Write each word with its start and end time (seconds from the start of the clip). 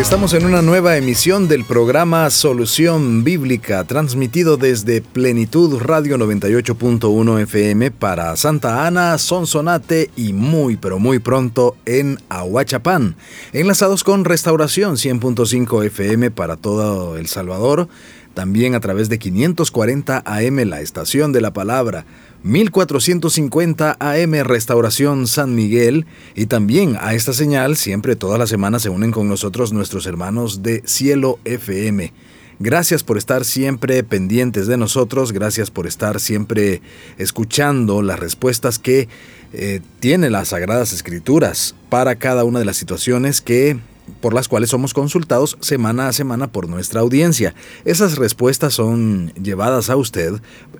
Estamos 0.00 0.32
en 0.32 0.46
una 0.46 0.62
nueva 0.62 0.96
emisión 0.96 1.46
del 1.46 1.66
programa 1.66 2.30
Solución 2.30 3.22
Bíblica, 3.22 3.84
transmitido 3.84 4.56
desde 4.56 5.02
Plenitud 5.02 5.78
Radio 5.78 6.16
98.1 6.16 7.42
FM 7.42 7.90
para 7.90 8.34
Santa 8.36 8.86
Ana, 8.86 9.18
Sonsonate 9.18 10.10
y 10.16 10.32
muy 10.32 10.78
pero 10.78 10.98
muy 10.98 11.18
pronto 11.18 11.76
en 11.84 12.18
Ahuachapán, 12.30 13.14
enlazados 13.52 14.02
con 14.02 14.24
Restauración 14.24 14.94
100.5 14.96 15.84
FM 15.84 16.30
para 16.30 16.56
todo 16.56 17.18
El 17.18 17.26
Salvador, 17.26 17.86
también 18.32 18.74
a 18.74 18.80
través 18.80 19.10
de 19.10 19.18
540 19.18 20.22
AM 20.24 20.56
la 20.66 20.80
estación 20.80 21.30
de 21.32 21.42
la 21.42 21.52
palabra 21.52 22.06
1450 22.42 23.96
AM 24.00 24.32
Restauración 24.44 25.26
San 25.26 25.54
Miguel 25.54 26.06
y 26.34 26.46
también 26.46 26.96
a 26.98 27.14
esta 27.14 27.34
señal 27.34 27.76
siempre 27.76 28.16
toda 28.16 28.38
la 28.38 28.46
semana 28.46 28.78
se 28.78 28.88
unen 28.88 29.10
con 29.10 29.28
nosotros 29.28 29.72
nuestros 29.72 30.06
hermanos 30.06 30.62
de 30.62 30.82
Cielo 30.86 31.38
FM. 31.44 32.12
Gracias 32.58 33.02
por 33.02 33.18
estar 33.18 33.44
siempre 33.44 34.02
pendientes 34.04 34.66
de 34.66 34.76
nosotros, 34.76 35.32
gracias 35.32 35.70
por 35.70 35.86
estar 35.86 36.20
siempre 36.20 36.80
escuchando 37.18 38.02
las 38.02 38.18
respuestas 38.18 38.78
que 38.78 39.08
eh, 39.52 39.80
tiene 39.98 40.30
las 40.30 40.48
Sagradas 40.48 40.92
Escrituras 40.92 41.74
para 41.88 42.16
cada 42.16 42.44
una 42.44 42.58
de 42.58 42.64
las 42.64 42.76
situaciones 42.76 43.40
que 43.40 43.78
por 44.20 44.34
las 44.34 44.48
cuales 44.48 44.70
somos 44.70 44.94
consultados 44.94 45.56
semana 45.60 46.08
a 46.08 46.12
semana 46.12 46.52
por 46.52 46.68
nuestra 46.68 47.00
audiencia. 47.00 47.54
Esas 47.84 48.18
respuestas 48.18 48.74
son 48.74 49.32
llevadas 49.34 49.90
a 49.90 49.96
usted 49.96 50.34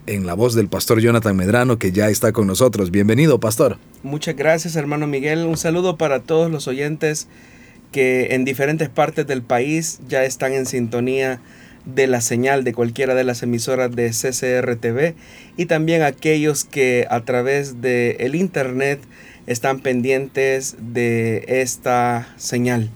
en 0.07 0.27
la 0.27 0.35
voz 0.35 0.55
del 0.55 0.69
pastor 0.69 1.01
Jonathan 1.01 1.37
Medrano, 1.37 1.79
que 1.79 1.93
ya 1.93 2.09
está 2.09 2.33
con 2.33 2.47
nosotros. 2.47 2.91
Bienvenido, 2.91 3.41
pastor. 3.41 3.79
Muchas 4.03 4.37
gracias, 4.37 4.77
hermano 4.77 5.07
Miguel. 5.07 5.47
Un 5.47 5.57
saludo 5.57 5.97
para 5.97 6.21
todos 6.21 6.51
los 6.51 6.69
oyentes 6.69 7.29
que 7.93 8.35
en 8.35 8.45
diferentes 8.45 8.89
partes 8.89 9.27
del 9.27 9.43
país 9.43 10.01
ya 10.09 10.25
están 10.25 10.53
en 10.53 10.67
sintonía 10.67 11.41
de 11.85 12.07
la 12.07 12.21
señal 12.21 12.65
de 12.65 12.73
cualquiera 12.73 13.15
de 13.15 13.25
las 13.25 13.43
emisoras 13.43 13.95
de 13.95 14.11
CCR 14.11 14.77
TV 14.77 15.15
y 15.57 15.67
también 15.67 16.03
aquellos 16.03 16.65
que 16.65 17.07
a 17.11 17.21
través 17.23 17.81
de 17.81 18.17
el 18.21 18.35
internet 18.35 19.01
están 19.47 19.81
pendientes 19.81 20.77
de 20.79 21.45
esta 21.49 22.29
señal. 22.37 22.91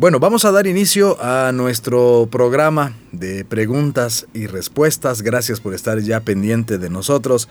Bueno, 0.00 0.18
vamos 0.18 0.46
a 0.46 0.50
dar 0.50 0.66
inicio 0.66 1.22
a 1.22 1.52
nuestro 1.52 2.26
programa 2.32 2.96
de 3.12 3.44
preguntas 3.44 4.26
y 4.32 4.46
respuestas. 4.46 5.20
Gracias 5.20 5.60
por 5.60 5.74
estar 5.74 5.98
ya 6.00 6.20
pendiente 6.20 6.78
de 6.78 6.88
nosotros. 6.88 7.50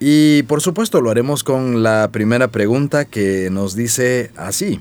Y 0.00 0.42
por 0.44 0.62
supuesto 0.62 1.02
lo 1.02 1.10
haremos 1.10 1.44
con 1.44 1.82
la 1.82 2.08
primera 2.10 2.48
pregunta 2.48 3.04
que 3.04 3.50
nos 3.50 3.76
dice 3.76 4.30
así. 4.38 4.80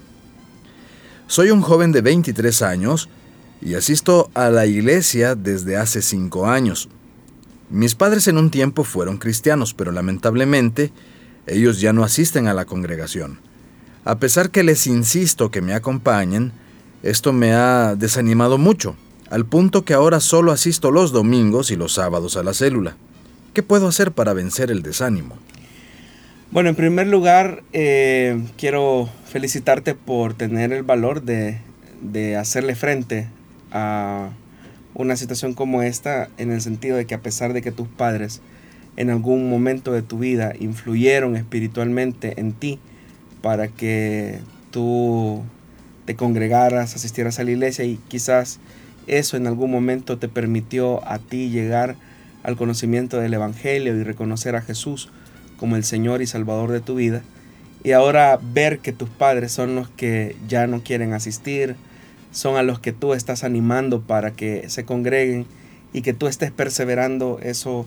Soy 1.28 1.52
un 1.52 1.60
joven 1.62 1.92
de 1.92 2.00
23 2.00 2.62
años 2.62 3.10
y 3.60 3.74
asisto 3.74 4.32
a 4.34 4.50
la 4.50 4.66
iglesia 4.66 5.36
desde 5.36 5.76
hace 5.76 6.02
5 6.02 6.48
años. 6.48 6.88
Mis 7.70 7.94
padres 7.94 8.30
en 8.30 8.38
un 8.38 8.52
tiempo 8.52 8.86
fueron 8.86 9.18
cristianos, 9.18 9.74
pero 9.74 9.92
lamentablemente 9.92 10.94
ellos 11.46 11.82
ya 11.82 11.92
no 11.92 12.06
asisten 12.06 12.48
a 12.48 12.54
la 12.54 12.64
congregación. 12.64 13.42
A 14.06 14.18
pesar 14.18 14.50
que 14.50 14.64
les 14.64 14.88
insisto 14.88 15.52
que 15.52 15.62
me 15.62 15.74
acompañen, 15.74 16.54
esto 17.04 17.34
me 17.34 17.54
ha 17.54 17.96
desanimado 17.96 18.58
mucho, 18.58 18.96
al 19.30 19.46
punto 19.46 19.86
que 19.86 19.94
ahora 19.94 20.20
solo 20.20 20.52
asisto 20.52 20.92
los 20.92 21.12
domingos 21.12 21.72
y 21.72 21.76
los 21.76 21.94
sábados 21.94 22.38
a 22.38 22.44
la 22.44 22.54
célula. 22.54 22.96
¿Qué 23.54 23.64
puedo 23.64 23.88
hacer 23.88 24.12
para 24.12 24.34
vencer 24.34 24.72
el 24.72 24.82
desánimo? 24.82 25.36
Bueno, 26.52 26.70
en 26.70 26.76
primer 26.76 27.08
lugar, 27.08 27.64
eh, 27.74 28.42
quiero 28.58 29.10
felicitarte 29.26 29.96
por 29.96 30.34
tener 30.34 30.74
el 30.74 30.84
valor 30.84 31.22
de, 31.24 31.60
de 32.02 32.36
hacerle 32.36 32.76
frente 32.76 33.28
a 33.72 34.30
una 34.94 35.16
situación 35.16 35.54
como 35.54 35.82
esta, 35.82 36.30
en 36.38 36.52
el 36.52 36.62
sentido 36.62 36.98
de 36.98 37.06
que 37.06 37.16
a 37.16 37.22
pesar 37.22 37.54
de 37.54 37.62
que 37.62 37.72
tus 37.72 37.88
padres 37.88 38.42
en 38.98 39.10
algún 39.10 39.50
momento 39.50 39.94
de 39.94 40.02
tu 40.02 40.20
vida 40.20 40.54
influyeron 40.60 41.36
espiritualmente 41.36 42.40
en 42.40 42.52
ti 42.52 42.80
para 43.42 43.70
que 43.70 44.40
tú 44.72 45.42
te 46.12 46.18
congregaras, 46.18 46.94
asistieras 46.94 47.40
a 47.40 47.46
la 47.46 47.52
iglesia 47.52 47.86
y 47.86 47.98
quizás 48.10 48.60
eso 49.08 49.38
en 49.38 49.48
algún 49.48 49.72
momento 49.72 50.18
te 50.18 50.28
permitió 50.28 51.08
a 51.08 51.20
ti 51.20 51.50
llegar 51.50 51.96
al 52.44 52.58
conocimiento 52.58 53.18
del 53.18 53.34
Evangelio 53.34 53.96
y 53.96 54.04
reconocer 54.04 54.58
a 54.58 54.62
Jesús 54.62 55.08
como 55.56 55.78
el 55.78 55.86
Señor 55.86 56.22
y 56.22 56.28
Salvador 56.28 56.70
de 56.70 56.82
tu 56.82 56.96
vida. 56.96 57.22
Y 57.86 57.94
ahora 57.94 58.38
ver 58.42 58.80
que 58.80 58.92
tus 58.92 59.08
padres 59.08 59.54
son 59.54 59.74
los 59.74 59.88
que 59.88 60.36
ya 60.50 60.68
no 60.68 60.84
quieren 60.84 61.14
asistir, 61.14 61.78
son 62.34 62.58
a 62.58 62.62
los 62.62 62.82
que 62.82 62.92
tú 62.92 63.14
estás 63.14 63.46
animando 63.46 64.02
para 64.02 64.32
que 64.32 64.68
se 64.68 64.84
congreguen 64.84 65.46
y 65.94 66.02
que 66.02 66.12
tú 66.12 66.28
estés 66.28 66.52
perseverando, 66.52 67.40
eso 67.42 67.86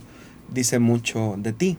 dice 0.51 0.79
mucho 0.79 1.34
de 1.37 1.53
ti. 1.53 1.77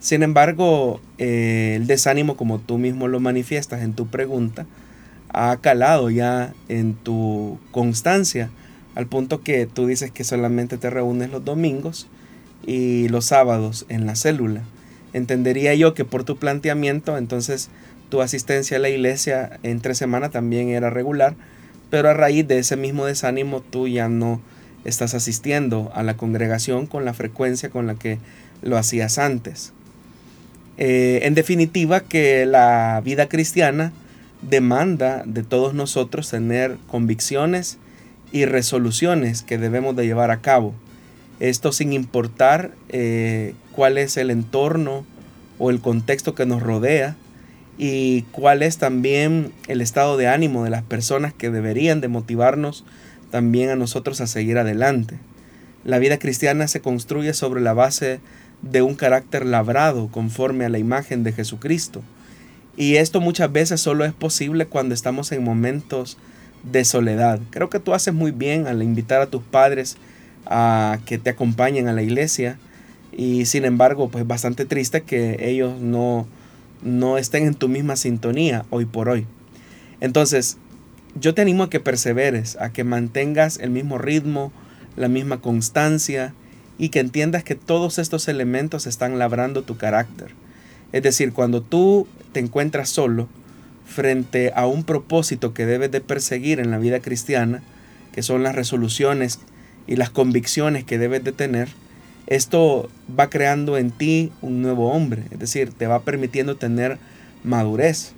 Sin 0.00 0.24
embargo, 0.24 1.00
eh, 1.18 1.74
el 1.76 1.86
desánimo, 1.86 2.36
como 2.36 2.58
tú 2.58 2.76
mismo 2.76 3.06
lo 3.06 3.20
manifiestas 3.20 3.82
en 3.82 3.92
tu 3.92 4.08
pregunta, 4.08 4.66
ha 5.32 5.56
calado 5.58 6.10
ya 6.10 6.54
en 6.68 6.94
tu 6.94 7.58
constancia, 7.70 8.50
al 8.94 9.06
punto 9.06 9.42
que 9.42 9.66
tú 9.66 9.86
dices 9.86 10.10
que 10.10 10.24
solamente 10.24 10.76
te 10.76 10.90
reúnes 10.90 11.30
los 11.30 11.44
domingos 11.44 12.08
y 12.66 13.08
los 13.08 13.26
sábados 13.26 13.86
en 13.88 14.06
la 14.06 14.16
célula. 14.16 14.62
Entendería 15.12 15.74
yo 15.74 15.94
que 15.94 16.04
por 16.04 16.24
tu 16.24 16.36
planteamiento, 16.36 17.16
entonces 17.16 17.70
tu 18.10 18.22
asistencia 18.22 18.76
a 18.76 18.80
la 18.80 18.88
iglesia 18.88 19.58
entre 19.62 19.94
semana 19.94 20.30
también 20.30 20.68
era 20.68 20.90
regular, 20.90 21.34
pero 21.90 22.08
a 22.08 22.14
raíz 22.14 22.46
de 22.46 22.58
ese 22.58 22.76
mismo 22.76 23.06
desánimo 23.06 23.60
tú 23.60 23.88
ya 23.88 24.08
no 24.08 24.40
estás 24.84 25.14
asistiendo 25.14 25.90
a 25.94 26.02
la 26.02 26.16
congregación 26.16 26.86
con 26.86 27.04
la 27.04 27.14
frecuencia 27.14 27.70
con 27.70 27.86
la 27.86 27.94
que 27.94 28.18
lo 28.62 28.76
hacías 28.76 29.18
antes. 29.18 29.72
Eh, 30.78 31.20
en 31.24 31.34
definitiva, 31.34 32.00
que 32.00 32.46
la 32.46 33.02
vida 33.04 33.28
cristiana 33.28 33.92
demanda 34.42 35.22
de 35.26 35.42
todos 35.42 35.74
nosotros 35.74 36.30
tener 36.30 36.76
convicciones 36.88 37.78
y 38.32 38.44
resoluciones 38.44 39.42
que 39.42 39.58
debemos 39.58 39.96
de 39.96 40.06
llevar 40.06 40.30
a 40.30 40.40
cabo. 40.40 40.74
Esto 41.40 41.72
sin 41.72 41.92
importar 41.92 42.72
eh, 42.88 43.54
cuál 43.72 43.98
es 43.98 44.16
el 44.16 44.30
entorno 44.30 45.04
o 45.58 45.70
el 45.70 45.80
contexto 45.80 46.34
que 46.34 46.46
nos 46.46 46.62
rodea 46.62 47.16
y 47.78 48.22
cuál 48.32 48.62
es 48.62 48.78
también 48.78 49.52
el 49.68 49.80
estado 49.80 50.16
de 50.16 50.28
ánimo 50.28 50.64
de 50.64 50.70
las 50.70 50.82
personas 50.82 51.32
que 51.32 51.50
deberían 51.50 52.00
de 52.00 52.08
motivarnos 52.08 52.84
también 53.30 53.70
a 53.70 53.76
nosotros 53.76 54.20
a 54.20 54.26
seguir 54.26 54.58
adelante. 54.58 55.18
La 55.84 55.98
vida 55.98 56.18
cristiana 56.18 56.68
se 56.68 56.80
construye 56.80 57.32
sobre 57.32 57.62
la 57.62 57.72
base 57.72 58.20
de 58.60 58.82
un 58.82 58.94
carácter 58.94 59.46
labrado 59.46 60.08
conforme 60.08 60.66
a 60.66 60.68
la 60.68 60.78
imagen 60.78 61.24
de 61.24 61.32
Jesucristo 61.32 62.02
y 62.76 62.96
esto 62.96 63.20
muchas 63.20 63.52
veces 63.52 63.80
solo 63.80 64.04
es 64.04 64.12
posible 64.12 64.66
cuando 64.66 64.94
estamos 64.94 65.32
en 65.32 65.44
momentos 65.44 66.16
de 66.62 66.84
soledad. 66.84 67.40
Creo 67.50 67.70
que 67.70 67.80
tú 67.80 67.94
haces 67.94 68.14
muy 68.14 68.30
bien 68.30 68.66
al 68.66 68.82
invitar 68.82 69.20
a 69.20 69.26
tus 69.26 69.42
padres 69.42 69.96
a 70.46 70.98
que 71.04 71.18
te 71.18 71.30
acompañen 71.30 71.88
a 71.88 71.92
la 71.92 72.02
iglesia 72.02 72.58
y 73.12 73.46
sin 73.46 73.64
embargo 73.64 74.08
pues 74.08 74.26
bastante 74.26 74.64
triste 74.64 75.02
que 75.02 75.36
ellos 75.40 75.80
no, 75.80 76.26
no 76.82 77.18
estén 77.18 77.46
en 77.46 77.54
tu 77.54 77.68
misma 77.68 77.96
sintonía 77.96 78.64
hoy 78.70 78.84
por 78.84 79.08
hoy. 79.08 79.26
Entonces 80.00 80.56
yo 81.18 81.34
te 81.34 81.42
animo 81.42 81.64
a 81.64 81.70
que 81.70 81.80
perseveres, 81.80 82.56
a 82.60 82.72
que 82.72 82.84
mantengas 82.84 83.58
el 83.58 83.70
mismo 83.70 83.98
ritmo, 83.98 84.52
la 84.96 85.08
misma 85.08 85.40
constancia 85.40 86.34
y 86.78 86.90
que 86.90 87.00
entiendas 87.00 87.44
que 87.44 87.54
todos 87.54 87.98
estos 87.98 88.28
elementos 88.28 88.86
están 88.86 89.18
labrando 89.18 89.62
tu 89.62 89.76
carácter. 89.76 90.32
Es 90.92 91.02
decir, 91.02 91.32
cuando 91.32 91.62
tú 91.62 92.06
te 92.32 92.40
encuentras 92.40 92.88
solo 92.88 93.28
frente 93.86 94.52
a 94.54 94.66
un 94.66 94.84
propósito 94.84 95.52
que 95.52 95.66
debes 95.66 95.90
de 95.90 96.00
perseguir 96.00 96.60
en 96.60 96.70
la 96.70 96.78
vida 96.78 97.00
cristiana, 97.00 97.62
que 98.12 98.22
son 98.22 98.42
las 98.42 98.54
resoluciones 98.54 99.40
y 99.86 99.96
las 99.96 100.10
convicciones 100.10 100.84
que 100.84 100.98
debes 100.98 101.24
de 101.24 101.32
tener, 101.32 101.68
esto 102.26 102.88
va 103.18 103.28
creando 103.28 103.76
en 103.76 103.90
ti 103.90 104.30
un 104.40 104.62
nuevo 104.62 104.92
hombre, 104.92 105.24
es 105.30 105.38
decir, 105.38 105.72
te 105.72 105.86
va 105.86 106.02
permitiendo 106.02 106.56
tener 106.56 106.98
madurez. 107.42 108.12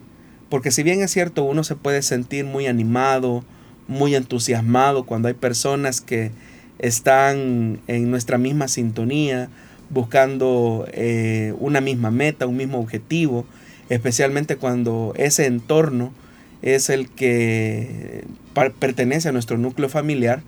Porque 0.50 0.70
si 0.70 0.82
bien 0.82 1.00
es 1.00 1.10
cierto, 1.10 1.44
uno 1.44 1.64
se 1.64 1.76
puede 1.76 2.02
sentir 2.02 2.44
muy 2.44 2.66
animado, 2.66 3.42
muy 3.88 4.14
entusiasmado 4.14 5.04
cuando 5.04 5.28
hay 5.28 5.34
personas 5.34 6.02
que 6.02 6.30
están 6.78 7.80
en 7.86 8.10
nuestra 8.10 8.36
misma 8.36 8.68
sintonía, 8.68 9.48
buscando 9.92 10.86
eh, 10.92 11.54
una 11.58 11.80
misma 11.80 12.10
meta, 12.10 12.46
un 12.46 12.56
mismo 12.56 12.78
objetivo, 12.78 13.46
especialmente 13.88 14.56
cuando 14.56 15.12
ese 15.16 15.46
entorno 15.46 16.12
es 16.62 16.88
el 16.90 17.10
que 17.10 18.24
pertenece 18.78 19.28
a 19.28 19.32
nuestro 19.32 19.58
núcleo 19.58 19.88
familiar 19.88 20.42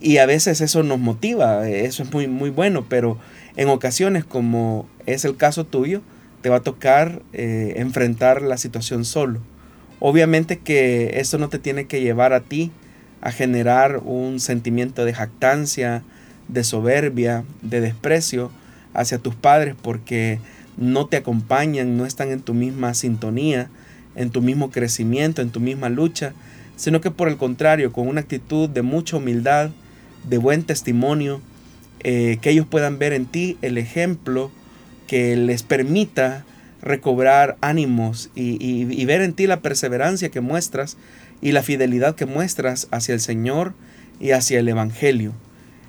y 0.00 0.18
a 0.18 0.26
veces 0.26 0.60
eso 0.60 0.82
nos 0.82 0.98
motiva, 0.98 1.68
eso 1.68 2.02
es 2.02 2.12
muy, 2.12 2.26
muy 2.26 2.50
bueno, 2.50 2.86
pero 2.88 3.18
en 3.56 3.68
ocasiones 3.68 4.24
como 4.24 4.88
es 5.06 5.24
el 5.24 5.36
caso 5.36 5.64
tuyo, 5.64 6.02
te 6.42 6.48
va 6.48 6.56
a 6.56 6.62
tocar 6.62 7.22
eh, 7.32 7.74
enfrentar 7.76 8.42
la 8.42 8.56
situación 8.56 9.04
solo. 9.04 9.40
Obviamente 10.00 10.58
que 10.58 11.18
esto 11.20 11.38
no 11.38 11.48
te 11.48 11.58
tiene 11.58 11.86
que 11.86 12.00
llevar 12.00 12.32
a 12.32 12.40
ti 12.40 12.72
a 13.20 13.32
generar 13.32 13.98
un 13.98 14.40
sentimiento 14.40 15.04
de 15.04 15.12
jactancia, 15.12 16.02
de 16.52 16.64
soberbia, 16.64 17.44
de 17.62 17.80
desprecio 17.80 18.50
hacia 18.94 19.18
tus 19.18 19.34
padres 19.34 19.74
porque 19.80 20.40
no 20.76 21.06
te 21.06 21.16
acompañan, 21.16 21.96
no 21.96 22.06
están 22.06 22.30
en 22.30 22.40
tu 22.40 22.54
misma 22.54 22.94
sintonía, 22.94 23.68
en 24.16 24.30
tu 24.30 24.42
mismo 24.42 24.70
crecimiento, 24.70 25.42
en 25.42 25.50
tu 25.50 25.60
misma 25.60 25.88
lucha, 25.88 26.32
sino 26.76 27.00
que 27.00 27.10
por 27.10 27.28
el 27.28 27.36
contrario, 27.36 27.92
con 27.92 28.08
una 28.08 28.22
actitud 28.22 28.68
de 28.68 28.82
mucha 28.82 29.18
humildad, 29.18 29.70
de 30.28 30.38
buen 30.38 30.62
testimonio, 30.62 31.40
eh, 32.02 32.38
que 32.40 32.50
ellos 32.50 32.66
puedan 32.66 32.98
ver 32.98 33.12
en 33.12 33.26
ti 33.26 33.58
el 33.60 33.76
ejemplo 33.76 34.50
que 35.06 35.36
les 35.36 35.62
permita 35.62 36.44
recobrar 36.82 37.58
ánimos 37.60 38.30
y, 38.34 39.04
ver 39.04 39.20
en 39.20 39.34
ti 39.34 39.46
la 39.46 39.60
perseverancia 39.60 40.30
que 40.30 40.40
muestras 40.40 40.96
y 41.42 41.52
la 41.52 41.62
fidelidad 41.62 42.14
que 42.14 42.26
muestras 42.26 42.88
hacia 42.90 43.14
el 43.14 43.20
Señor 43.20 43.74
y 44.18 44.30
hacia 44.30 44.60
el 44.60 44.68
Evangelio. 44.68 45.32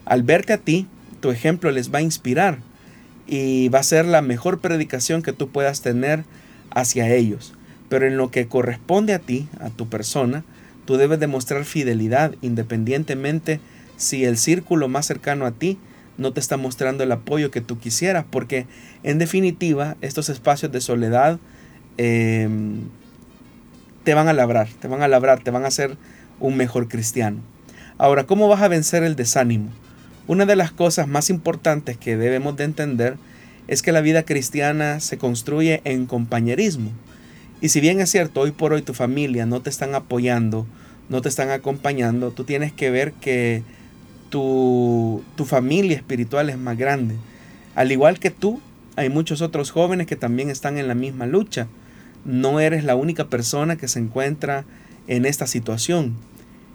Al 0.05 0.23
verte 0.23 0.53
a 0.53 0.57
ti, 0.57 0.87
tu 1.19 1.31
ejemplo 1.31 1.71
les 1.71 1.93
va 1.93 1.99
a 1.99 2.03
inspirar 2.03 2.59
y 3.27 3.69
va 3.69 3.79
a 3.79 3.83
ser 3.83 4.05
la 4.05 4.21
mejor 4.21 4.59
predicación 4.59 5.21
que 5.21 5.33
tú 5.33 5.49
puedas 5.49 5.81
tener 5.81 6.23
hacia 6.71 7.13
ellos. 7.13 7.53
Pero 7.89 8.07
en 8.07 8.17
lo 8.17 8.31
que 8.31 8.47
corresponde 8.47 9.13
a 9.13 9.19
ti, 9.19 9.47
a 9.59 9.69
tu 9.69 9.87
persona, 9.87 10.43
tú 10.85 10.97
debes 10.97 11.19
demostrar 11.19 11.65
fidelidad 11.65 12.35
independientemente 12.41 13.59
si 13.97 14.25
el 14.25 14.37
círculo 14.37 14.87
más 14.87 15.05
cercano 15.05 15.45
a 15.45 15.51
ti 15.51 15.77
no 16.17 16.33
te 16.33 16.39
está 16.39 16.57
mostrando 16.57 17.03
el 17.03 17.11
apoyo 17.11 17.51
que 17.51 17.61
tú 17.61 17.79
quisieras, 17.79 18.25
porque 18.29 18.67
en 19.03 19.17
definitiva 19.17 19.95
estos 20.01 20.29
espacios 20.29 20.71
de 20.71 20.81
soledad 20.81 21.39
em, 21.97 22.81
te 24.03 24.13
van 24.13 24.27
a 24.27 24.33
labrar, 24.33 24.67
te 24.79 24.87
van 24.87 25.03
a 25.03 25.07
labrar, 25.07 25.43
te 25.43 25.51
van 25.51 25.65
a 25.65 25.67
hacer 25.67 25.97
un 26.39 26.57
mejor 26.57 26.87
cristiano. 26.87 27.39
Ahora, 27.97 28.25
¿cómo 28.25 28.47
vas 28.47 28.61
a 28.61 28.67
vencer 28.67 29.03
el 29.03 29.15
desánimo? 29.15 29.69
Una 30.27 30.45
de 30.45 30.55
las 30.55 30.71
cosas 30.71 31.07
más 31.07 31.29
importantes 31.29 31.97
que 31.97 32.15
debemos 32.15 32.55
de 32.55 32.63
entender 32.63 33.17
es 33.67 33.81
que 33.81 33.91
la 33.91 34.01
vida 34.01 34.23
cristiana 34.23 34.99
se 34.99 35.17
construye 35.17 35.81
en 35.83 36.05
compañerismo. 36.05 36.91
Y 37.61 37.69
si 37.69 37.79
bien 37.79 37.99
es 37.99 38.09
cierto, 38.09 38.41
hoy 38.41 38.51
por 38.51 38.73
hoy 38.73 38.81
tu 38.81 38.93
familia 38.93 39.45
no 39.45 39.61
te 39.61 39.69
están 39.69 39.95
apoyando, 39.95 40.67
no 41.09 41.21
te 41.21 41.29
están 41.29 41.49
acompañando, 41.49 42.31
tú 42.31 42.43
tienes 42.43 42.71
que 42.71 42.89
ver 42.89 43.13
que 43.13 43.63
tu, 44.29 45.23
familia 45.45 45.97
espiritual 45.97 46.49
es 46.49 46.57
más 46.57 46.77
grande. 46.77 47.15
Al 47.75 47.91
igual 47.91 48.19
que 48.19 48.31
tú, 48.31 48.61
hay 48.95 49.09
muchos 49.09 49.41
otros 49.41 49.71
jóvenes 49.71 50.07
que 50.07 50.15
también 50.15 50.49
están 50.49 50.77
en 50.77 50.87
la 50.87 50.95
misma 50.95 51.25
lucha. 51.25 51.67
No 52.25 52.59
eres 52.59 52.83
la 52.83 52.95
única 52.95 53.25
persona 53.25 53.75
que 53.75 53.87
se 53.87 53.99
encuentra 53.99 54.65
en 55.07 55.25
esta 55.25 55.47
situación. 55.47 56.15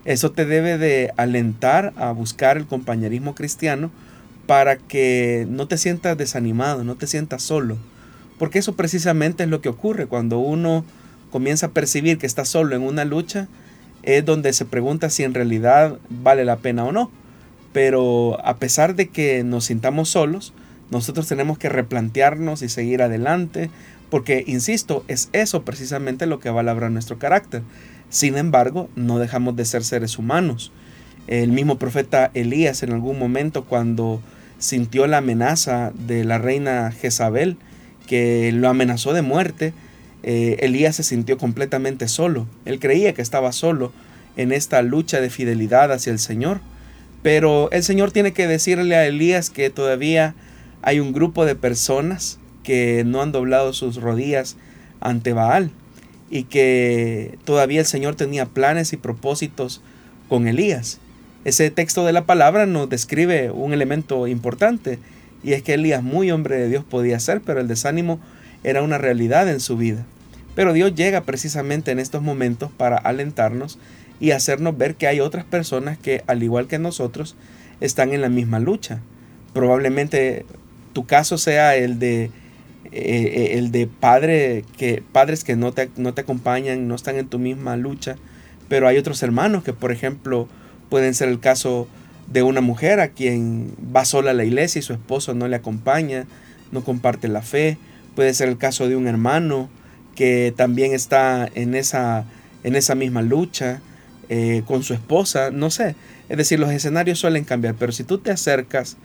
Eso 0.06 0.30
te 0.30 0.46
debe 0.46 0.78
de 0.78 1.12
alentar 1.16 1.92
a 1.96 2.12
buscar 2.12 2.56
el 2.56 2.66
compañerismo 2.66 3.34
cristiano 3.34 3.90
para 4.46 4.76
que 4.76 5.48
no 5.50 5.66
te 5.66 5.78
sientas 5.78 6.16
desanimado, 6.16 6.84
no 6.84 6.94
te 6.94 7.08
sientas 7.08 7.42
solo. 7.42 7.76
Porque 8.38 8.60
eso 8.60 8.76
precisamente 8.76 9.42
es 9.42 9.50
lo 9.50 9.60
que 9.60 9.68
ocurre 9.68 10.06
cuando 10.06 10.38
uno 10.38 10.84
comienza 11.32 11.66
a 11.66 11.70
percibir 11.70 12.18
que 12.18 12.26
está 12.26 12.44
solo 12.44 12.76
en 12.76 12.82
una 12.82 13.04
lucha, 13.04 13.48
es 14.04 14.24
donde 14.24 14.52
se 14.52 14.64
pregunta 14.64 15.10
si 15.10 15.24
en 15.24 15.34
realidad 15.34 15.98
vale 16.08 16.44
la 16.44 16.58
pena 16.58 16.84
o 16.84 16.92
no. 16.92 17.10
Pero 17.72 18.38
a 18.46 18.58
pesar 18.58 18.94
de 18.94 19.08
que 19.08 19.42
nos 19.42 19.64
sintamos 19.64 20.08
solos, 20.08 20.52
nosotros 20.88 21.26
tenemos 21.26 21.58
que 21.58 21.68
replantearnos 21.68 22.62
y 22.62 22.68
seguir 22.68 23.02
adelante, 23.02 23.70
porque, 24.08 24.44
insisto, 24.46 25.04
es 25.08 25.30
eso 25.32 25.64
precisamente 25.64 26.26
lo 26.26 26.38
que 26.38 26.50
va 26.50 26.60
a 26.60 26.64
labrar 26.64 26.92
nuestro 26.92 27.18
carácter. 27.18 27.62
Sin 28.08 28.36
embargo, 28.36 28.88
no 28.94 29.18
dejamos 29.18 29.56
de 29.56 29.64
ser 29.64 29.84
seres 29.84 30.18
humanos. 30.18 30.72
El 31.26 31.50
mismo 31.50 31.78
profeta 31.78 32.30
Elías 32.34 32.82
en 32.82 32.92
algún 32.92 33.18
momento 33.18 33.64
cuando 33.64 34.20
sintió 34.58 35.06
la 35.06 35.18
amenaza 35.18 35.92
de 36.06 36.24
la 36.24 36.38
reina 36.38 36.92
Jezabel, 36.92 37.56
que 38.06 38.52
lo 38.52 38.68
amenazó 38.68 39.12
de 39.12 39.22
muerte, 39.22 39.72
eh, 40.22 40.56
Elías 40.60 40.96
se 40.96 41.02
sintió 41.02 41.36
completamente 41.36 42.06
solo. 42.06 42.46
Él 42.64 42.78
creía 42.78 43.12
que 43.12 43.22
estaba 43.22 43.52
solo 43.52 43.92
en 44.36 44.52
esta 44.52 44.82
lucha 44.82 45.20
de 45.20 45.30
fidelidad 45.30 45.90
hacia 45.92 46.12
el 46.12 46.20
Señor. 46.20 46.60
Pero 47.22 47.70
el 47.72 47.82
Señor 47.82 48.12
tiene 48.12 48.32
que 48.32 48.46
decirle 48.46 48.94
a 48.94 49.06
Elías 49.06 49.50
que 49.50 49.68
todavía 49.70 50.34
hay 50.82 51.00
un 51.00 51.12
grupo 51.12 51.44
de 51.44 51.56
personas 51.56 52.38
que 52.62 53.02
no 53.04 53.20
han 53.20 53.32
doblado 53.32 53.72
sus 53.72 53.96
rodillas 53.96 54.56
ante 55.00 55.32
Baal 55.32 55.72
y 56.31 56.44
que 56.44 57.38
todavía 57.44 57.81
el 57.81 57.87
Señor 57.87 58.14
tenía 58.14 58.46
planes 58.46 58.93
y 58.93 58.96
propósitos 58.96 59.82
con 60.28 60.49
Elías. 60.49 60.99
Ese 61.44 61.70
texto 61.70 62.05
de 62.05 62.12
la 62.12 62.25
palabra 62.25 62.67
nos 62.67 62.88
describe 62.88 63.50
un 63.50 63.73
elemento 63.73 64.26
importante 64.26 64.99
y 65.43 65.52
es 65.52 65.62
que 65.62 65.75
Elías, 65.75 66.02
muy 66.02 66.31
hombre 66.31 66.56
de 66.56 66.69
Dios, 66.69 66.84
podía 66.84 67.20
ser, 67.20 67.40
pero 67.40 67.61
el 67.61 67.69
desánimo 67.69 68.19
era 68.64 68.82
una 68.82 68.99
realidad 68.99 69.49
en 69.49 69.61
su 69.61 69.76
vida. 69.76 70.05
Pero 70.56 70.73
Dios 70.73 70.94
llega 70.94 71.23
precisamente 71.23 71.93
en 71.93 72.00
estos 72.00 72.23
momentos 72.23 72.70
para 72.76 72.96
alentarnos 72.96 73.78
y 74.19 74.32
hacernos 74.32 74.76
ver 74.76 74.96
que 74.96 75.06
hay 75.06 75.20
otras 75.20 75.44
personas 75.44 75.99
que, 75.99 76.25
al 76.26 76.43
igual 76.43 76.67
que 76.67 76.78
nosotros, 76.78 77.37
están 77.81 78.12
en 78.12 78.23
la 78.23 78.28
misma 78.28 78.58
lucha. 78.58 79.00
Probablemente 79.52 80.46
tu 80.94 81.06
caso 81.06 81.38
sea 81.38 81.76
el 81.76 81.99
de, 81.99 82.31
eh, 82.96 83.52
eh, 83.52 83.58
el 83.58 83.70
de 83.72 83.87
padre 83.87 84.64
que, 84.76 85.02
padres 85.12 85.44
que 85.44 85.56
no 85.56 85.72
te, 85.72 85.90
no 85.96 86.14
te 86.14 86.22
acompañan, 86.22 86.88
no 86.88 86.94
están 86.94 87.16
en 87.16 87.28
tu 87.28 87.38
misma 87.38 87.76
lucha, 87.76 88.16
pero 88.69 88.88
hay 88.88 88.96
otros 88.96 89.22
hermanos 89.22 89.64
que, 89.64 89.72
por 89.72 89.93
ejemplo, 89.93 90.48
pueden 90.88 91.14
ser 91.14 91.28
el 91.28 91.40
caso 91.40 91.88
de 92.26 92.43
una 92.43 92.60
mujer 92.60 93.00
a 93.00 93.08
quien 93.08 93.75
va 93.94 94.04
sola 94.04 94.32
a 94.32 94.34
la 94.34 94.44
iglesia 94.44 94.78
y 94.81 94.82
su 94.82 94.93
esposo 94.93 95.34
no 95.34 95.46
le 95.46 95.56
acompaña, 95.56 96.26
no 96.72 96.82
comparte 96.82 97.28
la 97.28 97.43
fe. 97.43 97.78
Puede 98.14 98.34
ser 98.34 98.48
el 98.48 98.58
caso 98.58 98.88
de 98.88 98.96
un 98.96 99.06
hermano 99.06 99.69
que 100.14 100.52
también 100.56 100.92
está 100.92 101.49
en 101.54 101.75
esa, 101.75 102.25
en 102.64 102.75
esa 102.75 102.94
misma 102.94 103.23
lucha. 103.23 103.80
Eh, 104.28 104.64
con 104.66 104.82
su 104.82 104.92
esposa, 104.92 105.52
no 105.52 105.70
sé. 105.70 105.94
Es 106.28 106.37
decir, 106.37 106.59
los 106.59 106.73
escenarios 106.73 107.20
suelen 107.20 107.44
cambiar, 107.44 107.76
pero 107.78 107.92
si 107.92 108.02
tú 108.02 108.18
te 108.18 108.32
acercas 108.32 108.97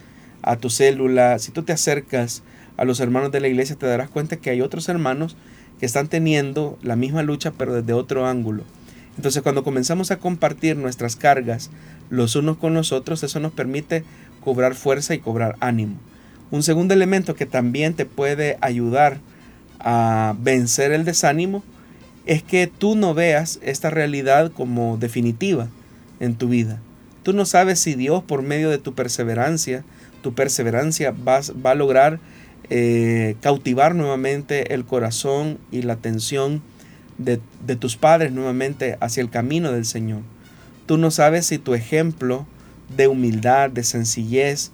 a 0.41 0.55
tu 0.55 0.71
célula, 0.71 1.37
si 1.37 1.51
tú 1.51 1.61
te 1.61 1.73
acercas 1.73 2.41
a 2.77 2.85
los 2.85 2.99
hermanos 2.99 3.31
de 3.31 3.39
la 3.39 3.47
iglesia, 3.47 3.75
te 3.75 3.85
darás 3.85 4.09
cuenta 4.09 4.37
que 4.37 4.49
hay 4.49 4.61
otros 4.61 4.89
hermanos 4.89 5.35
que 5.79 5.85
están 5.85 6.07
teniendo 6.07 6.77
la 6.81 6.95
misma 6.95 7.23
lucha, 7.23 7.51
pero 7.57 7.73
desde 7.73 7.93
otro 7.93 8.27
ángulo. 8.27 8.63
Entonces, 9.17 9.41
cuando 9.41 9.63
comenzamos 9.63 10.11
a 10.11 10.17
compartir 10.17 10.77
nuestras 10.77 11.15
cargas 11.15 11.69
los 12.09 12.35
unos 12.35 12.57
con 12.57 12.73
los 12.73 12.91
otros, 12.91 13.23
eso 13.23 13.39
nos 13.39 13.51
permite 13.51 14.03
cobrar 14.43 14.75
fuerza 14.75 15.13
y 15.13 15.19
cobrar 15.19 15.55
ánimo. 15.59 15.97
Un 16.51 16.63
segundo 16.63 16.93
elemento 16.93 17.35
que 17.35 17.45
también 17.45 17.93
te 17.93 18.05
puede 18.05 18.57
ayudar 18.61 19.19
a 19.79 20.35
vencer 20.39 20.91
el 20.91 21.05
desánimo 21.05 21.63
es 22.25 22.43
que 22.43 22.67
tú 22.67 22.95
no 22.95 23.13
veas 23.13 23.59
esta 23.63 23.89
realidad 23.89 24.51
como 24.51 24.97
definitiva 24.97 25.67
en 26.19 26.35
tu 26.35 26.49
vida. 26.49 26.79
Tú 27.23 27.33
no 27.33 27.45
sabes 27.45 27.79
si 27.79 27.95
Dios 27.95 28.23
por 28.23 28.41
medio 28.41 28.69
de 28.69 28.77
tu 28.77 28.93
perseverancia, 28.93 29.83
tu 30.21 30.33
perseverancia 30.33 31.11
va, 31.11 31.39
va 31.65 31.71
a 31.71 31.75
lograr 31.75 32.19
eh, 32.73 33.35
cautivar 33.41 33.95
nuevamente 33.95 34.73
el 34.73 34.85
corazón 34.85 35.57
y 35.73 35.81
la 35.81 35.91
atención 35.91 36.61
de, 37.17 37.41
tus 37.75 37.97
padres 37.97 38.31
nuevamente 38.31 38.97
hacia 39.01 39.19
el 39.19 39.29
camino 39.29 39.73
del 39.73 39.83
Señor. 39.83 40.21
Tú 40.85 40.97
no 40.97 41.11
sabes 41.11 41.45
si 41.45 41.57
tu 41.57 41.73
ejemplo 41.73 42.47
de 42.95 43.09
humildad, 43.09 43.69
de 43.71 43.83
sencillez, 43.83 44.71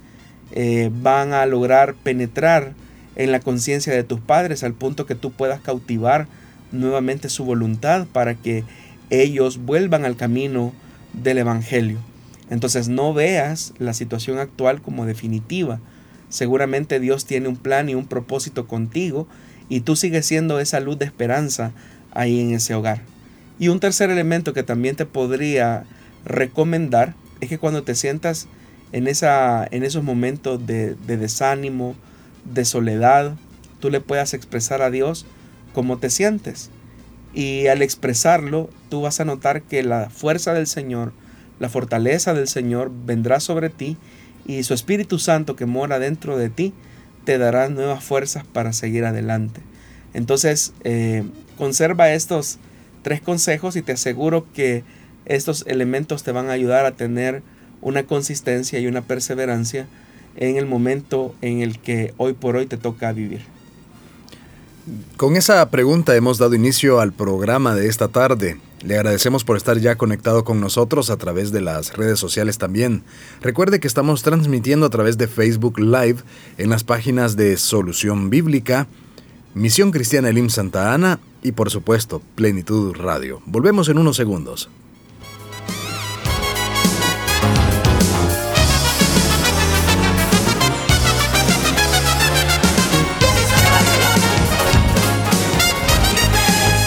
eh, 0.51 0.92
van 0.94 1.34
a 1.34 1.48
lograr 1.48 1.96
penetrar 1.96 2.74
en 3.16 3.32
la 3.32 3.39
conciencia 3.39 3.94
de 3.94 4.04
tus 4.04 4.20
padres 4.20 4.63
al 4.63 4.75
punto 4.75 5.08
que 5.08 5.16
tú 5.16 5.32
puedas 5.32 5.60
cautivar 5.60 6.27
nuevamente 6.72 7.30
su 7.30 7.46
voluntad 7.46 8.06
para 8.13 8.36
que 8.36 8.63
ellos 9.10 9.58
vuelvan 9.58 10.06
al 10.06 10.18
camino 10.18 10.72
del 11.13 11.39
Evangelio. 11.39 11.98
Entonces 12.51 12.89
no 12.89 13.16
veas 13.16 13.74
la 13.80 13.96
situación 13.96 14.38
actual 14.38 14.84
como 14.84 15.08
definitiva. 15.08 15.80
Seguramente 16.29 17.00
Dios 17.00 17.25
tiene 17.25 17.48
un 17.48 17.57
plan 17.57 17.89
y 17.89 17.96
un 17.96 18.07
propósito 18.07 18.67
contigo 18.67 19.27
y 19.69 19.81
tú 19.81 19.96
sigues 19.96 20.25
siendo 20.25 20.60
esa 20.60 20.79
luz 20.79 20.98
de 21.00 21.05
esperanza 21.05 21.72
ahí 22.12 22.39
en 22.39 22.53
ese 22.53 22.74
hogar. 22.74 23.01
Y 23.60 23.69
un 23.69 23.79
tercer 23.79 24.10
elemento 24.10 24.53
que 24.53 24.63
también 24.63 24.96
te 24.96 25.05
podría 25.05 25.86
recomendar 26.25 27.15
es 27.41 27.50
que 27.50 27.57
cuando 27.57 27.84
te 27.84 27.96
sientas 27.96 28.48
en, 28.91 29.07
esa, 29.07 29.67
en 29.69 29.84
esos 29.84 30.03
momentos 30.03 30.65
de, 30.65 30.96
de 30.96 31.17
desánimo, 31.17 31.96
de 32.46 32.65
soledad, 32.65 33.36
tú 33.79 33.89
le 33.89 34.01
puedas 34.01 34.34
expresar 34.34 34.81
a 34.81 34.91
Dios 34.91 35.25
cómo 35.74 35.98
te 35.98 36.10
sientes. 36.10 36.69
Y 37.34 37.67
al 37.67 37.81
expresarlo, 37.81 38.69
tú 38.89 39.01
vas 39.01 39.19
a 39.19 39.25
notar 39.25 39.62
que 39.62 39.84
la 39.84 40.10
fuerza 40.10 40.53
del 40.53 40.67
Señor, 40.67 41.13
la 41.60 41.69
fortaleza 41.69 42.34
del 42.34 42.48
Señor 42.48 42.91
vendrá 43.05 43.39
sobre 43.39 43.69
ti 43.69 43.98
y 44.48 44.63
su 44.63 44.74
Espíritu 44.74 45.20
Santo 45.20 45.56
que 45.56 45.66
mora 45.66 46.00
dentro 46.00 46.38
de 46.38 46.50
ti 46.50 46.74
te 47.25 47.38
dará 47.38 47.70
nuevas 47.70 48.04
fuerzas 48.04 48.46
para 48.46 48.74
seguir 48.74 49.06
adelante. 49.06 49.62
Entonces, 50.13 50.74
eh, 50.84 51.24
conserva 51.58 52.12
estos 52.13 52.58
tres 53.04 53.22
consejos 53.22 53.75
y 53.75 53.82
te 53.82 53.92
aseguro 53.92 54.46
que 54.54 54.84
estos 55.25 55.66
elementos 55.68 56.24
te 56.24 56.32
van 56.32 56.50
a 56.50 56.54
ayudar 56.54 56.86
a 56.86 56.92
tener 56.92 57.44
una 57.82 58.04
consistencia 58.04 58.80
y 58.80 58.88
una 58.88 59.01
perseverancia 59.01 59.88
en 60.38 60.56
el 60.56 60.66
momento 60.66 61.36
en 61.42 61.62
el 61.62 61.80
que 61.80 62.13
hoy 62.18 62.34
por 62.34 62.56
hoy 62.56 62.66
te 62.66 62.77
toca 62.77 63.12
vivir. 63.12 63.42
Con 65.18 65.36
esa 65.36 65.70
pregunta 65.70 66.16
hemos 66.16 66.38
dado 66.38 66.56
inicio 66.56 67.01
al 67.01 67.12
programa 67.12 67.75
de 67.75 67.88
esta 67.88 68.08
tarde. 68.08 68.58
Le 68.81 68.96
agradecemos 68.96 69.43
por 69.43 69.57
estar 69.57 69.79
ya 69.79 69.96
conectado 69.96 70.43
con 70.43 70.62
nosotros 70.62 71.10
a 71.10 71.17
través 71.17 71.51
de 71.51 71.62
las 71.62 71.98
redes 71.98 72.19
sociales 72.19 72.60
también. 72.60 73.03
Recuerde 73.41 73.79
que 73.79 73.88
estamos 73.88 74.22
transmitiendo 74.22 74.86
a 74.86 74.89
través 74.91 75.17
de 75.17 75.27
Facebook 75.27 75.79
Live 75.79 76.17
en 76.57 76.69
las 76.69 76.84
páginas 76.84 77.36
de 77.36 77.57
Solución 77.57 78.29
Bíblica, 78.29 78.88
Misión 79.55 79.91
Cristiana 79.91 80.29
Elim 80.29 80.50
Santa 80.50 80.93
Ana 80.93 81.19
y 81.41 81.53
por 81.53 81.72
supuesto 81.72 82.22
Plenitud 82.36 82.96
Radio. 82.96 83.41
Volvemos 83.48 83.89
en 83.89 83.98
unos 83.98 84.15
segundos. 84.15 84.69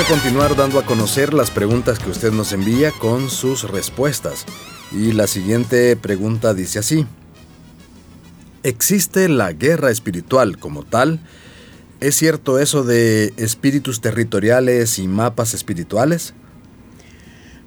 A 0.00 0.08
continuar 0.08 0.56
dando 0.56 0.80
a 0.80 0.84
conocer 0.84 1.32
las 1.34 1.52
preguntas 1.52 2.00
que 2.00 2.10
usted 2.10 2.32
nos 2.32 2.52
envía 2.52 2.90
con 2.90 3.30
sus 3.30 3.70
respuestas. 3.70 4.44
Y 4.90 5.12
la 5.12 5.28
siguiente 5.28 5.94
pregunta 5.94 6.52
dice 6.52 6.80
así. 6.80 7.06
¿Existe 8.64 9.28
la 9.28 9.52
guerra 9.52 9.92
espiritual 9.92 10.58
como 10.58 10.82
tal? 10.82 11.20
¿Es 12.00 12.16
cierto 12.16 12.58
eso 12.58 12.82
de 12.82 13.34
espíritus 13.36 14.00
territoriales 14.00 14.98
y 14.98 15.06
mapas 15.06 15.54
espirituales? 15.54 16.34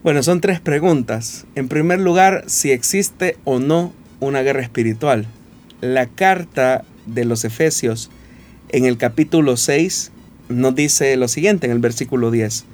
Bueno, 0.03 0.22
son 0.22 0.41
tres 0.41 0.60
preguntas. 0.60 1.46
En 1.55 1.69
primer 1.69 2.01
lugar, 2.01 2.43
si 2.48 2.72
existe 2.72 3.38
o 3.46 3.60
no 3.60 3.93
una 4.19 4.41
guerra 4.41 4.63
espiritual. 4.63 5.27
La 5.79 6.07
carta 6.07 6.84
de 7.05 7.24
los 7.24 7.46
Efesios 7.46 8.10
en 8.67 8.86
el 8.86 8.98
capítulo 8.98 9.55
6 9.55 10.12
nos 10.50 10.75
dice 10.75 11.16
lo 11.18 11.27
siguiente 11.27 11.68
en 11.68 11.74
el 11.74 11.80
versículo 11.80 12.32
10. 12.32 12.66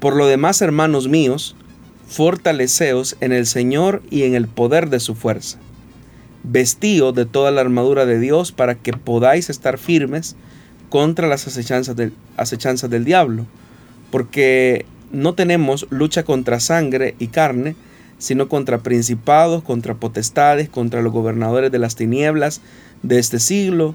Por 0.00 0.16
lo 0.16 0.26
demás, 0.26 0.62
hermanos 0.62 1.08
míos, 1.08 1.56
fortaleceos 2.08 3.16
en 3.20 3.32
el 3.32 3.46
Señor 3.46 4.02
y 4.10 4.24
en 4.24 4.34
el 4.34 4.48
poder 4.48 4.90
de 4.90 5.00
su 5.00 5.14
fuerza. 5.14 5.58
Vestíos 6.42 7.14
de 7.14 7.24
toda 7.24 7.50
la 7.50 7.60
armadura 7.60 8.04
de 8.04 8.18
Dios 8.18 8.52
para 8.52 8.74
que 8.74 8.92
podáis 8.92 9.48
estar 9.48 9.78
firmes 9.78 10.36
contra 10.88 11.28
las 11.28 11.46
acechanzas 11.46 11.96
del, 11.96 12.12
acechanzas 12.36 12.90
del 12.90 13.04
diablo, 13.04 13.46
porque 14.10 14.84
no 15.10 15.34
tenemos 15.34 15.86
lucha 15.90 16.24
contra 16.24 16.60
sangre 16.60 17.14
y 17.18 17.28
carne, 17.28 17.76
sino 18.18 18.48
contra 18.48 18.78
principados, 18.78 19.62
contra 19.62 19.94
potestades, 19.94 20.68
contra 20.68 21.02
los 21.02 21.12
gobernadores 21.12 21.72
de 21.72 21.78
las 21.78 21.96
tinieblas 21.96 22.60
de 23.02 23.18
este 23.18 23.38
siglo, 23.38 23.94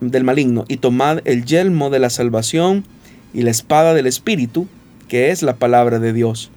del 0.00 0.24
maligno 0.24 0.64
y 0.68 0.78
tomad 0.78 1.20
el 1.24 1.44
yelmo 1.44 1.90
de 1.90 1.98
la 1.98 2.10
salvación 2.10 2.84
y 3.32 3.42
la 3.42 3.50
espada 3.50 3.94
del 3.94 4.06
Espíritu, 4.06 4.66
que 5.08 5.30
es 5.30 5.42
la 5.42 5.56
palabra 5.56 5.98
de 5.98 6.12
Dios, 6.12 6.50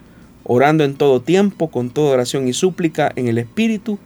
orando 0.44 0.84
en 0.84 0.96
todo 0.96 1.22
tiempo 1.22 1.70
con 1.70 1.90
toda 1.90 2.14
oración 2.14 2.48
y 2.48 2.54
súplica 2.54 3.12
en 3.16 3.28
el 3.28 3.38
Espíritu 3.38 4.00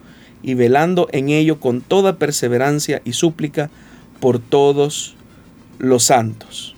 y 0.44 0.53
velando 0.53 1.08
en 1.12 1.29
ello 1.29 1.60
con 1.60 1.82
toda 1.82 2.17
perseverancia 2.17 3.01
y 3.06 3.13
súplica 3.13 3.70
por 4.20 4.39
todos 4.39 5.15
los 5.79 6.03
santos. 6.03 6.75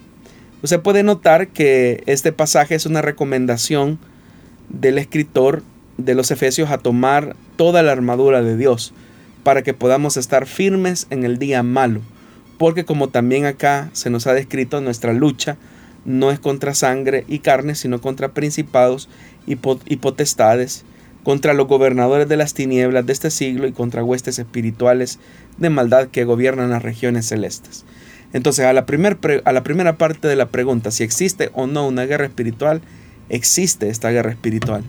Usted 0.62 0.82
puede 0.82 1.04
notar 1.04 1.48
que 1.48 2.04
este 2.06 2.34
pasaje 2.34 2.76
es 2.76 2.86
una 2.86 3.02
recomendación 3.02 3.98
del 4.68 4.98
escritor 4.98 5.64
de 5.98 6.16
los 6.16 6.32
Efesios 6.32 6.70
a 6.70 6.78
tomar 6.78 7.36
toda 7.56 7.82
la 7.82 7.94
armadura 7.94 8.42
de 8.42 8.58
Dios 8.58 8.94
para 9.44 9.64
que 9.64 9.74
podamos 9.74 10.18
estar 10.18 10.46
firmes 10.46 11.08
en 11.10 11.24
el 11.24 11.40
día 11.40 11.64
malo 11.64 12.02
porque 12.60 12.84
como 12.84 13.08
también 13.08 13.46
acá 13.46 13.90
se 13.94 14.10
nos 14.10 14.28
ha 14.28 14.34
descrito, 14.34 14.82
nuestra 14.82 15.14
lucha 15.14 15.56
no 16.04 16.30
es 16.30 16.40
contra 16.40 16.76
sangre 16.76 17.24
y 17.30 17.40
carne, 17.40 17.74
sino 17.74 18.02
contra 18.02 18.34
principados 18.34 19.08
y, 19.48 19.56
potestades, 19.56 20.84
contra 21.24 21.54
los 21.54 21.68
gobernadores 21.68 22.28
de 22.28 22.36
las 22.36 22.54
tinieblas 22.54 23.06
de 23.06 23.14
este 23.14 23.32
siglo 23.32 23.66
y 23.66 23.72
contra 23.72 24.04
huestes 24.04 24.40
espirituales 24.40 25.20
de 25.58 25.70
maldad 25.70 26.10
que 26.10 26.26
gobiernan 26.26 26.70
las 26.70 26.84
regiones 26.84 27.28
celestes. 27.28 27.86
Entonces, 28.34 28.66
a 28.66 28.74
la, 28.74 28.86
a 29.46 29.52
la 29.54 29.64
primera 29.64 29.98
parte 29.98 30.28
de 30.28 30.36
la 30.36 30.50
pregunta, 30.50 30.92
si 30.92 31.04
existe 31.04 31.52
o 31.54 31.66
no 31.66 31.88
una 31.88 32.06
guerra 32.06 32.26
espiritual, 32.26 32.82
existe 33.30 33.88
esta 33.88 34.10
guerra 34.10 34.32
espiritual. 34.32 34.84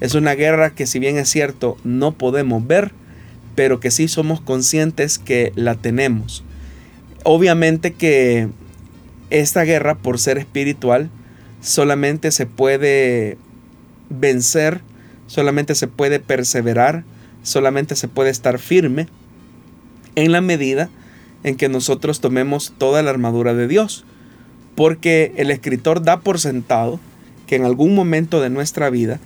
Es 0.00 0.14
una 0.14 0.34
guerra 0.34 0.70
que 0.70 0.86
si 0.86 0.98
bien 0.98 1.18
es 1.18 1.28
cierto 1.28 1.76
no 1.84 2.12
podemos 2.12 2.66
ver, 2.66 2.92
pero 3.56 3.78
que 3.78 3.90
sí 3.90 4.08
somos 4.08 4.40
conscientes 4.40 5.18
que 5.18 5.52
la 5.54 5.74
tenemos 5.74 6.44
Obviamente 7.24 7.92
que 7.92 8.48
esta 9.30 9.62
guerra, 9.64 9.94
por 9.96 10.18
ser 10.18 10.38
espiritual, 10.38 11.10
solamente 11.60 12.30
se 12.32 12.46
puede 12.46 13.36
vencer, 14.08 14.80
solamente 15.26 15.74
se 15.74 15.86
puede 15.86 16.20
perseverar, 16.20 17.04
solamente 17.42 17.94
se 17.96 18.08
puede 18.08 18.30
estar 18.30 18.58
firme 18.58 19.06
en 20.16 20.32
la 20.32 20.40
medida 20.40 20.90
en 21.44 21.56
que 21.56 21.68
nosotros 21.68 22.20
tomemos 22.20 22.74
toda 22.76 23.02
la 23.02 23.10
armadura 23.10 23.54
de 23.54 23.68
Dios. 23.68 24.04
Porque 24.74 25.32
el 25.36 25.50
escritor 25.50 26.02
da 26.02 26.20
por 26.20 26.38
sentado 26.38 27.00
que 27.46 27.56
en 27.56 27.64
algún 27.64 27.94
momento 27.94 28.40
de 28.40 28.50
nuestra 28.50 28.90
vida 28.90 29.20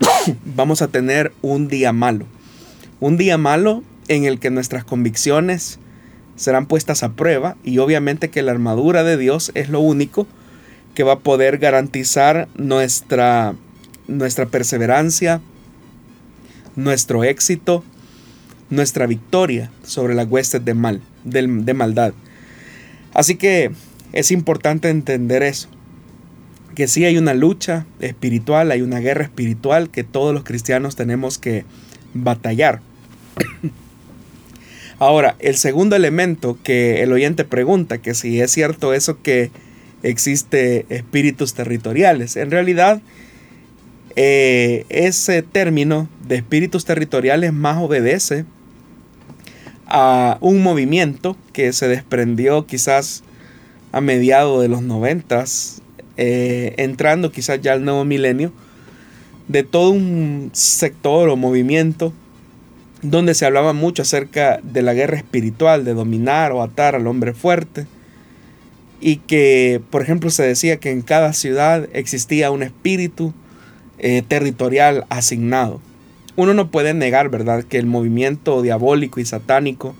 vamos 0.44 0.82
a 0.82 0.88
tener 0.88 1.32
un 1.42 1.68
día 1.68 1.92
malo. 1.92 2.26
Un 3.00 3.16
día 3.16 3.38
malo 3.38 3.82
en 4.08 4.24
el 4.24 4.38
que 4.38 4.50
nuestras 4.50 4.84
convicciones, 4.84 5.78
serán 6.36 6.66
puestas 6.66 7.02
a 7.02 7.12
prueba 7.12 7.56
y 7.64 7.78
obviamente 7.78 8.30
que 8.30 8.42
la 8.42 8.52
armadura 8.52 9.04
de 9.04 9.16
Dios 9.16 9.52
es 9.54 9.68
lo 9.68 9.80
único 9.80 10.26
que 10.94 11.02
va 11.02 11.14
a 11.14 11.18
poder 11.18 11.58
garantizar 11.58 12.48
nuestra, 12.56 13.54
nuestra 14.06 14.46
perseverancia, 14.46 15.40
nuestro 16.76 17.24
éxito, 17.24 17.84
nuestra 18.70 19.06
victoria 19.06 19.70
sobre 19.84 20.14
las 20.14 20.28
huestes 20.28 20.64
de 20.64 20.74
mal, 20.74 21.00
de, 21.24 21.74
maldad. 21.74 22.14
Así 23.12 23.36
que 23.36 23.72
es 24.12 24.30
importante 24.30 24.88
entender 24.88 25.42
eso, 25.42 25.68
que 26.74 26.88
sí 26.88 27.04
hay 27.04 27.18
una 27.18 27.34
lucha 27.34 27.86
espiritual, 28.00 28.70
hay 28.70 28.82
una 28.82 28.98
guerra 28.98 29.24
espiritual 29.24 29.90
que 29.90 30.04
todos 30.04 30.34
los 30.34 30.44
cristianos 30.44 30.96
tenemos 30.96 31.38
que 31.38 31.64
batallar. 32.14 32.80
Ahora, 34.98 35.36
el 35.40 35.56
segundo 35.56 35.96
elemento 35.96 36.56
que 36.62 37.02
el 37.02 37.12
oyente 37.12 37.44
pregunta, 37.44 37.98
que 37.98 38.14
si 38.14 38.40
es 38.40 38.52
cierto 38.52 38.94
eso 38.94 39.20
que 39.22 39.50
existe 40.02 40.86
espíritus 40.88 41.54
territoriales, 41.54 42.36
en 42.36 42.50
realidad 42.50 43.00
eh, 44.16 44.86
ese 44.90 45.42
término 45.42 46.08
de 46.26 46.36
espíritus 46.36 46.84
territoriales 46.84 47.52
más 47.52 47.82
obedece 47.82 48.44
a 49.86 50.38
un 50.40 50.62
movimiento 50.62 51.36
que 51.52 51.72
se 51.72 51.88
desprendió 51.88 52.66
quizás 52.66 53.24
a 53.90 54.00
mediados 54.00 54.62
de 54.62 54.68
los 54.68 54.82
noventas, 54.82 55.82
eh, 56.16 56.74
entrando 56.78 57.32
quizás 57.32 57.60
ya 57.60 57.72
al 57.72 57.84
nuevo 57.84 58.04
milenio, 58.04 58.52
de 59.48 59.64
todo 59.64 59.90
un 59.90 60.50
sector 60.52 61.28
o 61.28 61.36
movimiento 61.36 62.12
donde 63.04 63.34
se 63.34 63.44
hablaba 63.44 63.74
mucho 63.74 64.02
acerca 64.02 64.60
de 64.62 64.80
la 64.80 64.94
guerra 64.94 65.18
espiritual, 65.18 65.84
de 65.84 65.92
dominar 65.92 66.52
o 66.52 66.62
atar 66.62 66.94
al 66.94 67.06
hombre 67.06 67.34
fuerte, 67.34 67.86
y 69.00 69.16
que, 69.16 69.82
por 69.90 70.00
ejemplo, 70.00 70.30
se 70.30 70.42
decía 70.42 70.78
que 70.78 70.90
en 70.90 71.02
cada 71.02 71.34
ciudad 71.34 71.86
existía 71.92 72.50
un 72.50 72.62
espíritu 72.62 73.34
eh, 73.98 74.22
territorial 74.26 75.04
asignado. 75.10 75.80
Uno 76.36 76.54
no 76.54 76.70
puede 76.70 76.94
negar, 76.94 77.28
¿verdad?, 77.28 77.64
que 77.64 77.76
el 77.78 77.86
movimiento 77.86 78.62
diabólico 78.62 79.20
y 79.20 79.26
satánico 79.26 79.94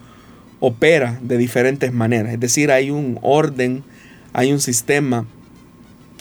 opera 0.61 1.18
de 1.20 1.37
diferentes 1.37 1.92
maneras, 1.92 2.32
es 2.32 2.40
decir, 2.40 2.70
hay 2.73 2.90
un 2.90 3.18
orden, 3.20 3.84
hay 4.32 4.50
un 4.50 4.61
sistema, 4.61 5.26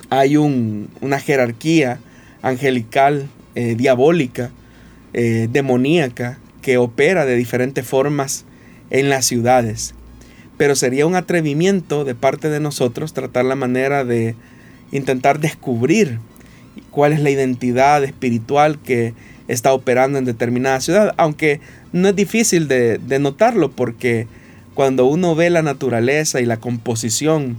hay 0.09 0.35
una 0.35 1.19
jerarquía 1.19 1.99
angelical, 2.41 3.29
eh, 3.55 3.75
diabólica, 3.75 4.51
eh, 5.13 5.47
demoníaca, 5.49 6.39
que 6.63 6.77
opera 6.77 7.25
de 7.25 7.35
diferentes 7.35 7.85
formas 7.85 8.45
en 8.89 9.09
las 9.09 9.25
ciudades. 9.25 9.93
Pero 10.57 10.75
sería 10.75 11.05
un 11.05 11.15
atrevimiento 11.15 12.05
de 12.05 12.15
parte 12.15 12.49
de 12.49 12.59
nosotros 12.59 13.13
tratar 13.13 13.45
la 13.45 13.55
manera 13.55 14.03
de 14.03 14.35
intentar 14.91 15.39
descubrir 15.39 16.19
cuál 16.89 17.11
es 17.13 17.19
la 17.19 17.29
identidad 17.29 18.03
espiritual 18.03 18.79
que 18.79 19.13
está 19.47 19.73
operando 19.73 20.17
en 20.17 20.25
determinada 20.25 20.79
ciudad, 20.79 21.13
aunque 21.17 21.59
no 21.91 22.07
es 22.07 22.15
difícil 22.15 22.67
de, 22.67 22.97
de 22.97 23.19
notarlo 23.19 23.69
porque 23.71 24.27
cuando 24.73 25.05
uno 25.05 25.35
ve 25.35 25.49
la 25.49 25.61
naturaleza 25.61 26.39
y 26.39 26.45
la 26.45 26.57
composición 26.57 27.57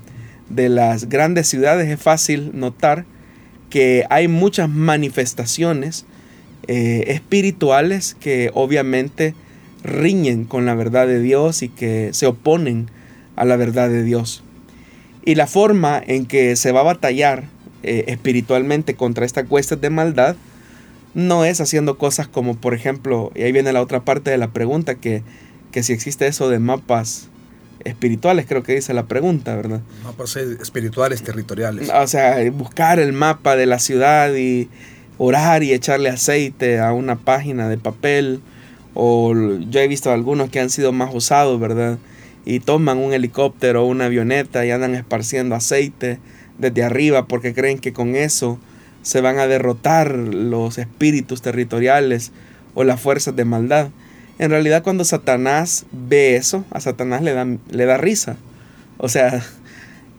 de 0.48 0.70
las 0.70 1.08
grandes 1.08 1.46
ciudades 1.46 1.88
es 1.88 2.00
fácil 2.00 2.52
notar 2.54 3.04
que 3.68 4.04
hay 4.08 4.28
muchas 4.28 4.70
manifestaciones 4.70 6.06
eh, 6.68 7.04
espirituales 7.08 8.16
que 8.18 8.50
obviamente 8.54 9.34
riñen 9.82 10.44
con 10.44 10.64
la 10.66 10.74
verdad 10.74 11.06
de 11.06 11.20
Dios 11.20 11.62
y 11.62 11.68
que 11.68 12.10
se 12.12 12.26
oponen 12.26 12.90
a 13.36 13.44
la 13.44 13.56
verdad 13.56 13.88
de 13.90 14.02
Dios. 14.02 14.42
Y 15.24 15.34
la 15.34 15.46
forma 15.46 16.02
en 16.04 16.26
que 16.26 16.56
se 16.56 16.72
va 16.72 16.80
a 16.80 16.84
batallar 16.84 17.44
eh, 17.82 18.04
espiritualmente 18.08 18.94
contra 18.94 19.26
esta 19.26 19.44
cuesta 19.44 19.76
de 19.76 19.90
maldad 19.90 20.36
no 21.14 21.44
es 21.44 21.60
haciendo 21.60 21.96
cosas 21.98 22.28
como, 22.28 22.56
por 22.56 22.74
ejemplo, 22.74 23.30
y 23.34 23.42
ahí 23.42 23.52
viene 23.52 23.72
la 23.72 23.82
otra 23.82 24.04
parte 24.04 24.30
de 24.30 24.38
la 24.38 24.52
pregunta, 24.52 24.96
que, 24.96 25.22
que 25.70 25.82
si 25.82 25.92
existe 25.92 26.26
eso 26.26 26.48
de 26.48 26.58
mapas 26.58 27.28
espirituales, 27.84 28.46
creo 28.48 28.62
que 28.62 28.74
dice 28.74 28.94
la 28.94 29.06
pregunta, 29.06 29.54
¿verdad? 29.54 29.80
Mapas 30.02 30.36
espirituales 30.36 31.22
territoriales. 31.22 31.90
O 31.90 32.06
sea, 32.06 32.38
buscar 32.50 32.98
el 32.98 33.12
mapa 33.12 33.54
de 33.54 33.66
la 33.66 33.78
ciudad 33.78 34.34
y 34.34 34.68
orar 35.18 35.62
y 35.62 35.72
echarle 35.72 36.08
aceite 36.08 36.80
a 36.80 36.92
una 36.92 37.16
página 37.16 37.68
de 37.68 37.78
papel. 37.78 38.40
O 38.94 39.34
yo 39.34 39.80
he 39.80 39.88
visto 39.88 40.12
algunos 40.12 40.50
que 40.50 40.60
han 40.60 40.70
sido 40.70 40.92
más 40.92 41.14
osados, 41.14 41.58
¿verdad? 41.58 41.98
Y 42.44 42.60
toman 42.60 42.98
un 42.98 43.12
helicóptero 43.12 43.84
o 43.84 43.86
una 43.86 44.06
avioneta 44.06 44.64
y 44.64 44.70
andan 44.70 44.94
esparciendo 44.94 45.54
aceite 45.54 46.18
desde 46.58 46.84
arriba 46.84 47.26
porque 47.26 47.54
creen 47.54 47.78
que 47.78 47.92
con 47.92 48.14
eso 48.14 48.58
se 49.02 49.20
van 49.20 49.38
a 49.38 49.46
derrotar 49.46 50.14
los 50.14 50.78
espíritus 50.78 51.42
territoriales 51.42 52.32
o 52.74 52.84
las 52.84 53.00
fuerzas 53.00 53.34
de 53.36 53.44
maldad. 53.44 53.88
En 54.38 54.50
realidad 54.50 54.82
cuando 54.82 55.04
Satanás 55.04 55.86
ve 55.92 56.36
eso, 56.36 56.64
a 56.70 56.80
Satanás 56.80 57.22
le 57.22 57.32
da, 57.32 57.46
le 57.70 57.84
da 57.84 57.96
risa. 57.96 58.36
O 58.98 59.08
sea, 59.08 59.44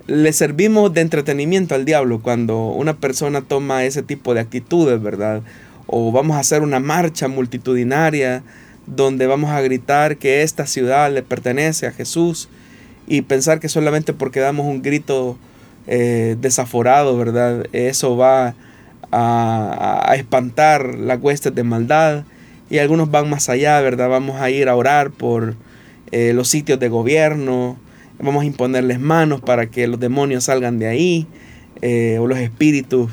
le 0.07 0.33
servimos 0.33 0.93
de 0.93 1.01
entretenimiento 1.01 1.73
al 1.75 1.85
diablo 1.85 2.19
cuando 2.21 2.67
una 2.67 2.95
persona 2.97 3.41
toma 3.41 3.85
ese 3.85 4.03
tipo 4.03 4.33
de 4.33 4.41
actitudes, 4.41 5.01
¿verdad? 5.01 5.41
O 5.87 6.11
vamos 6.11 6.37
a 6.37 6.41
hacer 6.41 6.61
una 6.61 6.79
marcha 6.79 7.27
multitudinaria 7.27 8.43
donde 8.85 9.25
vamos 9.25 9.49
a 9.49 9.61
gritar 9.61 10.17
que 10.17 10.43
esta 10.43 10.67
ciudad 10.67 11.11
le 11.11 11.23
pertenece 11.23 11.87
a 11.87 11.91
Jesús 11.91 12.49
y 13.07 13.21
pensar 13.21 13.59
que 13.59 13.69
solamente 13.69 14.13
porque 14.13 14.39
damos 14.39 14.67
un 14.67 14.81
grito 14.81 15.37
eh, 15.87 16.35
desaforado, 16.39 17.17
¿verdad? 17.17 17.67
Eso 17.71 18.15
va 18.17 18.55
a, 19.11 20.13
espantar 20.17 20.95
las 20.95 21.19
huestes 21.21 21.53
de 21.53 21.63
maldad 21.63 22.23
y 22.69 22.79
algunos 22.79 23.11
van 23.11 23.29
más 23.29 23.49
allá, 23.49 23.79
¿verdad? 23.81 24.09
Vamos 24.09 24.41
a 24.41 24.49
ir 24.49 24.69
a 24.69 24.75
orar 24.75 25.11
por 25.11 25.55
eh, 26.11 26.33
los 26.33 26.47
sitios 26.47 26.79
de 26.79 26.89
gobierno, 26.89 27.77
vamos 28.19 28.43
a 28.43 28.45
imponerles 28.45 28.99
manos 28.99 29.41
para 29.41 29.67
que 29.67 29.87
los 29.87 29.99
demonios 29.99 30.45
salgan 30.45 30.79
de 30.79 30.87
ahí, 30.87 31.27
eh, 31.81 32.17
o 32.19 32.27
los 32.27 32.39
espíritus 32.39 33.11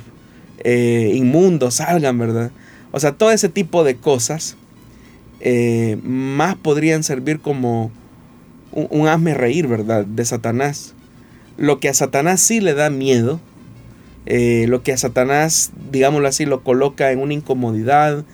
eh, 0.65 1.12
inmundos 1.15 1.75
salgan, 1.75 2.19
¿verdad? 2.19 2.51
O 2.93 3.01
sea, 3.01 3.12
todo 3.12 3.33
ese 3.33 3.49
tipo 3.49 3.85
de 3.85 3.97
cosas 3.97 4.57
eh, 5.41 5.99
más 6.03 6.55
podrían 6.57 7.03
servir 7.03 7.41
como 7.41 7.91
un, 8.71 8.87
un, 8.91 9.09
hazme 9.09 9.35
reír, 9.35 9.67
¿verdad? 9.67 10.07
De 10.07 10.25
Satanás. 10.25 10.95
Lo 11.57 11.81
que 11.81 11.88
a 11.88 11.95
Satanás 11.95 12.41
sí 12.41 12.61
le 12.61 12.75
da 12.75 12.91
miedo, 12.91 13.41
lo 14.25 14.83
que 14.83 14.93
a 14.93 14.97
Satanás, 14.97 15.73
digámoslo 15.91 16.29
así, 16.29 16.47
lo 16.47 16.62
coloca 16.62 17.11
en 17.11 17.19
una 17.19 17.35
incomodidad, 17.35 18.25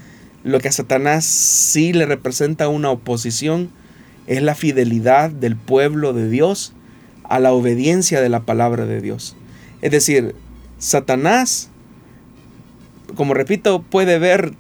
lo 0.45 0.61
que 0.61 0.69
a 0.69 0.73
Satanás 0.73 1.25
sí 1.25 1.93
le 1.93 2.07
representa 2.07 2.69
una 2.69 2.91
oposición, 2.91 3.71
es 4.29 4.43
la 4.43 4.55
fidelidad 4.55 5.31
del 5.31 5.57
pueblo 5.57 6.13
de 6.13 6.29
Dios 6.29 6.75
a 7.25 7.41
la 7.41 7.53
obediencia 7.53 8.21
de 8.21 8.29
la 8.29 8.41
palabra 8.41 8.87
de 8.87 9.01
Dios. 9.01 9.35
Es 9.81 9.91
decir, 9.91 10.35
Satanás, 10.79 11.71
como 13.17 13.35
repito, 13.35 13.83
puede 13.83 14.19
ver 14.19 14.53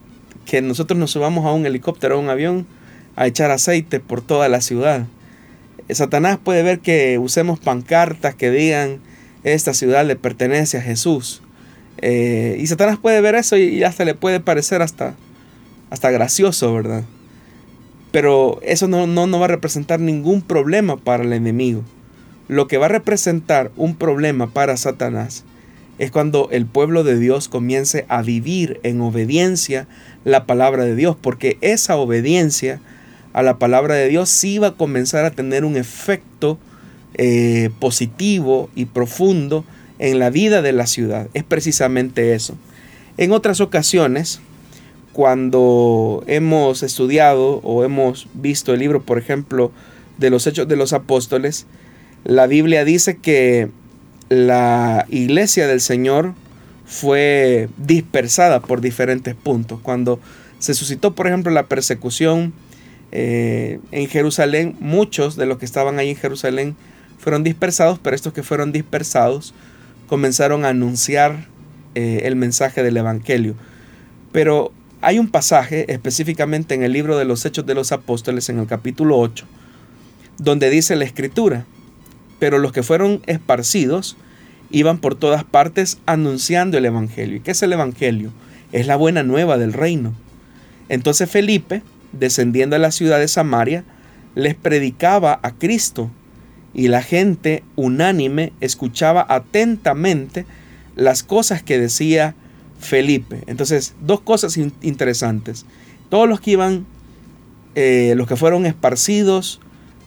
que 0.46 0.62
nosotros 0.62 0.98
nos 0.98 1.10
subamos 1.10 1.44
a 1.44 1.52
un 1.52 1.66
helicóptero 1.66 2.16
o 2.16 2.20
un 2.20 2.30
avión 2.30 2.66
a 3.14 3.26
echar 3.26 3.50
aceite 3.50 4.00
por 4.00 4.22
toda 4.22 4.48
la 4.48 4.62
ciudad. 4.62 5.06
Satanás 5.90 6.38
puede 6.42 6.62
ver 6.62 6.80
que 6.80 7.18
usemos 7.18 7.60
pancartas 7.60 8.34
que 8.34 8.50
digan 8.50 9.00
esta 9.44 9.74
ciudad 9.74 10.04
le 10.04 10.16
pertenece 10.16 10.78
a 10.78 10.82
Jesús. 10.82 11.42
Eh, 11.98 12.56
y 12.58 12.66
Satanás 12.66 12.98
puede 12.98 13.20
ver 13.20 13.34
eso 13.34 13.56
y 13.56 13.82
hasta 13.84 14.04
le 14.04 14.14
puede 14.14 14.40
parecer 14.40 14.82
hasta, 14.82 15.14
hasta 15.90 16.10
gracioso, 16.10 16.72
¿verdad? 16.72 17.04
Pero 18.18 18.58
eso 18.64 18.88
no, 18.88 19.06
no, 19.06 19.38
va 19.38 19.44
a 19.44 19.48
representar 19.48 20.00
ningún 20.00 20.42
problema 20.42 20.96
para 20.96 21.22
el 21.22 21.32
enemigo. 21.32 21.84
Lo 22.48 22.66
que 22.66 22.76
va 22.76 22.86
a 22.86 22.88
representar 22.88 23.70
un 23.76 23.94
problema 23.94 24.52
para 24.52 24.76
Satanás 24.76 25.44
es 26.00 26.10
cuando 26.10 26.48
el 26.50 26.66
pueblo 26.66 27.04
de 27.04 27.16
Dios 27.16 27.46
comience 27.46 28.06
a 28.08 28.22
vivir 28.22 28.80
en 28.82 29.00
obediencia 29.02 29.86
la 30.24 30.46
palabra 30.46 30.82
de 30.82 30.96
Dios, 30.96 31.16
porque 31.20 31.58
esa 31.60 31.94
obediencia 31.94 32.80
a 33.34 33.44
la 33.44 33.56
palabra 33.60 33.94
de 33.94 34.08
Dios 34.08 34.28
sí 34.30 34.58
va 34.58 34.66
a 34.66 34.76
comenzar 34.76 35.24
a 35.24 35.30
tener 35.30 35.64
un 35.64 35.76
efecto 35.76 36.58
eh, 37.14 37.70
positivo 37.78 38.68
y 38.74 38.86
profundo 38.86 39.64
en 40.00 40.18
la 40.18 40.30
vida 40.30 40.60
de 40.60 40.72
la 40.72 40.88
ciudad. 40.88 41.28
Es 41.34 41.44
precisamente 41.44 42.34
eso. 42.34 42.58
En 43.16 43.30
otras 43.30 43.60
ocasiones, 43.60 44.40
cuando 45.18 46.22
hemos 46.28 46.84
estudiado 46.84 47.56
o 47.64 47.82
hemos 47.82 48.28
visto 48.34 48.72
el 48.72 48.78
libro, 48.78 49.02
por 49.02 49.18
ejemplo, 49.18 49.72
de 50.16 50.30
los 50.30 50.46
Hechos 50.46 50.68
de 50.68 50.76
los 50.76 50.92
Apóstoles, 50.92 51.66
la 52.22 52.46
Biblia 52.46 52.84
dice 52.84 53.16
que 53.16 53.68
la 54.28 55.06
iglesia 55.08 55.66
del 55.66 55.80
Señor 55.80 56.34
fue 56.86 57.68
dispersada 57.78 58.60
por 58.60 58.80
diferentes 58.80 59.34
puntos. 59.34 59.80
Cuando 59.82 60.20
se 60.60 60.72
suscitó, 60.72 61.16
por 61.16 61.26
ejemplo, 61.26 61.50
la 61.50 61.66
persecución 61.66 62.52
eh, 63.10 63.80
en 63.90 64.06
Jerusalén, 64.06 64.76
muchos 64.78 65.34
de 65.34 65.46
los 65.46 65.58
que 65.58 65.64
estaban 65.64 65.98
ahí 65.98 66.10
en 66.10 66.16
Jerusalén 66.16 66.76
fueron 67.18 67.42
dispersados, 67.42 67.98
pero 67.98 68.14
estos 68.14 68.32
que 68.32 68.44
fueron 68.44 68.70
dispersados 68.70 69.52
comenzaron 70.06 70.64
a 70.64 70.68
anunciar 70.68 71.48
eh, 71.96 72.20
el 72.22 72.36
mensaje 72.36 72.84
del 72.84 72.98
Evangelio. 72.98 73.56
Pero 74.30 74.72
hay 75.00 75.18
un 75.18 75.28
pasaje 75.28 75.92
específicamente 75.92 76.74
en 76.74 76.82
el 76.82 76.92
libro 76.92 77.16
de 77.16 77.24
los 77.24 77.44
Hechos 77.44 77.66
de 77.66 77.74
los 77.74 77.92
Apóstoles, 77.92 78.48
en 78.48 78.58
el 78.58 78.66
capítulo 78.66 79.18
8, 79.18 79.46
donde 80.38 80.70
dice 80.70 80.96
la 80.96 81.04
escritura, 81.04 81.66
pero 82.38 82.58
los 82.58 82.72
que 82.72 82.82
fueron 82.82 83.22
esparcidos 83.26 84.16
iban 84.70 84.98
por 84.98 85.14
todas 85.14 85.44
partes 85.44 85.98
anunciando 86.06 86.78
el 86.78 86.86
Evangelio. 86.86 87.36
¿Y 87.36 87.40
qué 87.40 87.52
es 87.52 87.62
el 87.62 87.72
Evangelio? 87.72 88.32
Es 88.72 88.86
la 88.86 88.96
buena 88.96 89.22
nueva 89.22 89.56
del 89.56 89.72
reino. 89.72 90.14
Entonces 90.88 91.30
Felipe, 91.30 91.82
descendiendo 92.12 92.76
a 92.76 92.80
la 92.80 92.90
ciudad 92.90 93.18
de 93.18 93.28
Samaria, 93.28 93.84
les 94.34 94.54
predicaba 94.54 95.38
a 95.42 95.52
Cristo 95.52 96.10
y 96.74 96.88
la 96.88 97.02
gente 97.02 97.62
unánime 97.76 98.52
escuchaba 98.60 99.24
atentamente 99.28 100.44
las 100.96 101.22
cosas 101.22 101.62
que 101.62 101.78
decía 101.78 102.34
Felipe. 102.78 103.42
Entonces, 103.46 103.94
dos 104.00 104.20
cosas 104.20 104.56
interesantes. 104.56 105.66
Todos 106.08 106.28
los 106.28 106.40
que 106.40 106.52
iban, 106.52 106.86
eh, 107.74 108.14
los 108.16 108.26
que 108.26 108.36
fueron 108.36 108.66
esparcidos, 108.66 109.60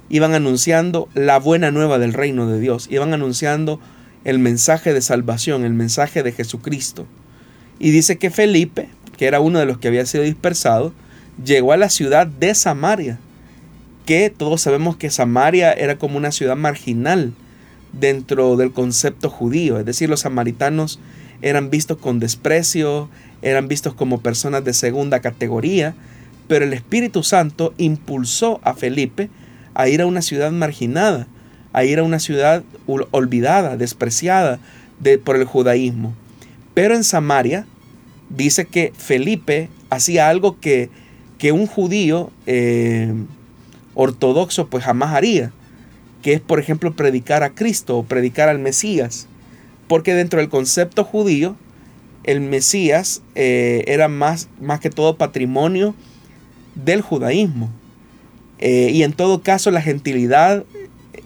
iban 0.10 0.34
anunciando 0.34 1.07
la 1.13 1.39
buena 1.39 1.71
nueva 1.71 1.99
del 1.99 2.13
reino 2.13 2.47
de 2.47 2.60
Dios, 2.60 2.88
iban 2.89 3.13
anunciando 3.13 3.79
el 4.23 4.39
mensaje 4.39 4.93
de 4.93 5.01
salvación, 5.01 5.63
el 5.63 5.73
mensaje 5.73 6.21
de 6.21 6.31
Jesucristo. 6.31 7.05
Y 7.79 7.91
dice 7.91 8.17
que 8.17 8.29
Felipe, 8.29 8.89
que 9.17 9.25
era 9.25 9.39
uno 9.39 9.60
de 9.60 9.65
los 9.65 9.77
que 9.77 9.88
había 9.88 10.05
sido 10.05 10.23
dispersado, 10.23 10.93
llegó 11.43 11.71
a 11.71 11.77
la 11.77 11.89
ciudad 11.89 12.27
de 12.27 12.53
Samaria, 12.53 13.19
que 14.05 14.29
todos 14.29 14.62
sabemos 14.62 14.97
que 14.97 15.10
Samaria 15.10 15.71
era 15.71 15.97
como 15.97 16.17
una 16.17 16.31
ciudad 16.31 16.55
marginal 16.55 17.34
dentro 17.93 18.57
del 18.57 18.71
concepto 18.71 19.29
judío, 19.29 19.79
es 19.79 19.86
decir, 19.86 20.10
los 20.10 20.21
samaritanos 20.21 20.99
eran 21.41 21.69
vistos 21.69 21.97
con 21.97 22.19
desprecio, 22.19 23.10
eran 23.41 23.67
vistos 23.67 23.93
como 23.93 24.21
personas 24.21 24.63
de 24.63 24.73
segunda 24.73 25.19
categoría, 25.19 25.95
pero 26.47 26.65
el 26.65 26.73
Espíritu 26.73 27.23
Santo 27.23 27.73
impulsó 27.77 28.60
a 28.63 28.73
Felipe 28.73 29.30
a 29.73 29.88
ir 29.88 30.01
a 30.01 30.06
una 30.06 30.21
ciudad 30.21 30.51
marginada, 30.51 31.27
a 31.73 31.84
ir 31.84 31.99
a 31.99 32.04
una 32.04 32.19
ciudad 32.19 32.63
olvidada, 33.12 33.77
despreciada 33.77 34.60
por 35.23 35.36
el 35.38 35.45
judaísmo. 35.45 36.13
Pero 36.73 36.95
en 36.95 37.04
Samaria 37.04 37.65
dice 38.30 38.65
que 38.65 38.93
Felipe 38.95 39.69
hacía 39.89 40.30
algo 40.30 40.60
que, 40.60 40.89
que 41.38 41.51
un 41.51 41.67
judío 41.67 42.32
eh, 42.45 43.13
ortodoxo 43.93 44.67
pues 44.67 44.84
jamás 44.84 45.13
haría, 45.15 45.51
que 46.21 46.34
es 46.34 46.41
por 46.41 46.60
ejemplo 46.60 46.93
predicar 46.93 47.43
a 47.43 47.51
Cristo 47.51 47.97
o 47.97 48.04
predicar 48.04 48.49
al 48.49 48.60
Mesías, 48.60 49.27
porque 49.91 50.13
dentro 50.13 50.39
del 50.39 50.47
concepto 50.47 51.04
judío 51.04 51.58
el 52.23 52.39
Mesías 52.39 53.23
eh, 53.36 53.84
era 53.88 54.08
más, 54.08 54.47
más 54.62 54.80
que 54.80 54.89
todo 54.89 55.17
patrimonio 55.17 55.95
del 56.75 57.01
judaísmo. 57.01 57.69
Eh, 58.60 58.91
y 58.93 59.04
en 59.04 59.12
todo 59.12 59.43
caso 59.43 59.69
la 59.69 59.82
gentilidad 59.82 60.63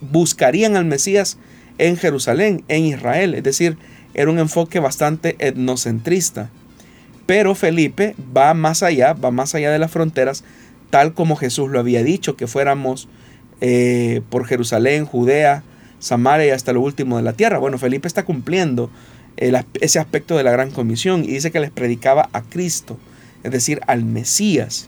buscarían 0.01 0.75
al 0.75 0.85
Mesías 0.85 1.37
en 1.77 1.95
Jerusalén, 1.95 2.63
en 2.67 2.85
Israel. 2.85 3.35
Es 3.35 3.43
decir, 3.43 3.77
era 4.15 4.31
un 4.31 4.39
enfoque 4.39 4.79
bastante 4.79 5.35
etnocentrista. 5.37 6.49
Pero 7.27 7.53
Felipe 7.53 8.15
va 8.35 8.55
más 8.55 8.81
allá, 8.81 9.13
va 9.13 9.29
más 9.29 9.53
allá 9.53 9.69
de 9.69 9.77
las 9.77 9.91
fronteras, 9.91 10.43
tal 10.89 11.13
como 11.13 11.35
Jesús 11.35 11.69
lo 11.69 11.79
había 11.79 12.03
dicho, 12.03 12.35
que 12.35 12.47
fuéramos 12.47 13.09
eh, 13.61 14.23
por 14.31 14.47
Jerusalén, 14.47 15.05
Judea, 15.05 15.61
Samaria 16.05 16.45
y 16.45 16.49
hasta 16.51 16.71
lo 16.71 16.81
último 16.81 17.17
de 17.17 17.23
la 17.23 17.33
tierra. 17.33 17.57
Bueno, 17.57 17.79
Felipe 17.79 18.07
está 18.07 18.25
cumpliendo 18.25 18.91
ese 19.37 19.97
aspecto 19.97 20.37
de 20.37 20.43
la 20.43 20.51
gran 20.51 20.69
comisión 20.69 21.23
y 21.23 21.29
dice 21.29 21.49
que 21.49 21.59
les 21.59 21.71
predicaba 21.71 22.29
a 22.31 22.43
Cristo, 22.43 22.99
es 23.43 23.51
decir, 23.51 23.81
al 23.87 24.05
Mesías. 24.05 24.87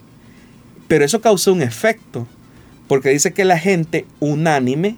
Pero 0.88 1.04
eso 1.04 1.20
causó 1.20 1.54
un 1.54 1.64
efecto, 1.64 2.28
porque 2.88 3.10
dice 3.10 3.34
que 3.34 3.46
la 3.46 3.58
gente 3.58 4.06
unánime, 4.20 4.96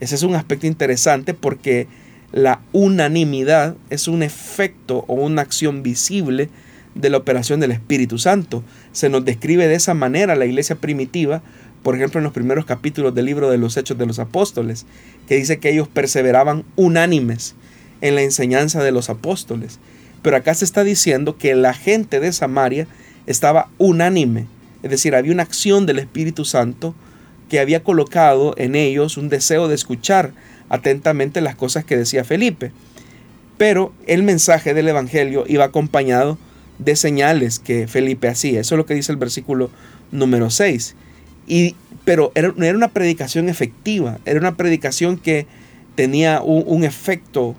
ese 0.00 0.14
es 0.14 0.22
un 0.24 0.34
aspecto 0.34 0.66
interesante 0.66 1.32
porque 1.32 1.88
la 2.32 2.60
unanimidad 2.72 3.76
es 3.88 4.08
un 4.08 4.22
efecto 4.22 5.06
o 5.08 5.14
una 5.14 5.40
acción 5.40 5.82
visible 5.82 6.50
de 6.94 7.08
la 7.08 7.16
operación 7.16 7.60
del 7.60 7.70
Espíritu 7.70 8.18
Santo. 8.18 8.62
Se 8.92 9.08
nos 9.08 9.24
describe 9.24 9.68
de 9.68 9.76
esa 9.76 9.94
manera 9.94 10.36
la 10.36 10.44
iglesia 10.44 10.76
primitiva, 10.76 11.42
por 11.82 11.96
ejemplo 11.96 12.18
en 12.18 12.24
los 12.24 12.32
primeros 12.32 12.64
capítulos 12.64 13.14
del 13.14 13.26
libro 13.26 13.50
de 13.50 13.58
los 13.58 13.76
Hechos 13.76 13.98
de 13.98 14.06
los 14.06 14.18
Apóstoles, 14.18 14.86
que 15.28 15.36
dice 15.36 15.58
que 15.58 15.70
ellos 15.70 15.88
perseveraban 15.88 16.64
unánimes 16.76 17.54
en 18.00 18.14
la 18.14 18.22
enseñanza 18.22 18.82
de 18.82 18.92
los 18.92 19.10
apóstoles. 19.10 19.78
Pero 20.22 20.36
acá 20.36 20.54
se 20.54 20.64
está 20.64 20.84
diciendo 20.84 21.36
que 21.38 21.54
la 21.54 21.72
gente 21.74 22.20
de 22.20 22.32
Samaria 22.32 22.86
estaba 23.26 23.68
unánime, 23.78 24.46
es 24.82 24.90
decir, 24.90 25.14
había 25.14 25.32
una 25.32 25.42
acción 25.42 25.86
del 25.86 25.98
Espíritu 25.98 26.44
Santo 26.44 26.94
que 27.48 27.60
había 27.60 27.82
colocado 27.82 28.54
en 28.56 28.74
ellos 28.74 29.16
un 29.16 29.28
deseo 29.28 29.68
de 29.68 29.74
escuchar 29.74 30.32
atentamente 30.68 31.40
las 31.40 31.56
cosas 31.56 31.84
que 31.84 31.96
decía 31.96 32.24
Felipe. 32.24 32.72
Pero 33.58 33.92
el 34.06 34.22
mensaje 34.22 34.72
del 34.72 34.88
Evangelio 34.88 35.44
iba 35.46 35.64
acompañado 35.64 36.38
de 36.78 36.96
señales 36.96 37.58
que 37.58 37.88
Felipe 37.88 38.28
hacía. 38.28 38.60
Eso 38.60 38.74
es 38.74 38.78
lo 38.78 38.86
que 38.86 38.94
dice 38.94 39.12
el 39.12 39.18
versículo 39.18 39.70
número 40.12 40.48
6. 40.48 40.94
Y, 41.50 41.74
pero 42.04 42.30
era, 42.36 42.54
era 42.58 42.76
una 42.76 42.92
predicación 42.92 43.48
efectiva, 43.48 44.20
era 44.24 44.38
una 44.38 44.56
predicación 44.56 45.18
que 45.18 45.48
tenía 45.96 46.42
un, 46.42 46.84
efecto 46.84 47.56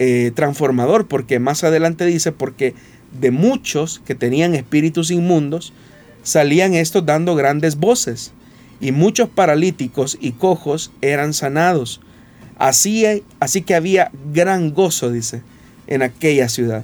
eh, 0.00 0.32
transformador, 0.34 1.06
porque 1.06 1.38
más 1.38 1.62
adelante 1.62 2.04
dice, 2.04 2.32
porque 2.32 2.74
de 3.20 3.30
muchos 3.30 4.02
que 4.04 4.16
tenían 4.16 4.56
espíritus 4.56 5.12
inmundos, 5.12 5.72
salían 6.24 6.74
estos 6.74 7.06
dando 7.06 7.36
grandes 7.36 7.76
voces 7.76 8.32
y 8.80 8.90
muchos 8.90 9.28
paralíticos 9.28 10.18
y 10.20 10.32
cojos 10.32 10.90
eran 11.00 11.32
sanados. 11.32 12.00
Así, 12.58 13.04
así 13.38 13.62
que 13.62 13.76
había 13.76 14.10
gran 14.32 14.74
gozo, 14.74 15.12
dice, 15.12 15.42
en 15.86 16.02
aquella 16.02 16.48
ciudad. 16.48 16.82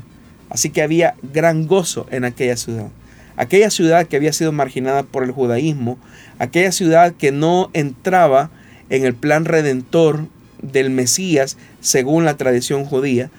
Así 0.50 0.70
que 0.70 0.82
había 0.82 1.16
gran 1.32 1.66
gozo 1.66 2.06
en 2.12 2.24
aquella 2.24 2.56
ciudad. 2.56 2.90
Aquella 3.36 3.70
ciudad 3.70 4.06
que 4.06 4.16
había 4.16 4.32
sido 4.32 4.52
marginada 4.52 5.02
por 5.02 5.24
el 5.24 5.32
judaísmo, 5.32 5.98
aquella 6.38 6.72
ciudad 6.72 7.12
que 7.12 7.32
no 7.32 7.70
entraba 7.72 8.50
en 8.90 9.04
el 9.04 9.14
plan 9.14 9.44
redentor 9.44 10.28
del 10.62 10.90
Mesías 10.90 11.56
según 11.80 12.24
la 12.24 12.36
tradición 12.36 12.84
judía, 12.84 13.30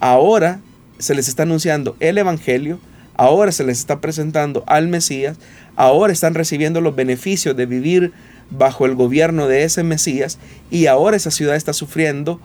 ahora 0.00 0.60
se 0.98 1.14
les 1.14 1.28
está 1.28 1.44
anunciando 1.44 1.96
el 2.00 2.18
Evangelio, 2.18 2.80
ahora 3.16 3.52
se 3.52 3.64
les 3.64 3.78
está 3.78 4.00
presentando 4.00 4.64
al 4.66 4.88
Mesías, 4.88 5.38
ahora 5.76 6.12
están 6.12 6.34
recibiendo 6.34 6.80
los 6.80 6.96
beneficios 6.96 7.56
de 7.56 7.66
vivir 7.66 8.12
bajo 8.50 8.86
el 8.86 8.94
gobierno 8.94 9.46
de 9.46 9.64
ese 9.64 9.82
Mesías 9.82 10.38
y 10.70 10.86
ahora 10.86 11.16
esa 11.16 11.30
ciudad 11.30 11.56
está 11.56 11.72
sufriendo 11.72 12.40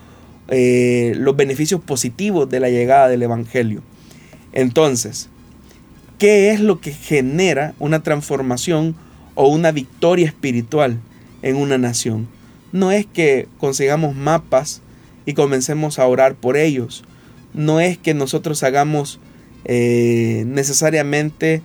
eh, 0.48 1.14
los 1.16 1.36
beneficios 1.36 1.82
positivos 1.82 2.50
de 2.50 2.60
la 2.60 2.70
llegada 2.70 3.08
del 3.08 3.24
Evangelio. 3.24 3.82
Entonces, 4.52 5.30
¿qué 6.20 6.52
es 6.52 6.60
lo 6.60 6.82
que 6.82 6.92
genera 6.92 7.74
una 7.80 8.04
transformación 8.04 8.96
o 9.34 9.48
una 9.48 9.72
victoria 9.72 10.28
espiritual 10.28 11.00
en 11.42 11.56
una 11.56 11.78
nación? 11.78 12.28
No 12.72 12.92
es 12.92 13.08
que 13.08 13.48
consigamos 13.58 14.16
mapas 14.16 14.82
y 15.26 15.34
comencemos 15.34 15.98
a 15.98 16.06
orar 16.06 16.36
por 16.36 16.58
ellos. 16.58 17.04
No 17.54 17.80
es 17.80 17.98
que 17.98 18.14
nosotros 18.14 18.62
hagamos 18.64 19.20
eh, 19.66 20.44
necesariamente 20.46 21.62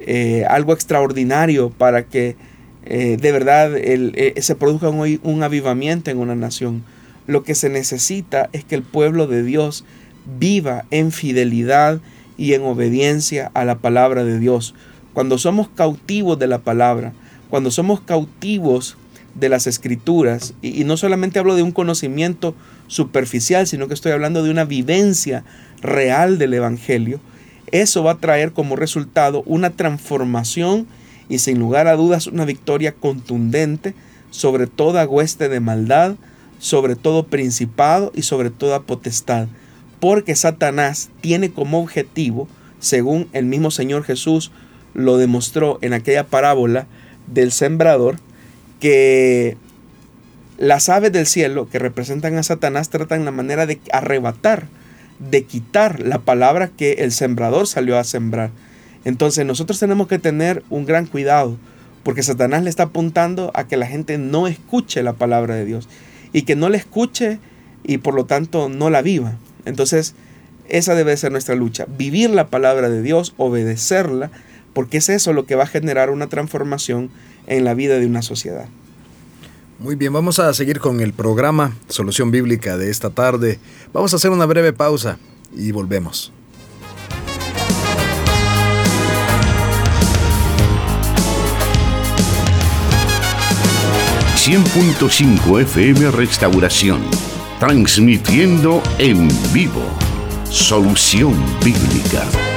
eh, 0.00 0.44
algo 0.48 0.74
extraordinario 0.74 1.70
para 1.70 2.04
que 2.04 2.36
eh, 2.84 3.16
de 3.18 3.32
verdad 3.32 3.72
se 4.40 4.54
produzca 4.54 4.90
un, 4.90 5.20
un 5.22 5.42
avivamiento 5.42 6.10
en 6.10 6.18
una 6.18 6.34
nación. 6.34 6.84
Lo 7.26 7.42
que 7.42 7.54
se 7.54 7.70
necesita 7.70 8.50
es 8.52 8.64
que 8.64 8.74
el 8.74 8.82
pueblo 8.82 9.26
de 9.26 9.42
Dios 9.42 9.84
viva 10.38 10.84
en 10.90 11.10
fidelidad 11.10 12.00
y 12.36 12.54
en 12.54 12.62
obediencia 12.62 13.50
a 13.54 13.64
la 13.64 13.78
palabra 13.78 14.24
de 14.24 14.38
Dios. 14.38 14.74
Cuando 15.12 15.38
somos 15.38 15.68
cautivos 15.68 16.38
de 16.38 16.46
la 16.46 16.58
palabra, 16.58 17.12
cuando 17.50 17.70
somos 17.70 18.00
cautivos 18.00 18.96
de 19.34 19.48
las 19.48 19.66
escrituras, 19.66 20.54
y, 20.62 20.80
y, 20.80 20.84
no 20.84 20.96
solamente 20.96 21.38
hablo 21.38 21.54
de 21.54 21.62
un 21.62 21.72
conocimiento 21.72 22.54
superficial, 22.86 23.66
sino 23.66 23.88
que 23.88 23.94
estoy 23.94 24.12
hablando 24.12 24.42
de 24.42 24.50
una 24.50 24.64
vivencia 24.64 25.44
real 25.80 26.38
del 26.38 26.54
Evangelio, 26.54 27.20
eso 27.72 28.04
va 28.04 28.12
a 28.12 28.18
traer 28.18 28.52
como 28.52 28.76
resultado 28.76 29.42
una 29.46 29.70
transformación 29.70 30.86
y 31.28 31.38
sin 31.38 31.58
lugar 31.58 31.88
a 31.88 31.96
dudas 31.96 32.26
una 32.26 32.44
victoria 32.44 32.92
contundente 32.92 33.94
sobre 34.30 34.66
toda 34.66 35.06
hueste 35.06 35.48
de 35.48 35.60
maldad, 35.60 36.16
sobre 36.58 36.96
todo 36.96 37.26
principado 37.26 38.12
y 38.14 38.22
sobre 38.22 38.50
toda 38.50 38.82
potestad. 38.82 39.48
Porque 40.04 40.36
Satanás 40.36 41.08
tiene 41.22 41.50
como 41.50 41.80
objetivo, 41.80 42.46
según 42.78 43.26
el 43.32 43.46
mismo 43.46 43.70
Señor 43.70 44.04
Jesús 44.04 44.52
lo 44.92 45.16
demostró 45.16 45.78
en 45.80 45.94
aquella 45.94 46.26
parábola 46.26 46.86
del 47.26 47.52
sembrador, 47.52 48.16
que 48.80 49.56
las 50.58 50.90
aves 50.90 51.10
del 51.10 51.24
cielo 51.24 51.70
que 51.70 51.78
representan 51.78 52.36
a 52.36 52.42
Satanás 52.42 52.90
tratan 52.90 53.24
la 53.24 53.30
manera 53.30 53.64
de 53.64 53.80
arrebatar 53.92 54.66
de 55.20 55.44
quitar 55.44 56.00
la 56.00 56.18
palabra 56.18 56.68
que 56.68 56.96
el 56.98 57.10
sembrador 57.10 57.66
salió 57.66 57.98
a 57.98 58.04
sembrar. 58.04 58.50
Entonces 59.06 59.46
nosotros 59.46 59.78
tenemos 59.78 60.06
que 60.06 60.18
tener 60.18 60.64
un 60.68 60.84
gran 60.84 61.06
cuidado, 61.06 61.56
porque 62.02 62.22
Satanás 62.22 62.62
le 62.62 62.68
está 62.68 62.82
apuntando 62.82 63.52
a 63.54 63.66
que 63.66 63.78
la 63.78 63.86
gente 63.86 64.18
no 64.18 64.48
escuche 64.48 65.02
la 65.02 65.14
palabra 65.14 65.54
de 65.54 65.64
Dios 65.64 65.88
y 66.34 66.42
que 66.42 66.56
no 66.56 66.68
la 66.68 66.76
escuche 66.76 67.38
y 67.84 67.96
por 67.96 68.12
lo 68.12 68.26
tanto 68.26 68.68
no 68.68 68.90
la 68.90 69.00
viva. 69.00 69.38
Entonces, 69.64 70.14
esa 70.68 70.94
debe 70.94 71.16
ser 71.16 71.32
nuestra 71.32 71.54
lucha, 71.54 71.86
vivir 71.88 72.30
la 72.30 72.48
palabra 72.48 72.88
de 72.88 73.02
Dios, 73.02 73.34
obedecerla, 73.36 74.30
porque 74.72 74.98
es 74.98 75.08
eso 75.08 75.32
lo 75.32 75.46
que 75.46 75.54
va 75.54 75.64
a 75.64 75.68
generar 75.68 76.10
una 76.10 76.28
transformación 76.28 77.10
en 77.46 77.64
la 77.64 77.74
vida 77.74 77.98
de 77.98 78.06
una 78.06 78.22
sociedad. 78.22 78.66
Muy 79.78 79.96
bien, 79.96 80.12
vamos 80.12 80.38
a 80.38 80.52
seguir 80.54 80.78
con 80.78 81.00
el 81.00 81.12
programa 81.12 81.76
Solución 81.88 82.30
Bíblica 82.30 82.76
de 82.76 82.90
esta 82.90 83.10
tarde. 83.10 83.58
Vamos 83.92 84.12
a 84.12 84.16
hacer 84.16 84.30
una 84.30 84.46
breve 84.46 84.72
pausa 84.72 85.18
y 85.56 85.72
volvemos. 85.72 86.32
...100.5 94.44 95.62
FM 95.62 96.10
Restauración 96.10 97.00
Transmitiendo 97.66 98.82
en 98.98 99.26
vivo. 99.54 99.88
Solución 100.50 101.34
Bíblica. 101.64 102.53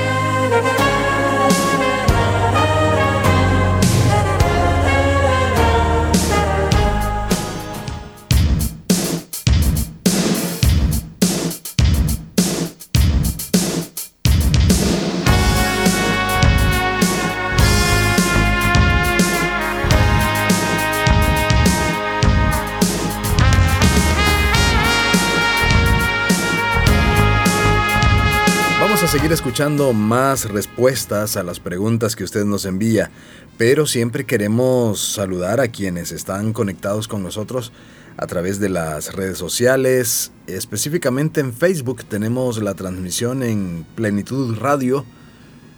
Seguir 29.08 29.32
escuchando 29.32 29.94
más 29.94 30.50
respuestas 30.50 31.38
a 31.38 31.44
las 31.44 31.62
preguntas 31.62 32.18
que 32.18 32.26
usted 32.26 32.44
nos 32.44 32.66
envía, 32.66 33.10
pero 33.58 33.86
siempre 33.86 34.26
queremos 34.26 35.14
saludar 35.14 35.62
a 35.62 35.70
quienes 35.70 36.12
están 36.12 36.52
conectados 36.52 37.08
con 37.08 37.24
nosotros 37.24 37.72
a 38.18 38.28
través 38.28 38.60
de 38.60 38.68
las 38.68 39.14
redes 39.16 39.38
sociales. 39.38 40.34
Específicamente 40.46 41.40
en 41.40 41.54
Facebook 41.54 42.04
tenemos 42.04 42.62
la 42.62 42.74
transmisión 42.74 43.44
en 43.44 43.86
Plenitud 43.96 44.58
Radio, 44.58 45.06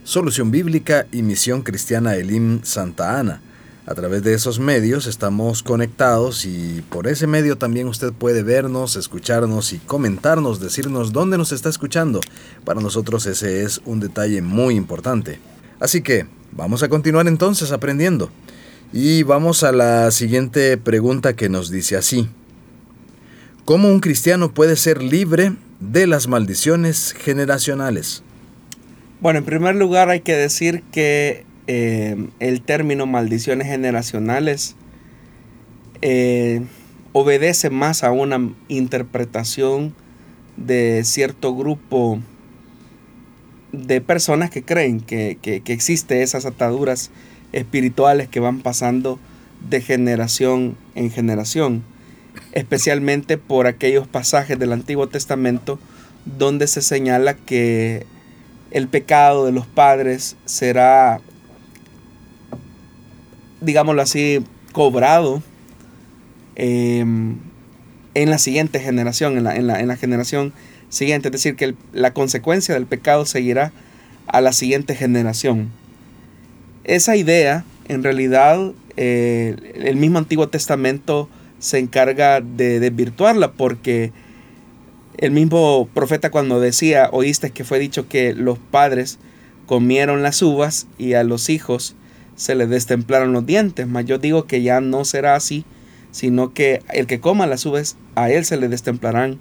Solución 0.03 0.49
Bíblica 0.49 1.05
y 1.11 1.21
Misión 1.21 1.61
Cristiana 1.61 2.15
Elim 2.15 2.63
Santa 2.63 3.19
Ana. 3.19 3.41
A 3.89 3.95
través 3.95 4.21
de 4.21 4.35
esos 4.35 4.59
medios 4.59 5.07
estamos 5.07 5.63
conectados 5.63 6.45
y 6.45 6.83
por 6.91 7.07
ese 7.07 7.25
medio 7.25 7.57
también 7.57 7.87
usted 7.87 8.13
puede 8.13 8.43
vernos, 8.43 8.95
escucharnos 8.95 9.73
y 9.73 9.79
comentarnos, 9.79 10.59
decirnos 10.59 11.11
dónde 11.11 11.39
nos 11.39 11.51
está 11.51 11.69
escuchando. 11.69 12.19
Para 12.65 12.81
nosotros 12.81 13.25
ese 13.25 13.63
es 13.63 13.81
un 13.85 13.99
detalle 13.99 14.43
muy 14.43 14.75
importante. 14.75 15.39
Así 15.79 16.03
que 16.03 16.27
vamos 16.51 16.83
a 16.83 16.87
continuar 16.87 17.27
entonces 17.27 17.71
aprendiendo. 17.71 18.29
Y 18.93 19.23
vamos 19.23 19.63
a 19.63 19.71
la 19.71 20.11
siguiente 20.11 20.77
pregunta 20.77 21.35
que 21.35 21.49
nos 21.49 21.71
dice 21.71 21.97
así. 21.97 22.29
¿Cómo 23.65 23.87
un 23.87 24.01
cristiano 24.01 24.53
puede 24.53 24.75
ser 24.75 25.01
libre 25.01 25.53
de 25.79 26.05
las 26.05 26.27
maldiciones 26.27 27.15
generacionales? 27.17 28.21
Bueno, 29.19 29.39
en 29.39 29.45
primer 29.45 29.75
lugar 29.75 30.11
hay 30.11 30.19
que 30.19 30.35
decir 30.35 30.83
que 30.91 31.48
eh, 31.71 32.15
el 32.39 32.63
término 32.63 33.05
maldiciones 33.05 33.67
generacionales 33.67 34.75
eh, 36.01 36.63
obedece 37.11 37.69
más 37.69 38.03
a 38.03 38.11
una 38.11 38.51
interpretación 38.69 39.93
de 40.57 41.03
cierto 41.05 41.55
grupo 41.55 42.17
de 43.71 44.01
personas 44.01 44.49
que 44.49 44.63
creen 44.63 44.99
que, 44.99 45.37
que, 45.43 45.61
que 45.61 45.73
existen 45.73 46.23
esas 46.23 46.47
ataduras 46.47 47.11
espirituales 47.51 48.27
que 48.27 48.39
van 48.39 48.61
pasando 48.61 49.19
de 49.69 49.79
generación 49.79 50.75
en 50.95 51.11
generación, 51.11 51.83
especialmente 52.51 53.37
por 53.37 53.67
aquellos 53.67 54.07
pasajes 54.07 54.57
del 54.57 54.73
Antiguo 54.73 55.07
Testamento 55.07 55.77
donde 56.25 56.65
se 56.65 56.81
señala 56.81 57.35
que 57.35 58.07
el 58.71 58.87
pecado 58.87 59.45
de 59.45 59.51
los 59.51 59.67
padres 59.67 60.35
será 60.45 61.21
digámoslo 63.61 64.01
así, 64.01 64.43
cobrado 64.71 65.41
em, 66.55 67.37
en 68.13 68.29
la 68.29 68.37
siguiente 68.37 68.79
generación, 68.79 69.37
en 69.37 69.43
la, 69.43 69.55
en, 69.55 69.87
la, 69.87 69.95
generación 69.97 70.53
siguiente. 70.89 71.27
Es 71.29 71.31
decir, 71.33 71.55
que 71.55 71.75
la 71.93 72.13
consecuencia 72.13 72.73
del 72.73 72.85
pecado 72.85 73.25
seguirá 73.25 73.71
a 74.27 74.41
la 74.41 74.53
siguiente 74.53 74.95
generación. 74.95 75.69
Esa 76.83 77.15
idea, 77.15 77.65
en 77.87 78.03
realidad, 78.03 78.71
eh, 78.97 79.55
el 79.75 79.95
mismo 79.95 80.17
Antiguo 80.19 80.49
Testamento 80.49 81.29
se 81.59 81.77
encarga 81.79 82.41
de 82.41 82.79
desvirtuarla 82.79 83.51
porque 83.51 84.11
el 85.17 85.31
mismo 85.31 85.89
profeta 85.93 86.31
cuando 86.31 86.59
decía, 86.59 87.09
oíste 87.11 87.51
que 87.51 87.65
fue 87.65 87.79
dicho 87.79 88.07
que 88.07 88.33
los 88.33 88.57
padres 88.57 89.19
comieron 89.65 90.23
las 90.23 90.41
uvas 90.41 90.87
y 90.97 91.13
a 91.13 91.23
los 91.23 91.49
hijos 91.49 91.95
se 92.39 92.55
le 92.55 92.67
destemplaron 92.67 93.33
los 93.33 93.45
dientes, 93.45 93.85
mas 93.85 94.05
yo 94.05 94.17
digo 94.17 94.45
que 94.45 94.61
ya 94.61 94.79
no 94.79 95.03
será 95.03 95.35
así, 95.35 95.65
sino 96.11 96.53
que 96.53 96.81
el 96.87 97.05
que 97.05 97.19
coma 97.19 97.47
las 97.47 97.65
uvas, 97.65 97.97
a 98.15 98.29
él 98.31 98.45
se 98.45 98.55
le 98.55 98.69
destemplarán 98.69 99.39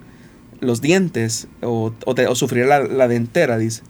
los 0.59 0.81
dientes 0.81 1.47
o, 1.63 1.95
sufrirá 2.35 2.81
la, 2.81 3.07
dentera, 3.07 3.57
dice. 3.57 3.83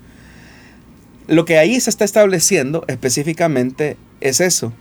Lo 1.26 1.46
que 1.46 1.56
ahí 1.56 1.80
se 1.80 1.88
está 1.88 2.04
estableciendo 2.04 2.84
específicamente 2.86 3.96
es 4.20 4.40
eso, 4.40 4.74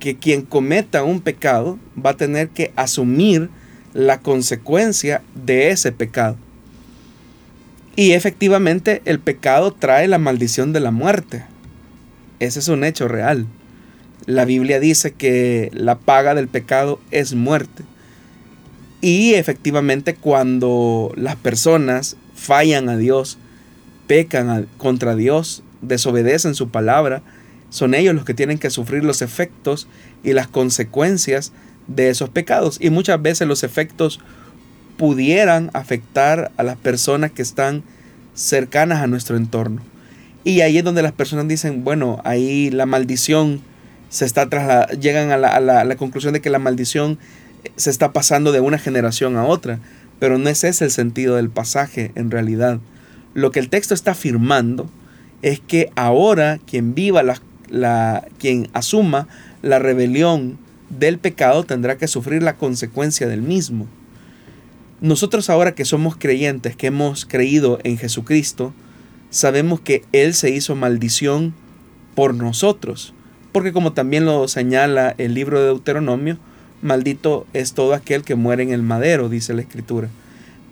que 0.00 0.16
quien 0.16 0.46
cometa 0.46 1.04
un 1.04 1.20
pecado 1.20 1.78
va 1.94 2.10
a 2.10 2.16
tener 2.16 2.48
que 2.48 2.72
asumir 2.76 3.50
la 3.92 4.20
consecuencia 4.20 5.20
de 5.34 5.68
ese 5.68 5.92
pecado. 5.92 6.38
Y 7.96 8.12
efectivamente 8.12 9.02
el 9.04 9.20
pecado 9.20 9.74
trae 9.74 10.08
la 10.08 10.16
maldición 10.18 10.72
de 10.72 10.80
la 10.80 10.90
muerte. 10.90 11.44
Ese 12.40 12.60
es 12.60 12.68
un 12.68 12.82
hecho 12.82 13.08
real. 13.08 13.46
La 14.26 14.44
Biblia 14.44 14.80
dice 14.80 15.12
que 15.12 15.70
la 15.72 15.98
paga 15.98 16.34
del 16.34 16.48
pecado 16.48 17.00
es 17.10 17.34
muerte. 17.34 17.84
Y 19.00 19.34
efectivamente 19.34 20.14
cuando 20.14 21.12
las 21.16 21.36
personas 21.36 22.16
fallan 22.34 22.88
a 22.88 22.96
Dios, 22.96 23.38
pecan 24.06 24.66
contra 24.78 25.14
Dios, 25.14 25.62
desobedecen 25.82 26.54
su 26.54 26.70
palabra, 26.70 27.22
son 27.68 27.94
ellos 27.94 28.14
los 28.14 28.24
que 28.24 28.34
tienen 28.34 28.58
que 28.58 28.70
sufrir 28.70 29.04
los 29.04 29.20
efectos 29.20 29.88
y 30.22 30.32
las 30.32 30.46
consecuencias 30.46 31.52
de 31.86 32.08
esos 32.08 32.30
pecados. 32.30 32.78
Y 32.80 32.90
muchas 32.90 33.20
veces 33.20 33.46
los 33.46 33.62
efectos 33.62 34.20
pudieran 34.96 35.70
afectar 35.74 36.52
a 36.56 36.62
las 36.62 36.76
personas 36.76 37.32
que 37.32 37.42
están 37.42 37.82
cercanas 38.34 39.02
a 39.02 39.06
nuestro 39.06 39.36
entorno. 39.36 39.82
Y 40.44 40.60
ahí 40.60 40.78
es 40.78 40.84
donde 40.84 41.02
las 41.02 41.12
personas 41.12 41.48
dicen, 41.48 41.84
bueno, 41.84 42.20
ahí 42.24 42.70
la 42.70 42.86
maldición 42.86 43.60
se 44.14 44.26
está 44.26 44.86
llegan 44.90 45.32
a 45.32 45.36
la, 45.36 45.96
conclusión 45.96 46.34
de 46.34 46.40
que 46.40 46.48
la 46.48 46.60
maldición 46.60 47.18
se 47.74 47.90
está 47.90 48.12
pasando 48.12 48.52
de 48.52 48.60
una 48.60 48.78
generación 48.78 49.36
a 49.36 49.44
otra, 49.44 49.80
pero 50.20 50.38
no 50.38 50.48
ese 50.48 50.68
es 50.68 50.82
el 50.82 50.92
sentido 50.92 51.34
del 51.34 51.50
pasaje 51.50 52.12
en 52.14 52.30
realidad. 52.30 52.78
Lo 53.34 53.50
que 53.50 53.58
el 53.58 53.70
texto 53.70 53.92
está 53.92 54.12
afirmando 54.12 54.88
es 55.42 55.58
que 55.58 55.90
ahora 55.96 56.60
quien 56.64 56.94
viva 56.94 57.24
la, 57.24 57.42
la, 57.68 58.28
quien 58.38 58.68
asuma 58.72 59.26
la 59.62 59.80
rebelión 59.80 60.58
del 60.90 61.18
pecado 61.18 61.64
tendrá 61.64 61.98
que 61.98 62.06
sufrir 62.06 62.40
la 62.40 62.56
consecuencia 62.56 63.26
del 63.26 63.42
mismo. 63.42 63.88
Nosotros 65.00 65.50
ahora 65.50 65.74
que 65.74 65.84
somos 65.84 66.14
creyentes, 66.16 66.76
que 66.76 66.86
hemos 66.86 67.26
creído 67.26 67.80
en 67.82 67.98
Jesucristo, 67.98 68.72
sabemos 69.30 69.80
que 69.80 70.04
Él 70.12 70.34
se 70.34 70.50
hizo 70.50 70.76
maldición 70.76 71.52
por 72.14 72.32
nosotros 72.32 73.12
porque 73.54 73.72
como 73.72 73.92
también 73.92 74.24
lo 74.24 74.48
señala 74.48 75.14
el 75.16 75.32
libro 75.32 75.60
de 75.60 75.66
Deuteronomio, 75.66 76.38
maldito 76.82 77.46
es 77.52 77.72
todo 77.72 77.94
aquel 77.94 78.24
que 78.24 78.34
muere 78.34 78.64
en 78.64 78.72
el 78.72 78.82
madero, 78.82 79.28
dice 79.28 79.54
la 79.54 79.62
escritura. 79.62 80.08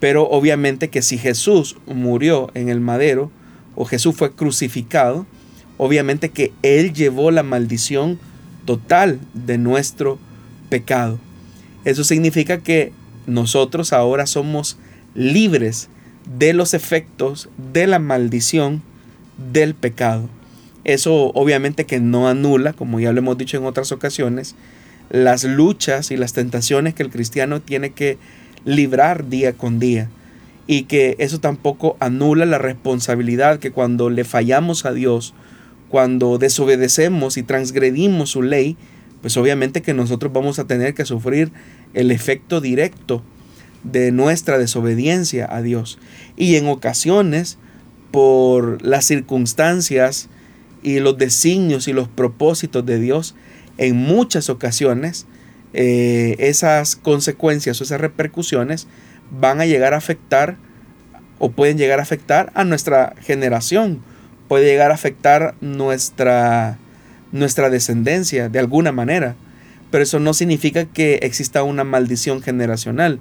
Pero 0.00 0.28
obviamente 0.28 0.90
que 0.90 1.00
si 1.00 1.16
Jesús 1.16 1.76
murió 1.86 2.50
en 2.54 2.68
el 2.68 2.80
madero, 2.80 3.30
o 3.76 3.84
Jesús 3.84 4.16
fue 4.16 4.32
crucificado, 4.32 5.26
obviamente 5.78 6.30
que 6.30 6.52
Él 6.62 6.92
llevó 6.92 7.30
la 7.30 7.44
maldición 7.44 8.18
total 8.64 9.20
de 9.32 9.58
nuestro 9.58 10.18
pecado. 10.68 11.20
Eso 11.84 12.02
significa 12.02 12.62
que 12.62 12.92
nosotros 13.28 13.92
ahora 13.92 14.26
somos 14.26 14.76
libres 15.14 15.88
de 16.36 16.52
los 16.52 16.74
efectos 16.74 17.48
de 17.72 17.86
la 17.86 18.00
maldición 18.00 18.82
del 19.52 19.76
pecado. 19.76 20.28
Eso 20.84 21.30
obviamente 21.34 21.86
que 21.86 22.00
no 22.00 22.28
anula, 22.28 22.72
como 22.72 22.98
ya 22.98 23.12
lo 23.12 23.18
hemos 23.18 23.38
dicho 23.38 23.56
en 23.56 23.64
otras 23.64 23.92
ocasiones, 23.92 24.56
las 25.10 25.44
luchas 25.44 26.10
y 26.10 26.16
las 26.16 26.32
tentaciones 26.32 26.94
que 26.94 27.02
el 27.02 27.10
cristiano 27.10 27.60
tiene 27.60 27.90
que 27.90 28.18
librar 28.64 29.28
día 29.28 29.52
con 29.52 29.78
día. 29.78 30.08
Y 30.66 30.84
que 30.84 31.16
eso 31.18 31.40
tampoco 31.40 31.96
anula 32.00 32.46
la 32.46 32.58
responsabilidad 32.58 33.58
que 33.58 33.72
cuando 33.72 34.10
le 34.10 34.24
fallamos 34.24 34.84
a 34.84 34.92
Dios, 34.92 35.34
cuando 35.88 36.38
desobedecemos 36.38 37.36
y 37.36 37.42
transgredimos 37.42 38.30
su 38.30 38.42
ley, 38.42 38.76
pues 39.20 39.36
obviamente 39.36 39.82
que 39.82 39.94
nosotros 39.94 40.32
vamos 40.32 40.58
a 40.58 40.66
tener 40.66 40.94
que 40.94 41.04
sufrir 41.04 41.52
el 41.94 42.10
efecto 42.10 42.60
directo 42.60 43.22
de 43.84 44.12
nuestra 44.12 44.58
desobediencia 44.58 45.46
a 45.50 45.62
Dios. 45.62 45.98
Y 46.36 46.56
en 46.56 46.68
ocasiones, 46.68 47.58
por 48.10 48.82
las 48.82 49.04
circunstancias 49.04 50.28
y 50.82 51.00
los 51.00 51.16
designios 51.18 51.88
y 51.88 51.92
los 51.92 52.08
propósitos 52.08 52.84
de 52.84 52.98
Dios, 52.98 53.34
en 53.78 53.96
muchas 53.96 54.50
ocasiones 54.50 55.26
eh, 55.74 56.36
esas 56.38 56.96
consecuencias 56.96 57.80
o 57.80 57.84
esas 57.84 58.00
repercusiones 58.00 58.86
van 59.30 59.60
a 59.60 59.66
llegar 59.66 59.94
a 59.94 59.98
afectar 59.98 60.56
o 61.38 61.50
pueden 61.50 61.78
llegar 61.78 61.98
a 61.98 62.02
afectar 62.02 62.52
a 62.54 62.64
nuestra 62.64 63.14
generación, 63.20 64.02
puede 64.48 64.66
llegar 64.66 64.90
a 64.90 64.94
afectar 64.94 65.54
nuestra, 65.60 66.78
nuestra 67.32 67.70
descendencia 67.70 68.48
de 68.48 68.58
alguna 68.58 68.92
manera. 68.92 69.34
Pero 69.90 70.04
eso 70.04 70.20
no 70.20 70.34
significa 70.34 70.84
que 70.84 71.14
exista 71.22 71.62
una 71.62 71.84
maldición 71.84 72.42
generacional. 72.42 73.18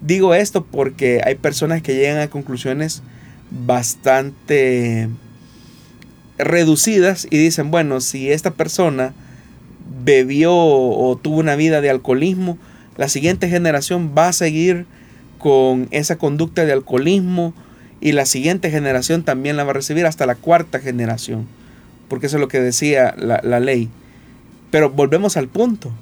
Digo 0.00 0.34
esto 0.34 0.64
porque 0.64 1.20
hay 1.24 1.34
personas 1.34 1.82
que 1.82 1.94
llegan 1.94 2.18
a 2.18 2.28
conclusiones 2.28 3.02
bastante 3.50 5.08
reducidas 6.38 7.26
y 7.30 7.38
dicen, 7.38 7.70
bueno, 7.70 8.00
si 8.00 8.30
esta 8.30 8.52
persona 8.52 9.12
bebió 10.04 10.54
o 10.54 11.18
tuvo 11.20 11.38
una 11.38 11.56
vida 11.56 11.80
de 11.80 11.90
alcoholismo, 11.90 12.58
la 12.96 13.08
siguiente 13.08 13.48
generación 13.48 14.14
va 14.16 14.28
a 14.28 14.32
seguir 14.32 14.86
con 15.38 15.88
esa 15.90 16.16
conducta 16.16 16.64
de 16.64 16.72
alcoholismo 16.72 17.54
y 18.00 18.12
la 18.12 18.26
siguiente 18.26 18.70
generación 18.70 19.22
también 19.22 19.56
la 19.56 19.64
va 19.64 19.70
a 19.70 19.74
recibir 19.74 20.06
hasta 20.06 20.26
la 20.26 20.34
cuarta 20.34 20.80
generación, 20.80 21.46
porque 22.08 22.26
eso 22.26 22.36
es 22.36 22.40
lo 22.40 22.48
que 22.48 22.60
decía 22.60 23.14
la, 23.16 23.40
la 23.42 23.60
ley. 23.60 23.88
Pero 24.70 24.90
volvemos 24.90 25.36
al 25.36 25.48
punto. 25.48 25.92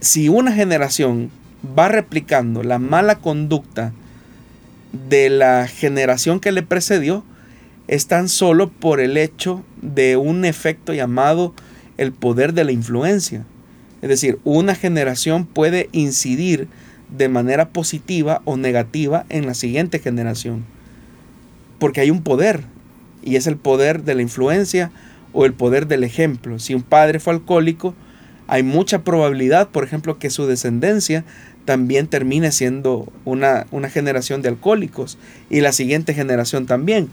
Si 0.00 0.28
una 0.28 0.52
generación 0.52 1.30
va 1.78 1.88
replicando 1.88 2.62
la 2.62 2.78
mala 2.78 3.16
conducta 3.16 3.92
de 5.08 5.30
la 5.30 5.66
generación 5.66 6.40
que 6.40 6.52
le 6.52 6.62
precedió, 6.62 7.24
es 7.88 8.06
tan 8.06 8.28
solo 8.28 8.68
por 8.70 9.00
el 9.00 9.16
hecho 9.16 9.62
de 9.80 10.16
un 10.16 10.44
efecto 10.44 10.92
llamado 10.92 11.54
el 11.98 12.12
poder 12.12 12.52
de 12.52 12.64
la 12.64 12.72
influencia. 12.72 13.44
Es 14.02 14.08
decir, 14.08 14.38
una 14.44 14.74
generación 14.74 15.46
puede 15.46 15.88
incidir 15.92 16.68
de 17.16 17.28
manera 17.28 17.68
positiva 17.68 18.42
o 18.44 18.56
negativa 18.56 19.24
en 19.28 19.46
la 19.46 19.54
siguiente 19.54 19.98
generación. 19.98 20.64
Porque 21.78 22.00
hay 22.00 22.10
un 22.10 22.22
poder, 22.22 22.64
y 23.22 23.36
es 23.36 23.46
el 23.46 23.56
poder 23.56 24.02
de 24.02 24.14
la 24.14 24.22
influencia 24.22 24.90
o 25.32 25.44
el 25.44 25.52
poder 25.52 25.86
del 25.86 26.04
ejemplo. 26.04 26.58
Si 26.58 26.74
un 26.74 26.82
padre 26.82 27.20
fue 27.20 27.34
alcohólico, 27.34 27.94
hay 28.48 28.62
mucha 28.62 29.02
probabilidad, 29.02 29.68
por 29.68 29.84
ejemplo, 29.84 30.18
que 30.18 30.30
su 30.30 30.46
descendencia 30.46 31.24
también 31.64 32.06
termine 32.06 32.52
siendo 32.52 33.12
una, 33.24 33.66
una 33.70 33.90
generación 33.90 34.40
de 34.40 34.48
alcohólicos 34.48 35.18
y 35.50 35.60
la 35.60 35.72
siguiente 35.72 36.14
generación 36.14 36.66
también. 36.66 37.08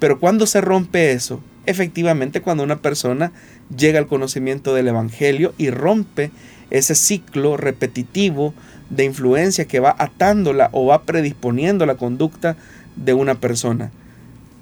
Pero 0.00 0.18
cuando 0.18 0.46
se 0.46 0.60
rompe 0.60 1.12
eso, 1.12 1.40
efectivamente 1.66 2.40
cuando 2.40 2.64
una 2.64 2.82
persona 2.82 3.32
llega 3.74 4.00
al 4.00 4.08
conocimiento 4.08 4.74
del 4.74 4.88
Evangelio 4.88 5.54
y 5.58 5.70
rompe 5.70 6.32
ese 6.70 6.94
ciclo 6.94 7.56
repetitivo 7.56 8.54
de 8.88 9.04
influencia 9.04 9.66
que 9.66 9.78
va 9.78 9.94
atándola 9.98 10.70
o 10.72 10.86
va 10.86 11.02
predisponiendo 11.02 11.86
la 11.86 11.94
conducta 11.96 12.56
de 12.96 13.12
una 13.14 13.36
persona. 13.36 13.92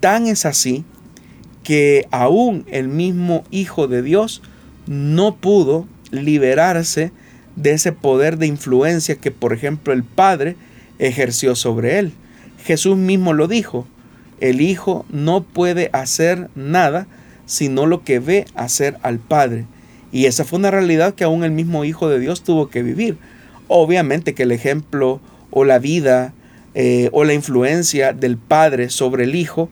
Tan 0.01 0.27
es 0.27 0.44
así 0.44 0.85
que 1.62 2.07
aún 2.11 2.64
el 2.68 2.88
mismo 2.88 3.44
Hijo 3.51 3.88
de 3.88 4.03
Dios 4.03 4.42
no 4.87 5.37
pudo 5.37 5.87
liberarse 6.11 7.12
de 7.57 7.72
ese 7.72 7.92
poder 7.92 8.38
de 8.38 8.46
influencia 8.46 9.16
que, 9.16 9.31
por 9.31 9.53
ejemplo, 9.53 9.92
el 9.92 10.03
Padre 10.03 10.57
ejerció 10.98 11.55
sobre 11.55 11.98
él. 11.98 12.12
Jesús 12.64 12.96
mismo 12.96 13.33
lo 13.33 13.48
dijo, 13.48 13.87
el 14.40 14.61
Hijo 14.61 15.05
no 15.11 15.42
puede 15.42 15.90
hacer 15.92 16.48
nada 16.55 17.07
sino 17.48 17.87
lo 17.87 18.05
que 18.05 18.18
ve 18.18 18.44
hacer 18.55 18.98
al 19.03 19.18
Padre. 19.18 19.64
Y 20.12 20.27
esa 20.27 20.44
fue 20.44 20.59
una 20.59 20.70
realidad 20.70 21.14
que 21.14 21.24
aún 21.24 21.44
el 21.44 21.51
mismo 21.51 21.85
Hijo 21.85 22.09
de 22.09 22.20
Dios 22.20 22.42
tuvo 22.42 22.68
que 22.68 22.83
vivir. 22.83 23.16
Obviamente 23.68 24.35
que 24.35 24.42
el 24.44 24.53
ejemplo 24.53 25.20
o 25.51 25.64
la 25.64 25.79
vida 25.79 26.35
eh, 26.74 27.09
o 27.12 27.24
la 27.24 27.33
influencia 27.33 28.12
del 28.12 28.37
Padre 28.37 28.90
sobre 28.90 29.24
el 29.24 29.35
Hijo 29.35 29.70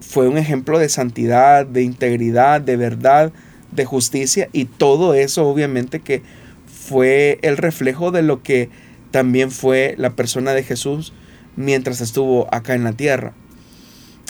fue 0.00 0.28
un 0.28 0.38
ejemplo 0.38 0.78
de 0.78 0.88
santidad, 0.88 1.66
de 1.66 1.82
integridad, 1.82 2.60
de 2.60 2.76
verdad, 2.76 3.32
de 3.72 3.84
justicia 3.84 4.48
y 4.52 4.66
todo 4.66 5.14
eso 5.14 5.46
obviamente 5.46 6.00
que 6.00 6.22
fue 6.66 7.38
el 7.42 7.56
reflejo 7.56 8.10
de 8.10 8.22
lo 8.22 8.42
que 8.42 8.70
también 9.10 9.50
fue 9.50 9.94
la 9.98 10.10
persona 10.10 10.52
de 10.52 10.62
Jesús 10.62 11.12
mientras 11.56 12.00
estuvo 12.00 12.52
acá 12.54 12.74
en 12.74 12.84
la 12.84 12.92
tierra. 12.92 13.32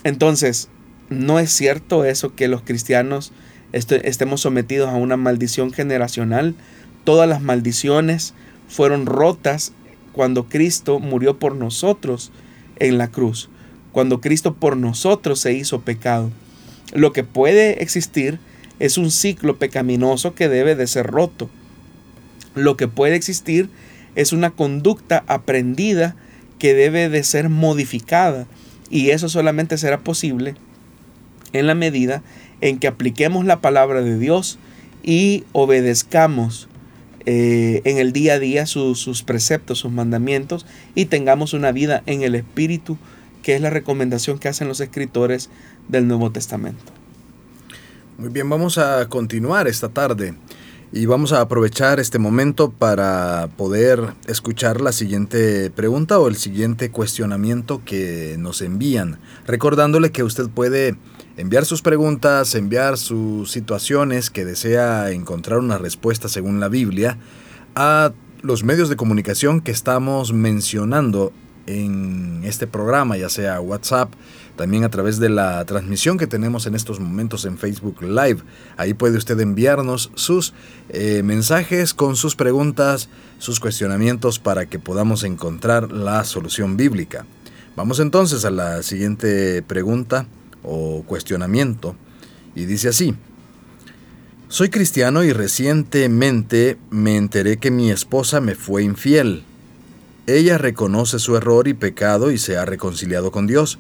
Entonces, 0.05 0.69
no 1.11 1.39
es 1.39 1.51
cierto 1.51 2.05
eso 2.05 2.35
que 2.35 2.49
los 2.49 2.63
cristianos 2.63 3.33
estemos 3.73 4.41
sometidos 4.41 4.91
a 4.91 4.97
una 4.97 5.17
maldición 5.17 5.73
generacional. 5.73 6.55
Todas 7.05 7.29
las 7.29 7.43
maldiciones 7.43 8.35
fueron 8.69 9.07
rotas 9.07 9.73
cuando 10.13 10.49
Cristo 10.49 10.99
murió 11.01 11.39
por 11.39 11.55
nosotros 11.55 12.33
en 12.79 12.99
la 12.99 13.09
cruz, 13.09 13.49
cuando 13.93 14.21
Cristo 14.21 14.55
por 14.55 14.77
nosotros 14.77 15.41
se 15.41 15.53
hizo 15.53 15.81
pecado. 15.81 16.31
Lo 16.93 17.13
que 17.13 17.25
puede 17.25 17.83
existir 17.83 18.39
es 18.79 18.99
un 18.99 19.11
ciclo 19.11 19.59
pecaminoso 19.59 20.35
que 20.35 20.49
debe 20.49 20.75
de 20.75 20.87
ser 20.87 21.07
roto. 21.07 21.51
Lo 22.55 22.77
que 22.77 22.89
puede 22.89 23.17
existir 23.17 23.69
es 24.15 24.33
una 24.33 24.51
conducta 24.51 25.25
aprendida 25.27 26.17
que 26.59 26.75
debe 26.75 27.09
de 27.09 27.23
ser 27.25 27.49
modificada 27.49 28.47
y 28.91 29.11
eso 29.11 29.29
solamente 29.29 29.79
será 29.79 29.99
posible 30.01 30.55
en 31.53 31.67
la 31.67 31.75
medida 31.75 32.23
en 32.61 32.79
que 32.79 32.89
apliquemos 32.89 33.45
la 33.45 33.61
palabra 33.61 34.03
de 34.03 34.19
Dios 34.19 34.59
y 35.03 35.45
obedezcamos 35.53 36.69
eh, 37.27 37.83
en 37.85 37.99
el 37.99 38.13
día 38.13 38.35
a 38.35 38.39
día 38.39 38.67
sus 38.67 39.23
preceptos, 39.23 39.79
sus 39.79 39.93
mandamientos 39.93 40.67
y 40.95 41.07
tengamos 41.07 41.53
una 41.53 41.73
vida 41.73 42.03
en 42.07 42.23
el 42.23 42.35
Espíritu, 42.35 42.99
que 43.43 43.55
es 43.55 43.61
la 43.61 43.71
recomendación 43.71 44.39
que 44.39 44.49
hacen 44.49 44.69
los 44.69 44.81
escritores 44.81 45.51
del 45.89 46.07
Nuevo 46.07 46.31
Testamento. 46.33 46.93
Muy 48.17 48.31
bien, 48.31 48.49
vamos 48.49 48.79
a 48.79 49.09
continuar 49.09 49.69
esta 49.69 49.89
tarde 49.91 50.35
y 50.91 51.07
vamos 51.07 51.33
a 51.33 51.41
aprovechar 51.43 52.01
este 52.01 52.19
momento 52.19 52.71
para 52.71 53.49
poder 53.57 54.15
escuchar 54.27 54.81
la 54.81 54.93
siguiente 54.93 55.71
pregunta 55.71 56.19
o 56.19 56.29
el 56.29 56.37
siguiente 56.37 56.91
cuestionamiento 56.91 57.83
que 57.85 58.37
nos 58.39 58.63
envían, 58.63 59.19
recordándole 59.47 60.11
que 60.11 60.23
usted 60.23 60.49
puede 60.49 60.97
enviar 61.37 61.67
sus 61.67 61.83
preguntas, 61.83 62.55
enviar 62.55 62.97
sus 62.97 63.51
situaciones 63.51 64.31
que 64.31 64.47
desea 64.47 65.11
encontrar 65.11 65.59
una 65.59 65.79
respuesta 65.79 66.29
según 66.29 66.59
la 66.59 66.69
Biblia 66.69 67.19
a 67.75 68.13
los 68.43 68.65
medios 68.65 68.89
de 68.89 68.97
comunicación 68.97 69.61
que 69.61 69.73
estamos 69.73 70.33
mencionando 70.33 71.33
en 71.67 72.41
este 72.45 72.67
programa, 72.67 73.19
ya 73.19 73.29
sea 73.29 73.61
WhatsApp, 73.61 74.11
también 74.59 74.85
a 74.85 74.91
través 74.91 75.19
de 75.19 75.31
la 75.31 75.65
transmisión 75.65 76.19
que 76.19 76.27
tenemos 76.27 76.67
en 76.67 76.75
estos 76.75 77.01
momentos 77.01 77.47
en 77.47 77.57
Facebook 77.57 78.03
Live. 78.03 78.43
Ahí 78.77 78.93
puede 78.93 79.17
usted 79.17 79.41
enviarnos 79.41 80.11
sus 80.17 80.53
eh, 80.91 81.23
mensajes 81.23 81.95
con 81.95 82.17
sus 82.17 82.37
preguntas, 82.37 83.09
sus 83.39 83.61
cuestionamientos 83.61 84.39
para 84.41 84.67
que 84.67 84.79
podamos 84.79 85.23
encontrar 85.23 85.93
la 85.93 86.25
solución 86.25 86.77
bíblica. 86.77 87.25
Vamos 87.77 88.01
entonces 88.01 88.45
a 88.45 88.51
la 88.51 88.83
siguiente 88.83 89.63
pregunta 89.63 90.27
o 90.65 91.05
cuestionamiento 91.07 91.95
y 92.55 92.67
dice 92.67 92.89
así. 92.89 93.15
Soy 94.49 94.71
cristiano 94.71 95.23
y 95.23 95.33
recientemente 95.33 96.79
me 96.91 97.17
enteré 97.17 97.59
que 97.59 97.71
mi 97.71 97.91
esposa 97.91 98.41
me 98.41 98.57
fue 98.57 98.83
infiel. 98.83 99.45
Ella 100.27 100.59
reconoce 100.59 101.21
su 101.21 101.37
error 101.37 101.69
y 101.69 101.75
pecado 101.75 102.33
y 102.33 102.39
se 102.39 102.57
ha 102.57 102.65
reconciliado 102.65 103.31
con 103.31 103.47
Dios. 103.47 103.79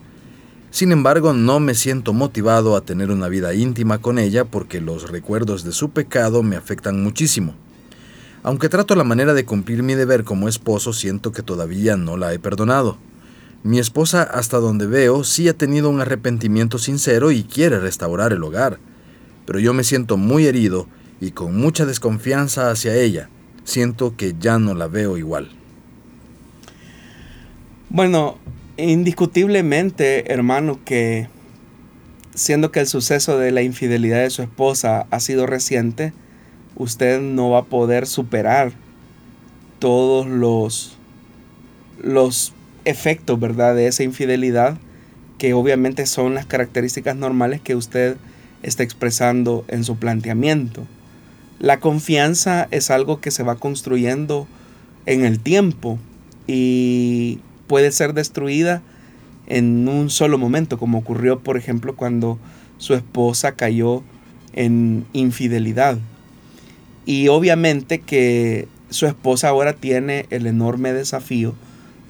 Sin 0.71 0.93
embargo, 0.93 1.33
no 1.33 1.61
me 1.61 1.75
siento 1.75 2.13
motivado 2.13 2.77
a 2.77 2.83
tener 2.83 3.11
una 3.11 3.29
vida 3.29 3.55
íntima 3.55 3.99
con 3.99 4.19
ella 4.19 4.45
porque 4.45 4.81
los 4.81 5.11
recuerdos 5.11 5.65
de 5.65 5.73
su 5.73 5.91
pecado 5.91 6.43
me 6.43 6.57
afectan 6.57 7.03
muchísimo. 7.03 7.55
Aunque 8.43 8.69
trato 8.69 8.95
la 8.95 9.05
manera 9.05 9.35
de 9.35 9.45
cumplir 9.45 9.83
mi 9.83 9.95
deber 9.95 10.25
como 10.25 10.49
esposo, 10.49 10.93
siento 10.93 11.33
que 11.33 11.43
todavía 11.43 11.97
no 11.97 12.17
la 12.17 12.33
he 12.33 12.39
perdonado. 12.39 12.99
Mi 13.65 13.79
esposa, 13.79 14.23
hasta 14.23 14.59
donde 14.59 14.87
veo, 14.87 15.25
sí 15.25 15.49
ha 15.49 15.55
tenido 15.55 15.91
un 15.91 16.01
arrepentimiento 16.01 16.79
sincero 16.79 17.33
y 17.33 17.43
quiere 17.43 17.81
restaurar 17.81 18.33
el 18.33 18.45
hogar, 18.45 18.79
pero 19.47 19.59
yo 19.59 19.73
me 19.73 19.83
siento 19.83 20.17
muy 20.17 20.47
herido 20.47 20.87
y 21.21 21.33
con 21.33 21.57
mucha 21.57 21.85
desconfianza 21.85 22.71
hacia 22.71 22.95
ella. 22.95 23.29
Siento 23.65 24.15
que 24.17 24.37
ya 24.39 24.59
no 24.59 24.75
la 24.75 24.87
veo 24.87 25.17
igual. 25.17 25.51
Bueno, 27.91 28.39
Indiscutiblemente, 28.79 30.33
hermano, 30.33 30.79
que 30.85 31.29
siendo 32.37 32.71
que 32.71 32.79
el 32.79 32.87
suceso 32.87 33.37
de 33.37 33.51
la 33.51 33.63
infidelidad 33.63 34.23
de 34.23 34.31
su 34.31 34.43
esposa 34.43 35.09
ha 35.11 35.19
sido 35.19 35.47
reciente, 35.47 36.13
usted 36.77 37.21
no 37.21 37.51
va 37.51 37.59
a 37.59 37.65
poder 37.65 38.07
superar 38.07 38.71
todos 39.81 40.29
los, 40.29 40.97
los 42.01 42.53
efectos, 42.85 43.41
¿verdad?, 43.41 43.75
de 43.75 43.89
esa 43.89 44.05
infidelidad, 44.05 44.79
que 45.39 45.55
obviamente 45.55 46.07
son 46.07 46.35
las 46.35 46.47
características 46.47 47.17
normales 47.17 47.61
que 47.61 47.75
usted 47.75 48.17
está 48.63 48.85
expresando 48.85 49.65
en 49.67 49.83
su 49.83 49.97
planteamiento. 49.97 50.87
La 51.59 51.81
confianza 51.81 52.69
es 52.71 52.93
algo 52.93 53.21
que 53.21 53.33
se 53.33 53.43
va 53.43 53.57
construyendo 53.57 54.47
en 55.05 55.25
el 55.25 55.41
tiempo 55.41 55.99
y 56.47 57.41
puede 57.69 57.93
ser 57.93 58.15
destruida 58.15 58.83
en 59.47 59.89
un 59.89 60.11
solo 60.11 60.39
momento, 60.39 60.79
como 60.79 60.99
ocurrió, 60.99 61.41
por 61.41 61.57
ejemplo, 61.57 61.95
cuando 61.95 62.39
su 62.79 62.95
esposa 62.95 63.53
cayó 63.53 64.03
en 64.53 65.07
infidelidad. 65.13 65.99
Y 67.07 67.29
obviamente 67.29 68.01
que 68.01 68.69
su 68.91 69.07
esposa 69.07 69.49
ahora 69.49 69.75
tiene 69.75 70.27
el 70.31 70.47
enorme 70.47 70.93
desafío 70.93 71.55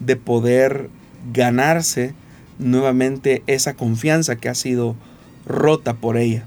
de 0.01 0.17
poder 0.17 0.89
ganarse 1.33 2.15
nuevamente 2.59 3.43
esa 3.47 3.75
confianza 3.75 4.37
que 4.37 4.49
ha 4.49 4.55
sido 4.55 4.97
rota 5.47 5.95
por 5.95 6.17
ella. 6.17 6.45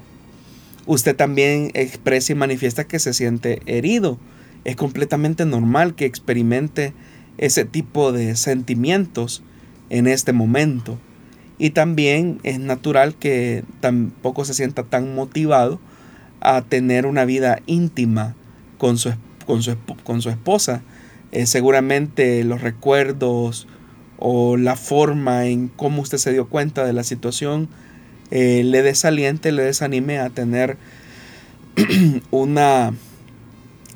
Usted 0.85 1.15
también 1.15 1.71
expresa 1.73 2.33
y 2.33 2.35
manifiesta 2.35 2.85
que 2.85 2.99
se 2.99 3.13
siente 3.13 3.61
herido. 3.65 4.17
Es 4.65 4.75
completamente 4.75 5.45
normal 5.45 5.95
que 5.95 6.05
experimente 6.05 6.93
ese 7.37 7.65
tipo 7.65 8.11
de 8.11 8.35
sentimientos 8.35 9.43
en 9.89 10.07
este 10.07 10.33
momento. 10.33 10.97
Y 11.57 11.71
también 11.71 12.39
es 12.43 12.59
natural 12.59 13.15
que 13.15 13.63
tampoco 13.81 14.45
se 14.45 14.53
sienta 14.53 14.83
tan 14.83 15.13
motivado 15.13 15.79
a 16.39 16.61
tener 16.63 17.05
una 17.05 17.25
vida 17.25 17.59
íntima 17.67 18.35
con 18.77 18.97
su, 18.97 19.13
con 19.45 19.61
su, 20.21 20.29
esposa. 20.29 20.81
Eh, 21.31 21.45
seguramente 21.45 22.43
los 22.43 22.61
recuerdos 22.61 23.67
o 24.17 24.57
la 24.57 24.75
forma 24.75 25.45
en 25.45 25.67
cómo 25.67 26.01
usted 26.01 26.17
se 26.17 26.31
dio 26.31 26.47
cuenta 26.47 26.85
de 26.85 26.93
la 26.93 27.03
situación 27.03 27.69
eh, 28.31 28.63
le 28.63 28.81
desaliente, 28.81 29.51
le 29.51 29.63
desanime 29.63 30.19
a 30.19 30.29
tener 30.29 30.77
una 32.31 32.93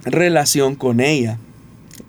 relación 0.03 0.75
con 0.75 0.99
ella. 0.99 1.39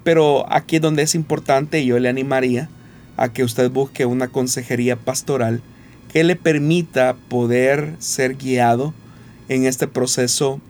Pero 0.07 0.47
aquí 0.53 0.77
es 0.77 0.83
donde 0.83 1.03
es 1.03 1.17
importante, 1.17 1.85
yo 1.85 1.99
le 1.99 2.09
animaría 2.09 2.69
a 3.17 3.33
que 3.33 3.43
usted 3.43 3.73
busque 3.73 4.07
una 4.07 4.29
consejería 4.29 4.95
pastoral 4.95 5.63
que 6.13 6.23
le 6.23 6.37
permita 6.37 7.17
poder 7.29 7.97
ser 7.99 8.37
guiado 8.37 8.95
en 9.49 9.67
este 9.67 9.89
proceso 9.89 10.61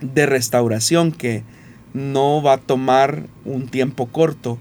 de 0.00 0.26
restauración 0.26 1.10
que 1.10 1.42
no 1.92 2.40
va 2.40 2.52
a 2.52 2.58
tomar 2.58 3.26
un 3.44 3.66
tiempo 3.66 4.06
corto 4.06 4.58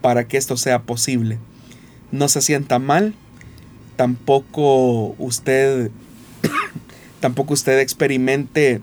para 0.00 0.26
que 0.26 0.36
esto 0.36 0.56
sea 0.56 0.82
posible. 0.82 1.38
No 2.10 2.26
se 2.26 2.40
sienta 2.40 2.80
mal, 2.80 3.14
tampoco 3.94 5.14
usted 5.18 5.92
tampoco 7.20 7.54
usted 7.54 7.78
experimente 7.78 8.80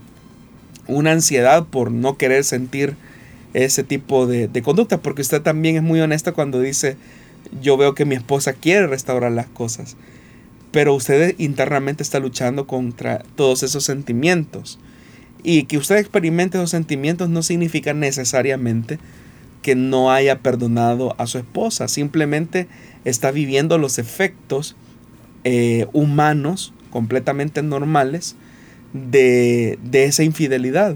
una 0.87 1.11
ansiedad 1.11 1.65
por 1.65 1.91
no 1.91 2.15
querer 2.15 2.45
sentir 2.45 2.95
ese 3.53 3.83
tipo 3.83 4.27
de, 4.27 4.49
conducta, 4.61 5.01
porque 5.01 5.21
usted 5.21 5.41
también 5.41 5.75
es 5.75 5.83
muy 5.83 5.99
honesta 5.99 6.31
cuando 6.31 6.59
dice, 6.59 6.97
yo 7.61 7.77
veo 7.77 7.95
que 7.95 8.05
mi 8.05 8.15
esposa 8.15 8.53
quiere 8.53 8.87
restaurar 8.87 9.31
las 9.31 9.47
cosas, 9.47 9.95
pero 10.71 10.93
usted 10.93 11.35
internamente 11.37 12.03
está 12.03 12.19
luchando 12.19 12.67
contra 12.67 13.23
todos 13.35 13.63
esos 13.63 13.83
sentimientos. 13.83 14.79
Y 15.43 15.63
que 15.63 15.77
usted 15.77 15.97
experimente 15.97 16.57
esos 16.57 16.71
sentimientos 16.71 17.29
no 17.29 17.41
significa 17.41 17.93
necesariamente 17.93 18.99
que 19.61 19.75
no 19.75 20.11
haya 20.11 20.39
perdonado 20.39 21.15
a 21.17 21.27
su 21.27 21.37
esposa, 21.37 21.87
simplemente 21.87 22.67
está 23.05 23.31
viviendo 23.31 23.77
los 23.77 23.97
efectos 23.97 24.75
eh, 25.43 25.87
humanos 25.93 26.73
completamente 26.89 27.61
normales 27.63 28.35
de, 28.93 29.79
de 29.83 30.05
esa 30.05 30.23
infidelidad. 30.23 30.95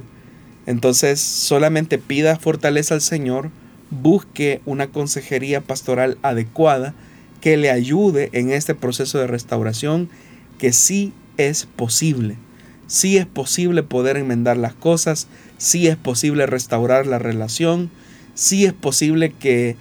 Entonces 0.66 1.20
solamente 1.20 1.98
pida 1.98 2.38
fortaleza 2.38 2.94
al 2.94 3.02
Señor, 3.02 3.50
busque 3.90 4.62
una 4.66 4.88
consejería 4.88 5.62
pastoral 5.62 6.18
adecuada 6.22 6.94
que 7.42 7.58
le 7.58 7.72
ayude 7.72 8.30
en 8.34 8.52
este 8.52 8.76
proceso 8.76 9.18
de 9.20 9.28
restauración 9.28 10.10
que 10.58 10.72
sí 10.72 11.14
es 11.38 11.66
posible. 11.66 12.38
Sí 12.88 13.18
es 13.18 13.26
posible 13.26 13.84
poder 13.84 14.18
enmendar 14.18 14.58
las 14.58 14.74
cosas, 14.74 15.28
sí 15.58 15.88
es 15.88 15.98
posible 15.98 16.46
restaurar 16.46 17.08
la 17.08 17.20
relación, 17.20 17.90
sí 18.36 18.66
es 18.66 18.74
posible 18.74 19.32
que 19.32 19.76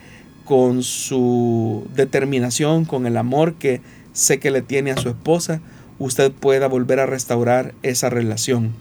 con 0.45 0.83
su 0.83 1.87
determinación, 1.95 2.85
con 2.85 3.07
el 3.07 3.17
amor 3.17 3.55
que 3.55 3.81
sé 4.13 4.39
que 4.39 4.51
le 4.51 4.63
tiene 4.63 4.91
a 4.91 4.97
su 4.97 5.09
esposa, 5.09 5.61
usted 5.99 6.33
pueda 6.33 6.67
volver 6.67 6.99
a 6.99 7.07
restaurar 7.07 7.75
esa 7.83 8.11
relación. 8.11 8.73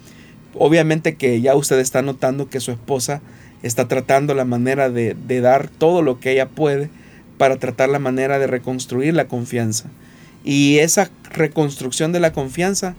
Obviamente 0.55 1.15
que 1.15 1.41
ya 1.41 1.55
usted 1.55 1.79
está 1.79 2.01
notando 2.01 2.49
que 2.49 2.59
su 2.59 2.71
esposa 2.71 3.21
está 3.63 3.87
tratando 3.87 4.33
la 4.33 4.45
manera 4.45 4.89
de, 4.89 5.15
de 5.15 5.41
dar 5.41 5.67
todo 5.67 6.01
lo 6.01 6.19
que 6.19 6.31
ella 6.31 6.47
puede 6.47 6.89
para 7.37 7.57
tratar 7.57 7.89
la 7.89 7.99
manera 7.99 8.39
de 8.39 8.47
reconstruir 8.47 9.13
la 9.13 9.27
confianza. 9.27 9.89
Y 10.43 10.79
esa 10.79 11.09
reconstrucción 11.31 12.11
de 12.11 12.19
la 12.19 12.33
confianza 12.33 12.95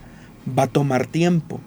va 0.59 0.65
a 0.65 0.69
tomar 0.69 1.07
tiempo, 1.07 1.61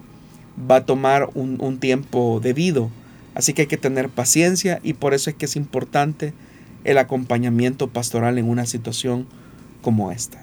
va 0.69 0.77
a 0.77 0.85
tomar 0.85 1.29
un, 1.33 1.57
un 1.59 1.79
tiempo 1.79 2.39
debido. 2.41 2.89
Así 3.35 3.53
que 3.53 3.63
hay 3.63 3.67
que 3.67 3.77
tener 3.77 4.09
paciencia 4.09 4.79
y 4.83 4.93
por 4.93 5.13
eso 5.13 5.29
es 5.29 5.35
que 5.35 5.45
es 5.45 5.55
importante 5.55 6.33
el 6.83 6.97
acompañamiento 6.97 7.87
pastoral 7.87 8.37
en 8.37 8.49
una 8.49 8.65
situación 8.65 9.27
como 9.81 10.11
esta. 10.11 10.39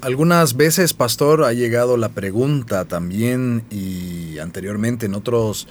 Algunas 0.00 0.56
veces, 0.56 0.94
pastor, 0.94 1.42
ha 1.42 1.52
llegado 1.52 1.96
la 1.96 2.10
pregunta 2.10 2.84
también 2.84 3.64
y 3.68 4.38
anteriormente 4.38 5.06
en 5.06 5.14
otros 5.16 5.66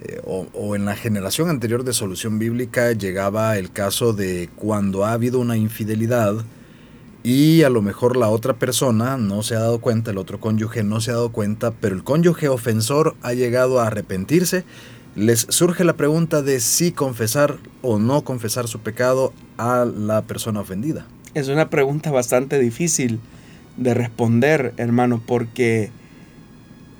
eh, 0.00 0.20
o, 0.24 0.74
en 0.74 0.84
la 0.84 0.96
generación 0.96 1.48
anterior 1.48 1.84
de 1.84 1.92
solución 1.92 2.40
bíblica 2.40 2.90
llegaba 2.90 3.56
el 3.56 3.70
caso 3.70 4.12
de 4.12 4.50
cuando 4.56 5.04
ha 5.04 5.12
habido 5.12 5.38
una 5.38 5.56
infidelidad 5.56 6.34
y 7.22 7.62
a 7.62 7.70
lo 7.70 7.80
mejor 7.80 8.16
la 8.16 8.28
otra 8.30 8.54
persona 8.54 9.16
no 9.16 9.44
se 9.44 9.54
ha 9.54 9.60
dado 9.60 9.80
cuenta, 9.80 10.10
el 10.10 10.18
otro 10.18 10.40
cónyuge 10.40 10.82
no 10.82 11.00
se 11.00 11.12
ha 11.12 11.14
dado 11.14 11.30
cuenta, 11.30 11.70
pero 11.70 11.94
el 11.94 12.02
cónyuge 12.02 12.48
ofensor 12.48 13.14
ha 13.22 13.32
llegado 13.32 13.80
a 13.80 13.86
arrepentirse, 13.86 14.64
les 15.14 15.46
surge 15.50 15.84
la 15.84 15.96
pregunta 15.96 16.42
de 16.42 16.58
si 16.58 16.90
confesar 16.90 17.58
o 17.82 18.00
no 18.00 18.24
confesar 18.24 18.66
su 18.66 18.80
pecado 18.80 19.32
a 19.56 19.84
la 19.84 20.22
persona 20.22 20.60
ofendida. 20.60 21.06
Es 21.34 21.46
una 21.46 21.70
pregunta 21.70 22.10
bastante 22.10 22.58
difícil 22.58 23.20
de 23.78 23.94
responder, 23.94 24.74
hermano, 24.76 25.22
porque 25.24 25.90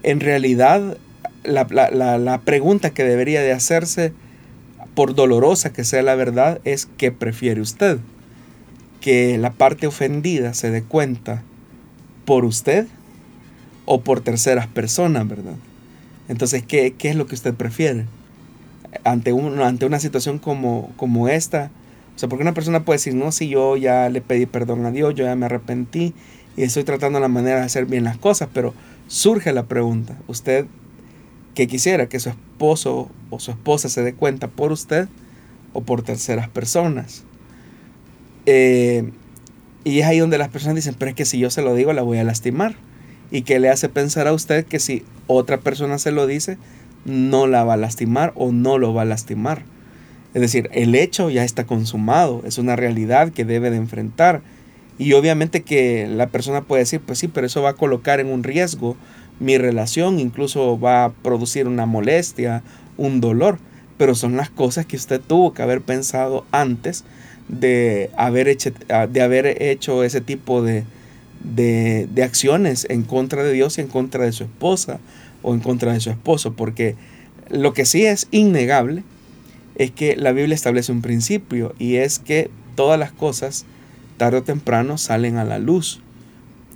en 0.03 0.21
realidad 0.21 0.97
la, 1.45 2.41
pregunta 2.45 2.91
que 2.91 3.05
debería 3.05 3.43
de 3.43 3.53
hacerse, 3.53 4.13
por 4.95 5.15
dolorosa 5.15 5.73
que 5.73 5.85
sea 5.85 6.03
la 6.03 6.15
verdad, 6.15 6.61
es 6.65 6.89
¿qué 6.97 7.13
prefiere 7.13 7.61
usted? 7.61 7.99
Que 9.01 9.39
la 9.39 9.53
parte 9.53 9.87
ofendida 9.87 10.55
se 10.55 10.71
dé 10.71 10.83
cuenta 10.83 11.43
por 12.25 12.45
usted 12.45 12.87
o 13.85 14.01
por 14.01 14.21
terceras 14.21 14.67
personas, 14.67 15.29
¿verdad? 15.29 15.55
Entonces, 16.29 16.65
¿qué, 16.67 16.95
es 17.01 17.17
lo 17.17 17.27
que 17.27 17.35
usted 17.35 17.55
prefiere? 17.55 18.07
Ante, 19.05 19.33
ante 19.63 19.87
una 19.87 20.01
situación 20.01 20.39
como, 20.39 20.93
como 20.97 21.29
esta, 21.29 21.71
o 22.17 22.19
sea, 22.19 22.29
porque 22.29 22.43
una 22.43 22.55
persona 22.55 22.85
puede 22.85 22.99
decir, 22.99 23.15
no, 23.15 23.31
si 23.31 23.49
yo 23.49 23.77
ya 23.77 24.09
le 24.09 24.21
pedí 24.21 24.47
perdón 24.47 24.85
a 24.85 24.91
Dios, 24.91 25.15
yo 25.15 25.25
ya 25.25 25.37
me 25.37 25.47
arrepentí, 25.47 26.15
y 26.59 26.65
estoy 26.65 26.83
tratando 26.83 27.21
la 27.21 27.29
manera 27.29 27.61
de 27.61 27.67
hacer 27.67 27.87
bien 27.87 28.03
las 28.03 28.17
cosas, 28.17 28.49
pero 28.53 28.75
surge 29.07 29.53
la 29.53 29.67
pregunta, 29.67 30.17
¿usted 30.27 30.67
que 31.55 31.69
quisiera 31.69 32.09
que 32.09 32.19
su 32.19 32.31
esposo 32.31 33.09
o 33.31 33.39
su 33.39 33.53
esposa 33.53 33.89
se 33.89 34.03
dé 34.03 34.13
cuenta 34.13 34.49
por 34.49 34.73
usted 34.73 35.07
o 35.73 35.83
por 35.83 36.03
terceras 36.03 36.49
personas? 36.49 37.23
Eh, 38.45 39.13
y 39.85 40.01
es 40.01 40.07
ahí 40.07 40.19
donde 40.19 40.37
las 40.37 40.49
personas 40.49 40.75
dicen, 40.75 40.97
pero 40.99 41.11
es 41.11 41.15
que 41.15 41.25
si 41.25 41.39
yo 41.39 41.49
se 41.49 41.63
lo 41.63 41.77
digo 41.77 41.93
la 41.93 42.03
voy 42.03 42.19
a 42.19 42.25
lastimar. 42.25 42.75
Y 43.31 43.43
que 43.43 43.61
le 43.61 43.69
hace 43.69 43.89
pensar 43.89 44.27
a 44.27 44.33
usted 44.33 44.67
que 44.67 44.81
si 44.81 45.05
otra 45.29 45.59
persona 45.59 45.99
se 45.99 46.11
lo 46.11 46.27
dice, 46.27 46.59
no 47.05 47.47
la 47.47 47.63
va 47.63 47.75
a 47.75 47.77
lastimar 47.77 48.33
o 48.35 48.51
no 48.51 48.79
lo 48.79 48.95
va 48.95 49.03
a 49.03 49.05
lastimar. 49.05 49.63
Es 50.35 50.41
decir, 50.41 50.71
el 50.73 50.97
hecho 50.97 51.31
ya 51.31 51.45
está 51.45 51.67
consumado, 51.67 52.43
es 52.45 52.59
una 52.59 52.75
realidad 52.75 53.31
que 53.31 53.45
debe 53.45 53.71
de 53.71 53.77
enfrentar 53.77 54.43
y 54.99 55.13
obviamente 55.13 55.63
que 55.63 56.09
la 56.09 56.27
persona 56.27 56.63
puede 56.63 56.83
decir, 56.83 57.01
pues 57.01 57.21
sí, 57.21 57.29
pero 57.29 57.47
eso 57.47 57.63
va 57.63 57.71
a 57.71 57.75
colocar 57.75 58.19
en 58.19 58.27
un 58.29 58.43
riesgo 58.43 58.97
mi 59.39 59.57
relación, 59.57 60.19
incluso 60.19 60.79
va 60.79 61.05
a 61.05 61.13
producir 61.13 61.69
una 61.69 61.87
molestia, 61.87 62.63
un 62.97 63.21
dolor. 63.21 63.59
Pero 63.97 64.15
son 64.15 64.37
las 64.37 64.51
cosas 64.51 64.87
que 64.87 64.97
usted 64.97 65.21
tuvo 65.21 65.55
que 65.55 65.63
haber 65.63 65.81
pensado 65.81 66.45
antes 66.51 67.05
de 67.49 68.11
haber 68.17 68.49
hecho, 68.49 68.71
de 69.11 69.21
haber 69.23 69.63
hecho 69.63 70.05
ese 70.05 70.21
tipo 70.21 70.63
de, 70.63 70.85
de, 71.43 72.09
de 72.13 72.23
acciones 72.23 72.87
en 72.91 73.03
contra 73.03 73.43
de 73.43 73.53
Dios 73.53 73.79
y 73.79 73.81
en 73.81 73.89
contra 73.89 74.25
de 74.25 74.33
su 74.33 74.45
esposa 74.45 74.99
o 75.43 75.55
en 75.55 75.61
contra 75.61 75.93
de 75.93 76.01
su 76.01 76.11
esposo. 76.11 76.53
Porque 76.55 76.97
lo 77.51 77.73
que 77.73 77.87
sí 77.87 78.05
es 78.05 78.29
innegable 78.31 79.05
es 79.77 79.93
que 79.93 80.17
la 80.17 80.33
Biblia 80.33 80.55
establece 80.55 80.93
un 80.93 81.03
principio 81.03 81.75
y 81.79 81.97
es 81.97 82.19
que 82.19 82.51
todas 82.75 82.99
las 82.99 83.13
cosas 83.13 83.65
tarde 84.19 84.39
o 84.39 84.43
temprano 84.43 84.99
salen 84.99 85.39
a 85.39 85.45
la 85.45 85.59
luz. 85.59 86.01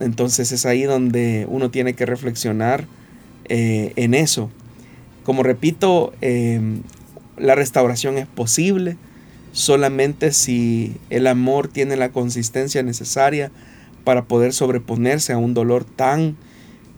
Entonces 0.01 0.53
es 0.53 0.65
ahí 0.65 0.85
donde 0.85 1.47
uno 1.49 1.71
tiene 1.71 1.95
que 1.95 2.07
reflexionar 2.07 2.87
eh, 3.45 3.93
en 3.97 4.15
eso. 4.15 4.51
Como 5.25 5.43
repito, 5.43 6.13
em, 6.21 6.83
la 7.37 7.55
restauración 7.55 8.19
es 8.19 8.27
posible 8.27 8.97
solamente 9.53 10.33
si 10.33 10.97
el 11.11 11.27
amor 11.27 11.69
tiene 11.69 11.97
la 11.97 12.11
consistencia 12.11 12.83
necesaria 12.83 13.53
para 14.05 14.25
poder 14.25 14.53
sobreponerse 14.53 15.33
a 15.33 15.39
un 15.39 15.55
dolor 15.55 15.85
tan 15.85 16.37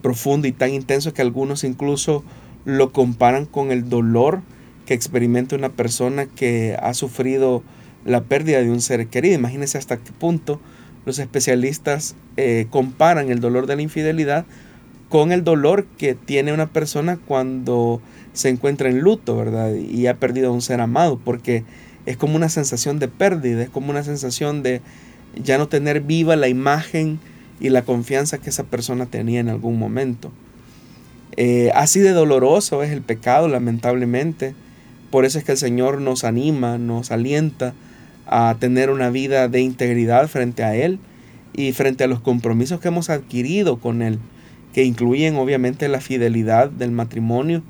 profundo 0.03 0.47
y 0.47 0.53
tan 0.53 0.73
intenso 0.73 1.13
que 1.13 1.23
algunos 1.23 1.65
incluso 1.65 2.25
lo 2.65 2.93
comparan 2.93 3.47
con 3.47 3.71
el 3.71 3.89
dolor 3.89 4.43
que 4.87 4.95
experimenta 4.95 5.57
una 5.57 5.71
persona 5.71 6.27
que 6.27 6.77
ha 6.81 6.95
sufrido 6.95 7.63
la 8.05 8.23
pérdida 8.23 8.61
de 8.61 8.71
un 8.71 8.81
ser 8.81 9.07
querido. 9.09 9.35
Imagínense 9.35 9.79
hasta 9.79 9.97
qué 9.97 10.13
punto 10.13 10.61
los 11.07 11.19
especialistas 11.19 12.17
eh, 12.37 12.67
comparan 12.71 13.31
el 13.31 13.41
dolor 13.41 13.67
de 13.67 13.77
la 13.77 13.83
infidelidad 13.83 14.47
con 15.09 15.33
el 15.33 15.45
dolor 15.45 15.87
que 15.99 16.15
tiene 16.15 16.53
una 16.53 16.67
persona 16.67 17.19
cuando 17.19 18.01
se 18.33 18.49
encuentra 18.49 18.89
en 18.89 19.01
luto, 19.01 19.37
¿verdad? 19.37 19.75
Y 19.75 20.07
ha 20.07 20.19
perdido 20.19 20.49
a 20.49 20.53
un 20.53 20.63
ser 20.63 20.81
amado, 20.81 21.21
porque 21.25 21.63
es 22.07 22.17
como 22.17 22.37
una 22.37 22.49
sensación 22.49 22.99
de 22.99 23.09
pérdida, 23.09 23.63
es 23.63 23.71
como 23.71 23.91
una 23.91 24.03
sensación 24.03 24.63
de 24.63 24.81
ya 25.43 25.59
no 25.59 25.69
tener 25.69 26.01
viva 26.01 26.37
la 26.37 26.49
imagen 26.49 27.21
y 27.61 27.69
la 27.69 27.83
confianza 27.83 28.39
que 28.39 28.51
esa 28.51 28.65
persona 28.65 29.07
tenía 29.07 29.41
en 29.41 29.49
algún 29.49 29.79
momento. 29.79 30.33
Eh, 31.37 31.71
así 31.75 32.01
de 32.01 32.11
doloroso 32.11 32.83
es 32.83 32.91
el 32.91 33.03
pecado, 33.03 33.49
lamentablemente. 33.49 34.55
Por 35.11 35.25
eso 35.25 35.39
es 35.39 35.45
que 35.45 35.53
el 35.53 35.59
Señor 35.59 36.01
nos 36.01 36.25
anima, 36.25 36.79
nos 36.79 37.11
alienta 37.11 37.75
a 38.27 38.57
tener 38.59 38.91
una 38.91 39.11
vida 39.11 39.49
de 39.49 39.61
integridad 39.61 40.29
frente 40.29 40.65
a 40.65 40.75
Él 40.75 40.99
y 41.53 41.73
frente 41.73 42.05
a 42.05 42.07
los 42.07 42.21
compromisos 42.21 42.81
que 42.81 42.89
hemos 42.89 43.11
adquirido 43.11 43.79
con 43.79 44.03
Él, 44.03 44.19
que 44.73 44.85
incluyen 44.85 45.37
obviamente 45.37 45.89
la 45.89 46.01
fidelidad 46.01 46.71
del 46.71 46.91
matrimonio 46.91 47.63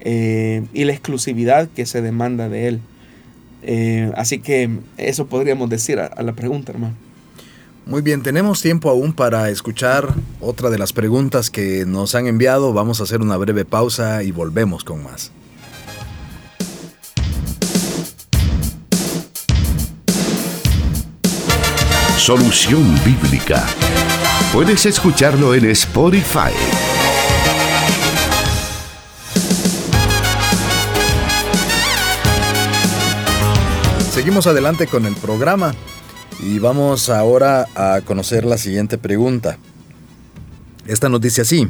eh, 0.00 0.64
y 0.72 0.84
la 0.84 0.92
exclusividad 0.92 1.68
que 1.68 1.86
se 1.86 2.02
demanda 2.02 2.48
de 2.48 2.68
Él. 2.68 2.80
Eh, 3.62 4.12
así 4.16 4.40
que 4.40 4.68
eso 4.96 5.26
podríamos 5.26 5.70
decir 5.70 6.00
a, 6.00 6.06
a 6.06 6.22
la 6.22 6.32
pregunta, 6.32 6.72
hermano. 6.72 6.94
Muy 7.86 8.02
bien, 8.02 8.22
tenemos 8.22 8.62
tiempo 8.62 8.90
aún 8.90 9.12
para 9.12 9.50
escuchar 9.50 10.14
otra 10.40 10.70
de 10.70 10.78
las 10.78 10.92
preguntas 10.92 11.50
que 11.50 11.84
nos 11.84 12.14
han 12.14 12.26
enviado. 12.26 12.72
Vamos 12.72 13.00
a 13.00 13.04
hacer 13.04 13.20
una 13.20 13.36
breve 13.36 13.64
pausa 13.64 14.22
y 14.22 14.30
volvemos 14.30 14.84
con 14.84 15.02
más. 15.02 15.32
Solución 22.22 22.94
Bíblica. 23.04 23.66
Puedes 24.52 24.86
escucharlo 24.86 25.56
en 25.56 25.64
Spotify. 25.70 26.52
Seguimos 34.12 34.46
adelante 34.46 34.86
con 34.86 35.04
el 35.06 35.16
programa 35.16 35.74
y 36.38 36.60
vamos 36.60 37.10
ahora 37.10 37.66
a 37.74 38.02
conocer 38.02 38.44
la 38.44 38.56
siguiente 38.56 38.98
pregunta. 38.98 39.58
Esta 40.86 41.08
nos 41.08 41.20
dice 41.20 41.40
así. 41.40 41.68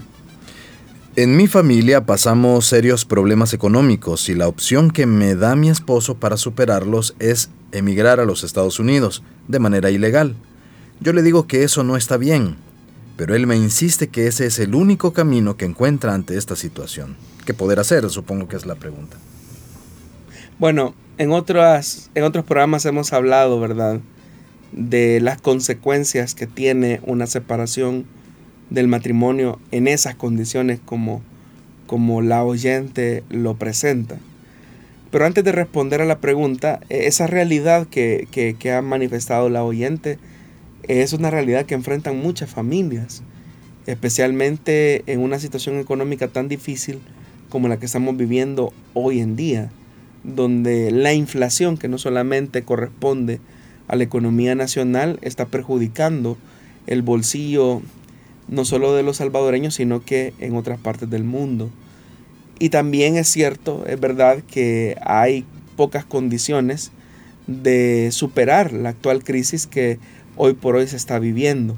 En 1.17 1.35
mi 1.35 1.47
familia 1.47 2.05
pasamos 2.05 2.67
serios 2.67 3.07
problemas 3.07 3.55
económicos 3.55 4.29
y 4.29 4.35
la 4.35 4.49
opción 4.49 4.91
que 4.91 5.07
me 5.07 5.35
da 5.35 5.57
mi 5.57 5.71
esposo 5.71 6.17
para 6.17 6.37
superarlos 6.37 7.15
es 7.19 7.49
emigrar 7.73 8.21
a 8.21 8.27
los 8.27 8.45
Estados 8.45 8.79
Unidos 8.79 9.23
de 9.49 9.59
manera 9.59 9.91
ilegal. 9.91 10.35
Yo 11.01 11.13
le 11.13 11.23
digo 11.23 11.47
que 11.47 11.65
eso 11.65 11.83
no 11.83 11.97
está 11.97 12.17
bien, 12.17 12.57
pero 13.17 13.35
él 13.35 13.47
me 13.47 13.57
insiste 13.57 14.09
que 14.09 14.27
ese 14.27 14.47
es 14.47 14.59
el 14.59 14.75
único 14.75 15.13
camino 15.13 15.57
que 15.57 15.65
encuentra 15.65 16.15
ante 16.15 16.37
esta 16.37 16.57
situación. 16.57 17.17
¿Qué 17.45 17.55
poder 17.55 17.81
hacer? 17.81 18.09
Supongo 18.09 18.49
que 18.49 18.57
es 18.57 18.67
la 18.67 18.77
pregunta. 18.77 19.17
Bueno, 20.59 20.95
en, 21.19 21.33
otras, 21.33 22.11
en 22.15 22.25
otros 22.25 22.45
programas 22.45 22.87
hemos 22.87 23.13
hablado, 23.13 23.59
¿verdad? 23.59 24.01
De 24.71 25.21
las 25.21 25.41
consecuencias 25.41 26.35
que 26.35 26.47
tiene 26.47 27.01
una 27.05 27.27
separación 27.27 28.07
del 28.71 28.89
matrimonio 28.89 29.59
en 29.71 29.89
esas 29.89 30.15
condiciones 30.15 30.81
como, 30.85 31.23
como 31.87 32.23
la 32.23 32.45
oyente 32.45 33.25
lo 33.29 33.57
presenta. 33.57 34.19
Pero 35.13 35.27
antes 35.27 35.45
de 35.45 35.53
responder 35.53 36.01
a 36.01 36.07
la 36.07 36.21
pregunta, 36.21 36.81
e, 36.89 37.07
esa 37.07 37.29
realidad 37.29 37.87
que, 37.87 38.27
que, 38.59 38.73
ha 38.73 38.81
manifestado 38.83 39.51
la 39.51 39.63
oyente 39.63 40.19
es 40.89 41.13
una 41.13 41.31
realidad 41.31 41.67
que 41.67 41.75
enfrentan 41.75 42.19
muchas 42.19 42.51
familias, 42.51 43.23
especialmente 43.87 45.05
en 45.07 45.21
una 45.21 45.39
situación 45.39 45.79
económica 45.79 46.29
tan 46.29 46.49
difícil 46.49 46.99
como 47.51 47.69
la 47.69 47.79
que 47.79 47.87
estamos 47.87 48.17
viviendo 48.17 48.73
hoy 48.95 49.21
en 49.21 49.37
día, 49.37 49.71
donde 50.25 50.91
la 50.91 51.13
inflación, 51.13 51.77
que 51.77 51.89
no 51.89 51.99
solamente 51.99 52.63
corresponde 52.63 53.39
a 53.89 53.97
la 53.97 54.05
economía 54.05 54.55
nacional, 54.55 55.19
está 55.21 55.45
perjudicando 55.45 56.39
el 56.87 57.03
bolsillo 57.03 57.83
no 58.49 58.65
solo 58.65 58.95
de 58.95 59.03
los 59.03 59.19
salvadoreños, 59.19 59.75
sino 59.75 60.03
que 60.03 60.33
en 60.39 60.57
otras 60.57 60.81
partes 60.81 61.11
del 61.11 61.25
mundo. 61.25 61.71
Y 62.63 62.69
también 62.69 63.17
es 63.17 63.27
cierto, 63.27 63.85
es 63.89 63.99
verdad 63.99 64.39
que 64.49 64.97
hay 65.05 65.45
pocas 65.75 66.05
condiciones 66.05 66.93
de 67.49 68.11
superar 68.13 68.73
la 68.73 68.91
actual 68.91 69.25
crisis 69.25 69.67
que 69.67 69.99
hoy 70.37 70.53
por 70.53 70.77
hoy 70.77 70.87
se 70.87 70.95
está 70.95 71.19
viviendo. 71.19 71.77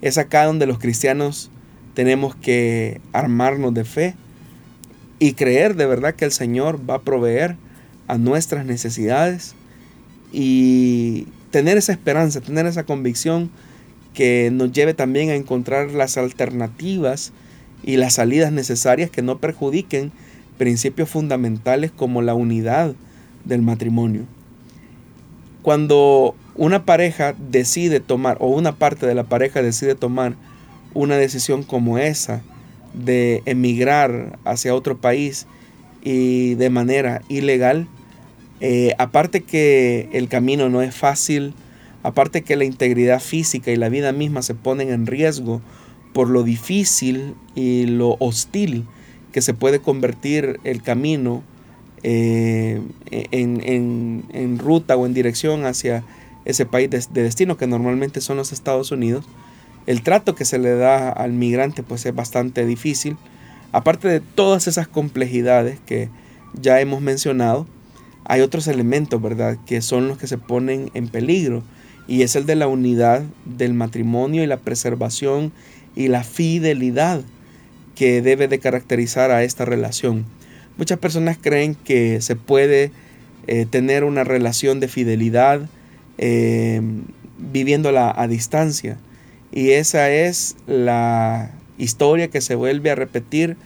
Es 0.00 0.16
acá 0.16 0.46
donde 0.46 0.64
los 0.64 0.78
cristianos 0.78 1.50
tenemos 1.92 2.34
que 2.34 3.02
armarnos 3.12 3.74
de 3.74 3.84
fe 3.84 4.14
y 5.18 5.34
creer 5.34 5.76
de 5.76 5.84
verdad 5.84 6.14
que 6.14 6.24
el 6.24 6.32
Señor 6.32 6.80
va 6.88 6.94
a 6.94 7.02
proveer 7.02 7.56
a 8.06 8.16
nuestras 8.16 8.64
necesidades 8.64 9.56
y 10.32 11.26
tener 11.50 11.76
esa 11.76 11.92
esperanza, 11.92 12.40
tener 12.40 12.64
esa 12.64 12.84
convicción 12.84 13.50
que 14.14 14.48
nos 14.54 14.72
lleve 14.72 14.94
también 14.94 15.28
a 15.28 15.34
encontrar 15.34 15.90
las 15.90 16.16
alternativas 16.16 17.30
y 17.82 17.96
las 17.96 18.14
salidas 18.14 18.52
necesarias 18.52 19.10
que 19.10 19.22
no 19.22 19.38
perjudiquen 19.38 20.12
principios 20.58 21.08
fundamentales 21.08 21.90
como 21.90 22.22
la 22.22 22.34
unidad 22.34 22.94
del 23.44 23.62
matrimonio. 23.62 24.22
Cuando 25.62 26.34
una 26.54 26.84
pareja 26.84 27.34
decide 27.50 28.00
tomar, 28.00 28.36
o 28.40 28.48
una 28.48 28.76
parte 28.76 29.06
de 29.06 29.14
la 29.14 29.24
pareja 29.24 29.62
decide 29.62 29.94
tomar 29.94 30.34
una 30.94 31.16
decisión 31.16 31.62
como 31.62 31.98
esa, 31.98 32.42
de 32.94 33.42
emigrar 33.44 34.38
hacia 34.44 34.74
otro 34.74 34.96
país 34.96 35.46
y 36.02 36.54
de 36.54 36.70
manera 36.70 37.22
ilegal, 37.28 37.86
eh, 38.60 38.94
aparte 38.98 39.42
que 39.42 40.08
el 40.12 40.28
camino 40.28 40.68
no 40.68 40.82
es 40.82 40.94
fácil, 40.94 41.54
aparte 42.02 42.42
que 42.42 42.56
la 42.56 42.64
integridad 42.64 43.20
física 43.20 43.70
y 43.70 43.76
la 43.76 43.88
vida 43.88 44.12
misma 44.12 44.42
se 44.42 44.54
ponen 44.54 44.90
en 44.90 45.06
riesgo 45.06 45.60
por 46.12 46.28
lo 46.28 46.42
difícil 46.42 47.34
y 47.54 47.86
lo 47.86 48.16
hostil 48.18 48.86
que 49.32 49.42
se 49.42 49.54
puede 49.54 49.80
convertir 49.80 50.60
el 50.64 50.82
camino 50.82 51.42
eh, 52.02 52.80
en, 53.10 54.58
ruta 54.58 54.96
o 54.96 55.06
en 55.06 55.14
dirección 55.14 55.66
hacia 55.66 56.04
ese 56.44 56.64
país 56.64 56.90
de, 56.90 57.22
destino 57.22 57.56
que 57.56 57.66
normalmente 57.66 58.20
son 58.20 58.36
los 58.36 58.52
Estados 58.52 58.90
Unidos, 58.92 59.24
el 59.86 60.02
trato 60.02 60.34
que 60.34 60.44
se 60.44 60.58
le 60.58 60.74
da 60.74 61.10
al 61.10 61.32
migrante 61.32 61.82
pues 61.82 62.06
es 62.06 62.14
bastante 62.14 62.64
difícil. 62.66 63.16
Aparte 63.72 64.08
de 64.08 64.20
todas 64.20 64.66
esas 64.66 64.88
complejidades 64.88 65.78
que 65.86 66.08
ya 66.54 66.80
hemos 66.80 67.00
mencionado, 67.00 67.66
hay 68.24 68.42
otros 68.42 68.66
elementos, 68.68 69.20
¿verdad?, 69.20 69.58
que 69.66 69.80
son 69.80 70.08
los 70.08 70.18
que 70.18 70.26
se 70.26 70.38
ponen 70.38 70.90
en 70.94 71.08
peligro 71.08 71.62
y 72.06 72.22
es 72.22 72.36
el 72.36 72.46
de 72.46 72.56
la 72.56 72.68
unidad 72.68 73.22
del 73.44 73.74
matrimonio 73.74 74.42
y 74.42 74.46
la 74.46 74.56
preservación 74.58 75.52
y 75.98 76.06
la 76.06 76.22
fidelidad 76.22 77.22
que 77.96 78.22
debe 78.22 78.46
de 78.46 78.60
caracterizar 78.60 79.32
a 79.32 79.42
esta 79.42 79.64
relación. 79.64 80.26
Muchas 80.76 81.00
personas 81.00 81.38
creen 81.42 81.74
que 81.74 82.20
se 82.20 82.36
puede 82.36 82.92
eh, 83.48 83.66
tener 83.68 84.04
una 84.04 84.22
relación 84.22 84.78
de 84.78 84.86
fidelidad 84.86 85.68
eh, 86.16 86.80
viviéndola 87.36 88.14
a 88.16 88.28
distancia. 88.28 88.96
Y 89.50 89.70
esa 89.70 90.08
es 90.08 90.54
la 90.68 91.50
historia 91.78 92.28
que 92.28 92.42
se 92.42 92.54
vuelve 92.54 92.92
a 92.92 92.94
repetir 92.94 93.56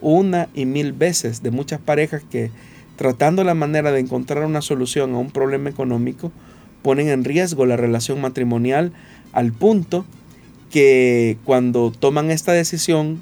una 0.00 0.48
y 0.54 0.64
mil 0.64 0.94
veces 0.94 1.42
de 1.42 1.50
muchas 1.50 1.78
parejas 1.78 2.22
que 2.30 2.50
tratando 2.96 3.44
la 3.44 3.54
manera 3.54 3.92
de 3.92 4.00
encontrar 4.00 4.46
una 4.46 4.62
solución 4.62 5.12
a 5.12 5.18
un 5.18 5.30
problema 5.30 5.68
económico 5.68 6.32
ponen 6.80 7.10
en 7.10 7.22
riesgo 7.22 7.66
la 7.66 7.76
relación 7.76 8.18
matrimonial 8.18 8.92
al 9.34 9.52
punto 9.52 10.06
que 10.72 11.36
cuando 11.44 11.92
toman 11.92 12.30
esta 12.30 12.52
decisión 12.52 13.20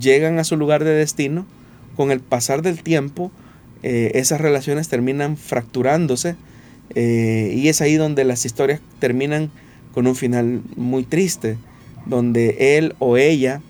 llegan 0.00 0.38
a 0.38 0.44
su 0.44 0.56
lugar 0.56 0.82
de 0.82 0.90
destino, 0.90 1.46
con 1.94 2.10
el 2.10 2.20
pasar 2.20 2.62
del 2.62 2.82
tiempo 2.82 3.30
eh, 3.82 4.12
esas 4.14 4.40
relaciones 4.40 4.88
terminan 4.88 5.36
fracturándose 5.36 6.34
eh, 6.94 7.52
y 7.54 7.68
es 7.68 7.80
ahí 7.80 7.94
donde 7.94 8.24
las 8.24 8.44
historias 8.44 8.80
terminan 8.98 9.50
con 9.92 10.06
un 10.06 10.16
final 10.16 10.62
muy 10.76 11.04
triste, 11.04 11.58
donde 12.06 12.76
él 12.78 12.94
o 12.98 13.16
ella 13.16 13.60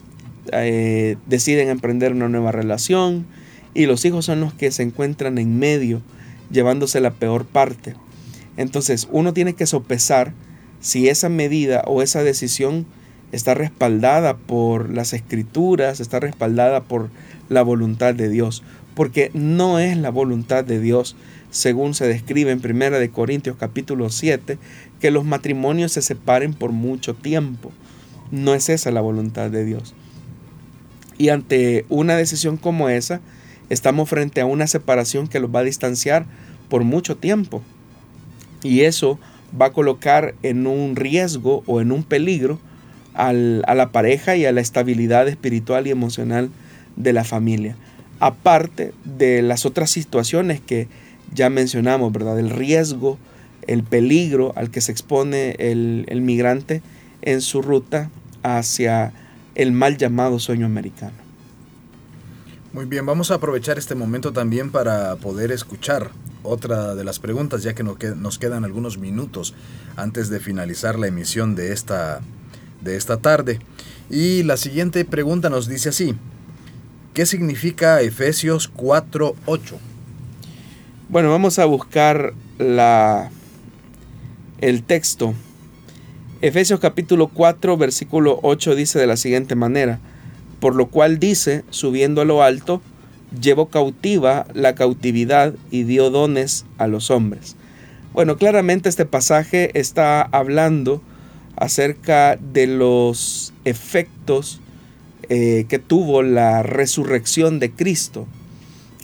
eh, 0.52 1.16
deciden 1.26 1.68
emprender 1.68 2.12
una 2.12 2.28
nueva 2.28 2.52
relación 2.52 3.26
y 3.74 3.86
los 3.86 4.04
hijos 4.04 4.24
son 4.24 4.40
los 4.40 4.54
que 4.54 4.70
se 4.70 4.82
encuentran 4.82 5.38
en 5.38 5.58
medio, 5.58 6.02
llevándose 6.50 7.00
la 7.00 7.10
peor 7.10 7.44
parte. 7.44 7.94
Entonces 8.56 9.08
uno 9.10 9.32
tiene 9.32 9.54
que 9.54 9.66
sopesar 9.66 10.32
si 10.80 11.08
esa 11.08 11.28
medida 11.28 11.82
o 11.86 12.02
esa 12.02 12.22
decisión 12.22 12.86
está 13.32 13.54
respaldada 13.54 14.36
por 14.36 14.90
las 14.90 15.12
escrituras, 15.12 16.00
está 16.00 16.20
respaldada 16.20 16.82
por 16.82 17.10
la 17.48 17.62
voluntad 17.62 18.14
de 18.14 18.28
Dios, 18.28 18.62
porque 18.94 19.30
no 19.34 19.78
es 19.78 19.96
la 19.96 20.10
voluntad 20.10 20.64
de 20.64 20.80
Dios, 20.80 21.16
según 21.50 21.94
se 21.94 22.06
describe 22.06 22.50
en 22.50 22.60
1 22.64 22.98
de 22.98 23.10
Corintios 23.10 23.56
capítulo 23.58 24.10
7, 24.10 24.58
que 25.00 25.10
los 25.10 25.24
matrimonios 25.24 25.92
se 25.92 26.02
separen 26.02 26.52
por 26.52 26.72
mucho 26.72 27.14
tiempo. 27.14 27.70
No 28.30 28.54
es 28.54 28.68
esa 28.68 28.90
la 28.90 29.00
voluntad 29.00 29.50
de 29.50 29.64
Dios. 29.64 29.94
Y 31.16 31.30
ante 31.30 31.84
una 31.88 32.16
decisión 32.16 32.56
como 32.56 32.88
esa, 32.88 33.20
estamos 33.70 34.08
frente 34.08 34.40
a 34.40 34.46
una 34.46 34.66
separación 34.66 35.28
que 35.28 35.40
los 35.40 35.54
va 35.54 35.60
a 35.60 35.64
distanciar 35.64 36.26
por 36.68 36.84
mucho 36.84 37.16
tiempo. 37.16 37.62
Y 38.62 38.80
eso 38.80 39.18
va 39.58 39.66
a 39.66 39.72
colocar 39.72 40.34
en 40.42 40.66
un 40.66 40.96
riesgo 40.96 41.62
o 41.66 41.80
en 41.80 41.92
un 41.92 42.02
peligro 42.02 42.58
a 43.18 43.74
la 43.74 43.88
pareja 43.90 44.36
y 44.36 44.46
a 44.46 44.52
la 44.52 44.60
estabilidad 44.60 45.26
espiritual 45.28 45.86
y 45.86 45.90
emocional 45.90 46.50
de 46.96 47.12
la 47.12 47.24
familia. 47.24 47.76
Aparte 48.20 48.94
de 49.04 49.42
las 49.42 49.66
otras 49.66 49.90
situaciones 49.90 50.60
que 50.60 50.88
ya 51.34 51.50
mencionamos, 51.50 52.12
¿verdad? 52.12 52.38
El 52.38 52.50
riesgo, 52.50 53.18
el 53.66 53.82
peligro 53.82 54.52
al 54.56 54.70
que 54.70 54.80
se 54.80 54.92
expone 54.92 55.56
el, 55.58 56.04
el 56.08 56.20
migrante 56.20 56.80
en 57.22 57.40
su 57.40 57.60
ruta 57.60 58.10
hacia 58.42 59.12
el 59.54 59.72
mal 59.72 59.96
llamado 59.96 60.38
sueño 60.38 60.66
americano. 60.66 61.28
Muy 62.72 62.84
bien, 62.84 63.04
vamos 63.04 63.30
a 63.30 63.34
aprovechar 63.34 63.78
este 63.78 63.94
momento 63.94 64.32
también 64.32 64.70
para 64.70 65.16
poder 65.16 65.50
escuchar 65.50 66.10
otra 66.42 66.94
de 66.94 67.02
las 67.02 67.18
preguntas, 67.18 67.62
ya 67.62 67.74
que 67.74 67.82
nos 67.82 68.38
quedan 68.38 68.64
algunos 68.64 68.98
minutos 68.98 69.54
antes 69.96 70.28
de 70.28 70.38
finalizar 70.38 70.98
la 70.98 71.08
emisión 71.08 71.54
de 71.54 71.72
esta, 71.72 72.20
de 72.80 72.96
esta 72.96 73.18
tarde. 73.18 73.58
Y 74.10 74.42
la 74.42 74.56
siguiente 74.56 75.04
pregunta 75.04 75.50
nos 75.50 75.68
dice 75.68 75.90
así, 75.90 76.14
¿qué 77.14 77.26
significa 77.26 78.00
Efesios 78.00 78.72
4.8? 78.74 79.76
Bueno, 81.08 81.30
vamos 81.30 81.58
a 81.58 81.64
buscar 81.64 82.34
la, 82.58 83.30
el 84.60 84.82
texto. 84.82 85.34
Efesios 86.40 86.80
capítulo 86.80 87.28
4, 87.28 87.76
versículo 87.76 88.38
8 88.42 88.74
dice 88.74 88.98
de 88.98 89.06
la 89.06 89.16
siguiente 89.16 89.54
manera, 89.54 89.98
por 90.60 90.74
lo 90.74 90.88
cual 90.88 91.18
dice, 91.18 91.64
subiendo 91.70 92.20
a 92.20 92.24
lo 92.24 92.42
alto, 92.42 92.80
llevó 93.40 93.68
cautiva 93.68 94.46
la 94.54 94.74
cautividad 94.74 95.54
y 95.70 95.82
dio 95.82 96.10
dones 96.10 96.64
a 96.78 96.86
los 96.86 97.10
hombres. 97.10 97.56
Bueno, 98.12 98.36
claramente 98.36 98.88
este 98.88 99.04
pasaje 99.04 99.78
está 99.78 100.22
hablando 100.22 101.02
acerca 101.60 102.36
de 102.36 102.66
los 102.66 103.52
efectos 103.64 104.60
eh, 105.28 105.66
que 105.68 105.78
tuvo 105.78 106.22
la 106.22 106.62
resurrección 106.62 107.58
de 107.58 107.70
Cristo 107.70 108.26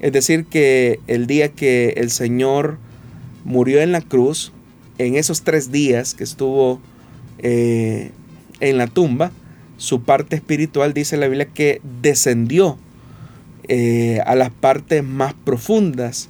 es 0.05 0.13
decir, 0.13 0.45
que 0.45 1.01
el 1.07 1.27
día 1.27 1.49
que 1.49 1.95
el 1.97 2.11
Señor 2.11 2.77
murió 3.45 3.81
en 3.81 3.91
la 3.91 4.03
cruz, 4.03 4.53
en 4.99 5.17
esos 5.17 5.45
tres 5.45 5.73
días 5.73 6.13
que 6.13 6.25
estuvo 6.25 6.79
eh, 7.39 8.11
en 8.61 8.77
la 8.77 8.87
tumba, 8.87 9.33
su 9.79 10.03
parte 10.03 10.37
espiritual 10.37 10.93
dice 10.93 11.17
la 11.17 11.27
Biblia 11.27 11.47
que 11.47 11.81
descendió 12.03 12.77
eh, 13.67 14.21
a 14.27 14.35
las 14.35 14.51
partes 14.51 15.03
más 15.03 15.33
profundas 15.33 16.29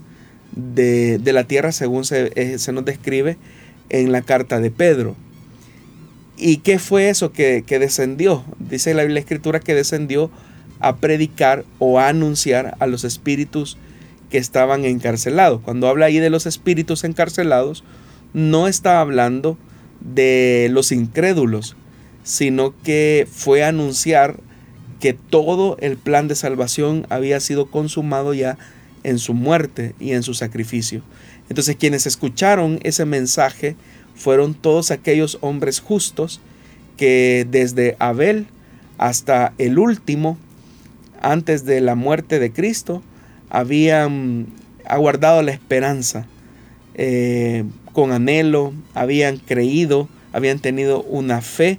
de, 0.54 1.20
la 1.24 1.42
tierra, 1.42 1.72
según 1.72 2.04
se, 2.04 2.58
se, 2.60 2.72
nos 2.72 2.84
describe 2.84 3.36
en 3.88 4.12
la 4.12 4.22
carta 4.22 4.60
de 4.60 4.70
Pedro. 4.70 5.16
¿Y 6.36 6.58
qué 6.58 6.78
fue 6.78 7.10
eso 7.10 7.32
que, 7.32 7.62
descendió? 7.68 8.44
Dice 8.58 8.94
la 8.94 9.02
Biblia 9.02 9.20
Escritura 9.20 9.60
que 9.60 9.74
descendió 9.74 10.30
a 10.80 10.96
predicar 10.96 11.64
o 11.78 12.00
a 12.00 12.08
anunciar 12.08 12.76
a 12.80 12.86
los 12.86 13.04
espíritus 13.04 13.78
que 14.30 14.38
estaban 14.38 14.84
encarcelados. 14.84 15.60
Cuando 15.62 15.88
habla 15.88 16.06
ahí 16.06 16.18
de 16.18 16.30
los 16.30 16.46
espíritus 16.46 17.04
encarcelados, 17.04 17.84
no 18.32 18.66
está 18.66 19.00
hablando 19.00 19.56
de 20.00 20.68
los 20.72 20.90
incrédulos, 20.90 21.76
sino 22.24 22.74
que 22.82 23.28
fue 23.30 23.62
a 23.62 23.68
anunciar 23.68 24.36
que 24.98 25.12
todo 25.12 25.76
el 25.80 25.96
plan 25.96 26.26
de 26.26 26.34
salvación 26.34 27.06
había 27.10 27.38
sido 27.38 27.66
consumado 27.66 28.34
ya 28.34 28.58
en 29.04 29.18
su 29.18 29.34
muerte 29.34 29.94
y 30.00 30.12
en 30.12 30.22
su 30.22 30.34
sacrificio. 30.34 31.02
Entonces 31.48 31.76
quienes 31.76 32.06
escucharon 32.06 32.80
ese 32.82 33.04
mensaje 33.04 33.76
fueron 34.14 34.54
todos 34.54 34.90
aquellos 34.90 35.38
hombres 35.40 35.80
justos 35.80 36.40
que 36.96 37.46
desde 37.50 37.96
Abel 37.98 38.46
hasta 38.98 39.52
el 39.58 39.78
último 39.78 40.38
antes 41.24 41.64
de 41.64 41.80
la 41.80 41.94
muerte 41.94 42.38
de 42.38 42.52
Cristo, 42.52 43.02
habían 43.48 44.46
aguardado 44.84 45.42
la 45.42 45.52
esperanza 45.52 46.26
eh, 46.94 47.64
con 47.92 48.12
anhelo, 48.12 48.74
habían 48.94 49.38
creído, 49.38 50.08
habían 50.32 50.58
tenido 50.58 51.02
una 51.02 51.40
fe, 51.40 51.78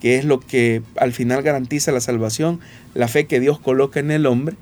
que 0.00 0.16
es 0.16 0.24
lo 0.24 0.40
que 0.40 0.82
al 0.96 1.12
final 1.12 1.42
garantiza 1.42 1.92
la 1.92 2.00
salvación, 2.00 2.60
la 2.94 3.06
fe 3.06 3.26
que 3.26 3.38
Dios 3.38 3.60
coloca 3.60 4.00
en 4.00 4.10
el 4.10 4.26
hombre. 4.26 4.56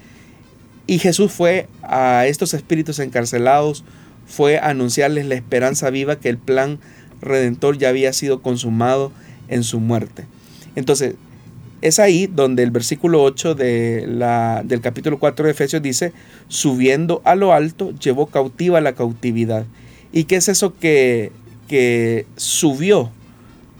Y 0.86 0.98
Jesús 0.98 1.32
fue 1.32 1.66
a 1.82 2.26
estos 2.26 2.54
espíritus 2.54 2.98
encarcelados, 2.98 3.84
fue 4.26 4.58
a 4.58 4.68
anunciarles 4.68 5.26
la 5.26 5.36
esperanza 5.36 5.88
viva 5.90 6.16
que 6.16 6.28
el 6.28 6.38
plan 6.38 6.80
redentor 7.20 7.78
ya 7.78 7.88
había 7.88 8.12
sido 8.12 8.42
consumado 8.42 9.12
en 9.48 9.64
su 9.64 9.80
muerte. 9.80 10.26
Entonces, 10.76 11.14
es 11.80 11.98
ahí 11.98 12.26
donde 12.26 12.62
el 12.62 12.70
versículo 12.70 13.22
8 13.22 13.54
de 13.54 14.04
la, 14.08 14.62
del 14.64 14.80
capítulo 14.80 15.18
4 15.18 15.46
de 15.46 15.52
Efesios 15.52 15.82
dice, 15.82 16.12
subiendo 16.48 17.22
a 17.24 17.34
lo 17.34 17.52
alto, 17.52 17.92
llevó 17.98 18.26
cautiva 18.26 18.80
la 18.80 18.94
cautividad. 18.94 19.64
¿Y 20.12 20.24
qué 20.24 20.36
es 20.36 20.48
eso 20.48 20.74
que, 20.78 21.30
que 21.68 22.26
subió? 22.36 23.10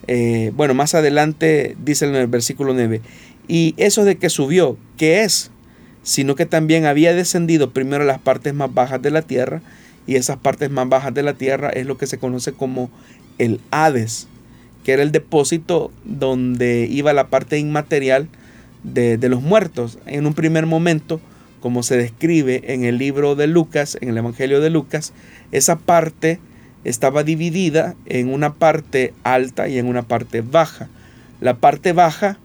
Eh, 0.06 0.52
bueno, 0.54 0.74
más 0.74 0.94
adelante 0.94 1.76
dice 1.84 2.06
en 2.06 2.14
el 2.14 2.28
versículo 2.28 2.72
9, 2.72 3.02
y 3.46 3.74
eso 3.76 4.04
de 4.04 4.16
que 4.16 4.30
subió, 4.30 4.78
¿qué 4.96 5.24
es? 5.24 5.50
Sino 6.02 6.34
que 6.34 6.46
también 6.46 6.86
había 6.86 7.12
descendido 7.12 7.72
primero 7.72 8.04
a 8.04 8.06
las 8.06 8.18
partes 8.18 8.54
más 8.54 8.72
bajas 8.72 9.02
de 9.02 9.10
la 9.10 9.22
tierra, 9.22 9.60
y 10.06 10.16
esas 10.16 10.38
partes 10.38 10.70
más 10.70 10.88
bajas 10.88 11.12
de 11.12 11.22
la 11.22 11.34
tierra 11.34 11.68
es 11.68 11.84
lo 11.84 11.98
que 11.98 12.06
se 12.06 12.18
conoce 12.18 12.52
como 12.52 12.90
el 13.38 13.60
Hades 13.70 14.28
que 14.88 14.94
era 14.94 15.02
el 15.02 15.12
depósito 15.12 15.92
donde 16.06 16.88
iba 16.90 17.12
la 17.12 17.28
parte 17.28 17.58
inmaterial 17.58 18.26
de, 18.84 19.18
los 19.28 19.42
muertos. 19.42 19.98
En 20.06 20.26
un 20.26 20.32
primer 20.32 20.64
momento, 20.64 21.20
como 21.60 21.82
se 21.82 21.98
describe 21.98 22.72
en 22.72 22.84
el 22.84 22.96
libro 22.96 23.34
de 23.34 23.48
Lucas, 23.48 23.98
en 24.00 24.08
el 24.08 24.16
Evangelio 24.16 24.62
de 24.62 24.70
Lucas, 24.70 25.12
esa 25.52 25.76
parte 25.76 26.40
estaba 26.84 27.22
dividida 27.22 27.96
en 28.06 28.32
una 28.32 28.54
parte 28.54 29.12
alta 29.24 29.68
y 29.68 29.76
en 29.76 29.88
una 29.88 30.04
parte 30.04 30.40
baja. 30.40 30.88
La 31.42 31.56
parte 31.58 31.92
baja 31.92 32.38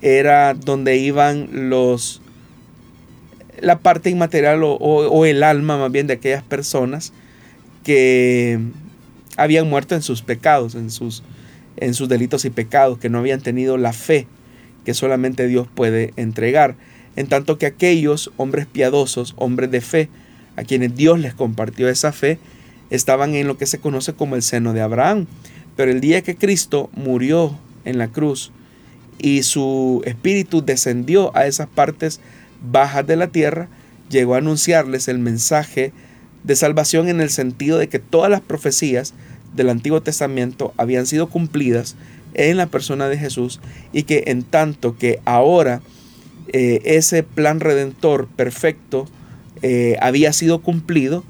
era 0.00 0.54
donde 0.54 0.96
iban 0.96 1.68
los 1.68 2.22
la 3.60 3.78
parte 3.80 4.08
inmaterial 4.08 4.64
o, 4.64 4.72
o, 4.72 5.26
el 5.26 5.42
alma 5.42 5.76
más 5.76 5.92
bien 5.92 6.06
de 6.06 6.14
aquellas 6.14 6.42
personas 6.42 7.12
que 7.84 8.58
habían 9.36 9.68
muerto 9.68 9.94
en 9.94 10.02
sus 10.02 10.22
pecados, 10.22 10.74
en 10.74 10.90
sus 10.90 11.22
en 11.76 11.94
sus 11.94 12.08
delitos 12.08 12.44
y 12.44 12.50
pecados, 12.50 12.98
que 12.98 13.08
no 13.08 13.18
habían 13.18 13.40
tenido 13.40 13.76
la 13.76 13.92
fe 13.92 14.28
que 14.84 14.94
solamente 14.94 15.48
Dios 15.48 15.66
puede 15.74 16.12
entregar. 16.16 16.76
En 17.16 17.26
tanto 17.26 17.58
que 17.58 17.66
aquellos 17.66 18.30
hombres 18.36 18.66
piadosos, 18.66 19.34
hombres 19.36 19.70
de 19.70 19.80
fe, 19.80 20.08
a 20.56 20.62
quienes 20.62 20.94
Dios 20.94 21.18
les 21.18 21.34
compartió 21.34 21.88
esa 21.88 22.12
fe, 22.12 22.38
estaban 22.90 23.34
en 23.34 23.46
lo 23.48 23.56
que 23.56 23.66
se 23.66 23.78
conoce 23.78 24.12
como 24.12 24.36
el 24.36 24.42
seno 24.42 24.72
de 24.72 24.82
Abraham. 24.82 25.26
Pero 25.76 25.90
el 25.90 26.00
día 26.00 26.22
que 26.22 26.36
Cristo 26.36 26.90
murió 26.92 27.58
en 27.84 27.98
la 27.98 28.08
cruz 28.08 28.52
y 29.18 29.42
su 29.42 30.02
espíritu 30.04 30.64
descendió 30.64 31.36
a 31.36 31.46
esas 31.46 31.68
partes 31.68 32.20
bajas 32.62 33.06
de 33.06 33.16
la 33.16 33.28
tierra, 33.28 33.68
llegó 34.10 34.34
a 34.34 34.38
anunciarles 34.38 35.08
el 35.08 35.18
mensaje 35.18 35.92
de 36.44 36.56
salvación 36.56 37.08
en 37.08 37.20
el 37.20 37.30
sentido 37.30 37.78
de 37.78 37.88
que 37.88 37.98
todas 37.98 38.30
las 38.30 38.40
profecías 38.40 39.14
del 39.54 39.70
Antiguo 39.70 40.02
Testamento 40.02 40.72
habían 40.76 41.06
sido 41.06 41.28
cumplidas 41.28 41.96
en 42.34 42.56
la 42.56 42.66
persona 42.66 43.08
de 43.08 43.18
Jesús 43.18 43.60
y 43.92 44.04
que 44.04 44.24
en 44.26 44.42
tanto 44.42 44.96
que 44.96 45.20
ahora 45.24 45.80
eh, 46.52 46.80
ese 46.84 47.22
plan 47.22 47.60
redentor 47.60 48.28
perfecto 48.28 49.06
eh, 49.62 49.96
había 50.00 50.32
sido 50.32 50.60
cumplido, 50.60 51.24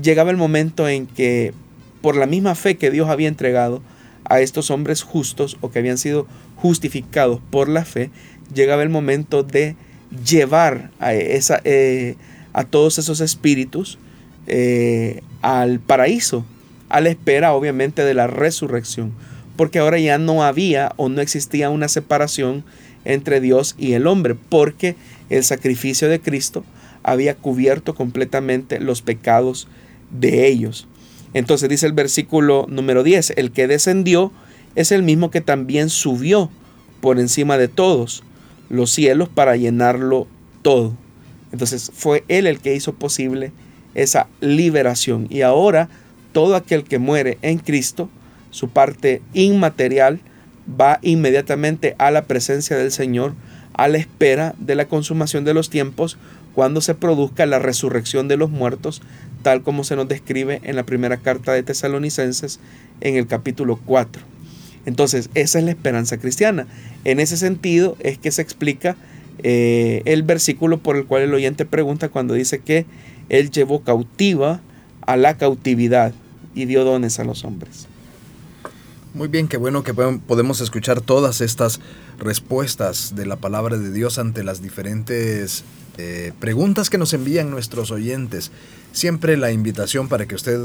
llegaba 0.00 0.30
el 0.30 0.36
momento 0.36 0.88
en 0.88 1.06
que 1.06 1.52
por 2.00 2.16
la 2.16 2.26
misma 2.26 2.54
fe 2.54 2.76
que 2.76 2.90
Dios 2.90 3.08
había 3.08 3.28
entregado 3.28 3.82
a 4.24 4.40
estos 4.40 4.70
hombres 4.70 5.02
justos 5.02 5.56
o 5.60 5.70
que 5.70 5.78
habían 5.78 5.98
sido 5.98 6.26
justificados 6.56 7.40
por 7.50 7.68
la 7.68 7.84
fe, 7.84 8.10
llegaba 8.54 8.82
el 8.82 8.88
momento 8.88 9.42
de 9.42 9.76
llevar 10.24 10.90
a, 11.00 11.14
esa, 11.14 11.60
eh, 11.64 12.16
a 12.52 12.64
todos 12.64 12.98
esos 12.98 13.20
espíritus 13.20 13.98
eh, 14.46 15.22
al 15.42 15.80
paraíso, 15.80 16.44
a 16.88 17.00
la 17.00 17.10
espera 17.10 17.52
obviamente 17.52 18.04
de 18.04 18.14
la 18.14 18.26
resurrección, 18.26 19.12
porque 19.56 19.78
ahora 19.78 19.98
ya 19.98 20.18
no 20.18 20.42
había 20.44 20.92
o 20.96 21.08
no 21.08 21.20
existía 21.20 21.70
una 21.70 21.88
separación 21.88 22.64
entre 23.04 23.40
Dios 23.40 23.74
y 23.78 23.92
el 23.92 24.06
hombre, 24.06 24.36
porque 24.48 24.96
el 25.30 25.44
sacrificio 25.44 26.08
de 26.08 26.20
Cristo 26.20 26.64
había 27.02 27.36
cubierto 27.36 27.94
completamente 27.94 28.80
los 28.80 29.02
pecados 29.02 29.68
de 30.10 30.48
ellos. 30.48 30.86
Entonces 31.34 31.68
dice 31.68 31.86
el 31.86 31.92
versículo 31.92 32.66
número 32.68 33.02
10, 33.02 33.34
el 33.36 33.52
que 33.52 33.66
descendió 33.66 34.32
es 34.74 34.92
el 34.92 35.02
mismo 35.02 35.30
que 35.30 35.40
también 35.40 35.88
subió 35.88 36.50
por 37.00 37.18
encima 37.18 37.58
de 37.58 37.68
todos 37.68 38.24
los 38.68 38.90
cielos 38.90 39.28
para 39.28 39.56
llenarlo 39.56 40.26
todo. 40.62 40.94
Entonces 41.52 41.90
fue 41.94 42.24
Él 42.28 42.46
el 42.46 42.60
que 42.60 42.74
hizo 42.74 42.94
posible 42.94 43.52
esa 43.96 44.28
liberación. 44.40 45.26
Y 45.30 45.40
ahora 45.40 45.88
todo 46.32 46.54
aquel 46.54 46.84
que 46.84 46.98
muere 46.98 47.38
en 47.42 47.58
Cristo, 47.58 48.08
su 48.50 48.68
parte 48.68 49.22
inmaterial, 49.34 50.20
va 50.68 50.98
inmediatamente 51.02 51.96
a 51.98 52.10
la 52.10 52.24
presencia 52.24 52.76
del 52.76 52.92
Señor 52.92 53.34
a 53.74 53.88
la 53.88 53.98
espera 53.98 54.54
de 54.58 54.74
la 54.74 54.86
consumación 54.86 55.44
de 55.44 55.54
los 55.54 55.70
tiempos 55.70 56.16
cuando 56.54 56.80
se 56.80 56.94
produzca 56.94 57.44
la 57.44 57.58
resurrección 57.58 58.28
de 58.28 58.38
los 58.38 58.50
muertos, 58.50 59.02
tal 59.42 59.62
como 59.62 59.84
se 59.84 59.96
nos 59.96 60.08
describe 60.08 60.60
en 60.64 60.76
la 60.76 60.84
primera 60.84 61.18
carta 61.18 61.52
de 61.52 61.62
Tesalonicenses 61.62 62.60
en 63.02 63.16
el 63.16 63.26
capítulo 63.26 63.78
4. 63.84 64.22
Entonces, 64.86 65.28
esa 65.34 65.58
es 65.58 65.64
la 65.64 65.72
esperanza 65.72 66.16
cristiana. 66.16 66.66
En 67.04 67.20
ese 67.20 67.36
sentido 67.36 67.96
es 68.00 68.16
que 68.16 68.30
se 68.30 68.40
explica 68.40 68.96
eh, 69.42 70.00
el 70.06 70.22
versículo 70.22 70.78
por 70.78 70.96
el 70.96 71.04
cual 71.04 71.22
el 71.22 71.34
oyente 71.34 71.66
pregunta 71.66 72.08
cuando 72.08 72.32
dice 72.32 72.60
que 72.60 72.86
Él 73.28 73.50
llevó 73.50 73.82
cautiva 73.82 74.60
a 75.02 75.16
la 75.16 75.36
cautividad 75.36 76.12
y 76.54 76.64
dio 76.64 76.84
dones 76.84 77.18
a 77.18 77.24
los 77.24 77.44
hombres. 77.44 77.86
Muy 79.14 79.28
bien, 79.28 79.48
qué 79.48 79.56
bueno 79.56 79.82
que 79.82 79.94
podemos 79.94 80.60
escuchar 80.60 81.00
todas 81.00 81.40
estas 81.40 81.80
respuestas 82.18 83.14
de 83.16 83.24
la 83.24 83.36
palabra 83.36 83.78
de 83.78 83.90
Dios 83.90 84.18
ante 84.18 84.44
las 84.44 84.60
diferentes 84.60 85.64
eh, 85.96 86.32
preguntas 86.38 86.90
que 86.90 86.98
nos 86.98 87.14
envían 87.14 87.50
nuestros 87.50 87.90
oyentes. 87.90 88.50
Siempre 88.92 89.38
la 89.38 89.52
invitación 89.52 90.08
para 90.08 90.26
que 90.26 90.34
usted 90.34 90.60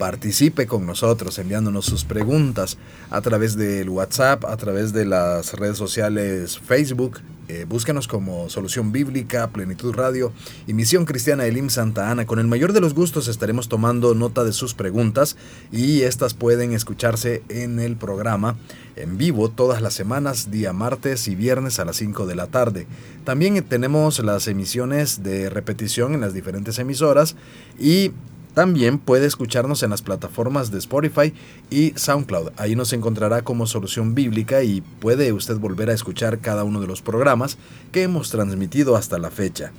participe 0.00 0.66
con 0.66 0.86
nosotros 0.86 1.38
enviándonos 1.38 1.84
sus 1.84 2.06
preguntas 2.06 2.78
a 3.10 3.20
través 3.20 3.54
del 3.54 3.90
WhatsApp, 3.90 4.46
a 4.46 4.56
través 4.56 4.94
de 4.94 5.04
las 5.04 5.52
redes 5.52 5.76
sociales 5.76 6.58
Facebook. 6.58 7.20
Eh, 7.48 7.66
búsquenos 7.68 8.08
como 8.08 8.48
Solución 8.48 8.92
Bíblica, 8.92 9.48
Plenitud 9.48 9.94
Radio 9.94 10.32
y 10.66 10.72
Misión 10.72 11.04
Cristiana 11.04 11.44
Elim 11.44 11.68
Santa 11.68 12.10
Ana. 12.10 12.24
Con 12.24 12.38
el 12.38 12.46
mayor 12.46 12.72
de 12.72 12.80
los 12.80 12.94
gustos 12.94 13.28
estaremos 13.28 13.68
tomando 13.68 14.14
nota 14.14 14.42
de 14.42 14.54
sus 14.54 14.72
preguntas 14.72 15.36
y 15.70 16.00
estas 16.00 16.32
pueden 16.32 16.72
escucharse 16.72 17.42
en 17.50 17.78
el 17.78 17.96
programa 17.96 18.56
en 18.96 19.18
vivo 19.18 19.50
todas 19.50 19.82
las 19.82 19.92
semanas, 19.92 20.50
día 20.50 20.72
martes 20.72 21.28
y 21.28 21.34
viernes 21.34 21.78
a 21.78 21.84
las 21.84 21.96
5 21.96 22.24
de 22.24 22.36
la 22.36 22.46
tarde. 22.46 22.86
También 23.24 23.62
tenemos 23.64 24.18
las 24.20 24.48
emisiones 24.48 25.22
de 25.22 25.50
repetición 25.50 26.14
en 26.14 26.22
las 26.22 26.32
diferentes 26.32 26.78
emisoras 26.78 27.36
y 27.78 28.12
también 28.54 28.98
puede 28.98 29.26
escucharnos 29.26 29.82
en 29.82 29.90
las 29.90 30.02
plataformas 30.02 30.70
de 30.70 30.78
Spotify 30.78 31.32
y 31.70 31.92
SoundCloud. 31.96 32.50
Ahí 32.56 32.76
nos 32.76 32.92
encontrará 32.92 33.42
como 33.42 33.66
solución 33.66 34.14
bíblica 34.14 34.62
y 34.62 34.80
puede 34.80 35.32
usted 35.32 35.56
volver 35.56 35.90
a 35.90 35.94
escuchar 35.94 36.38
cada 36.38 36.64
uno 36.64 36.80
de 36.80 36.86
los 36.86 37.02
programas 37.02 37.58
que 37.92 38.02
hemos 38.02 38.30
transmitido 38.30 38.96
hasta 38.96 39.18
la 39.18 39.30
fecha. 39.30 39.72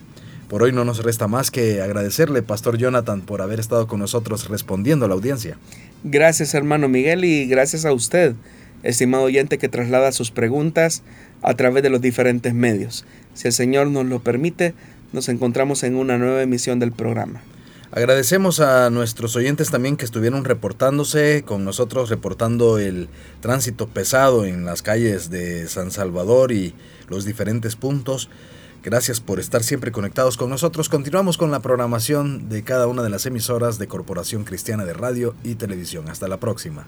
Por 0.47 0.63
hoy 0.63 0.73
no 0.73 0.83
nos 0.83 1.03
resta 1.03 1.27
más 1.27 1.49
que 1.49 1.81
agradecerle, 1.81 2.41
Pastor 2.41 2.77
Jonathan, 2.77 3.21
por 3.21 3.41
haber 3.41 3.59
estado 3.59 3.87
con 3.87 3.99
nosotros 3.99 4.49
respondiendo 4.49 5.05
a 5.05 5.07
la 5.07 5.13
audiencia. 5.13 5.57
Gracias, 6.03 6.53
hermano 6.53 6.89
Miguel, 6.89 7.23
y 7.23 7.45
gracias 7.45 7.85
a 7.85 7.93
usted, 7.93 8.35
estimado 8.83 9.23
oyente, 9.23 9.57
que 9.57 9.69
traslada 9.69 10.11
sus 10.11 10.31
preguntas 10.31 11.03
a 11.41 11.53
través 11.53 11.83
de 11.83 11.89
los 11.89 12.01
diferentes 12.01 12.53
medios. 12.53 13.05
Si 13.33 13.47
el 13.47 13.53
Señor 13.53 13.87
nos 13.87 14.05
lo 14.05 14.19
permite, 14.19 14.73
nos 15.13 15.29
encontramos 15.29 15.83
en 15.83 15.95
una 15.95 16.17
nueva 16.17 16.41
emisión 16.41 16.79
del 16.79 16.91
programa. 16.91 17.41
Agradecemos 17.93 18.61
a 18.61 18.89
nuestros 18.89 19.35
oyentes 19.35 19.69
también 19.69 19.97
que 19.97 20.05
estuvieron 20.05 20.45
reportándose 20.45 21.43
con 21.45 21.65
nosotros, 21.65 22.09
reportando 22.09 22.77
el 22.77 23.09
tránsito 23.41 23.87
pesado 23.87 24.45
en 24.45 24.63
las 24.63 24.81
calles 24.81 25.29
de 25.29 25.67
San 25.67 25.91
Salvador 25.91 26.53
y 26.53 26.73
los 27.09 27.25
diferentes 27.25 27.75
puntos. 27.75 28.29
Gracias 28.81 29.19
por 29.19 29.41
estar 29.41 29.61
siempre 29.61 29.91
conectados 29.91 30.37
con 30.37 30.49
nosotros. 30.49 30.87
Continuamos 30.87 31.37
con 31.37 31.51
la 31.51 31.59
programación 31.59 32.47
de 32.47 32.63
cada 32.63 32.87
una 32.87 33.03
de 33.03 33.09
las 33.09 33.25
emisoras 33.25 33.77
de 33.77 33.87
Corporación 33.87 34.45
Cristiana 34.45 34.85
de 34.85 34.93
Radio 34.93 35.35
y 35.43 35.55
Televisión. 35.55 36.07
Hasta 36.07 36.29
la 36.29 36.37
próxima. 36.37 36.87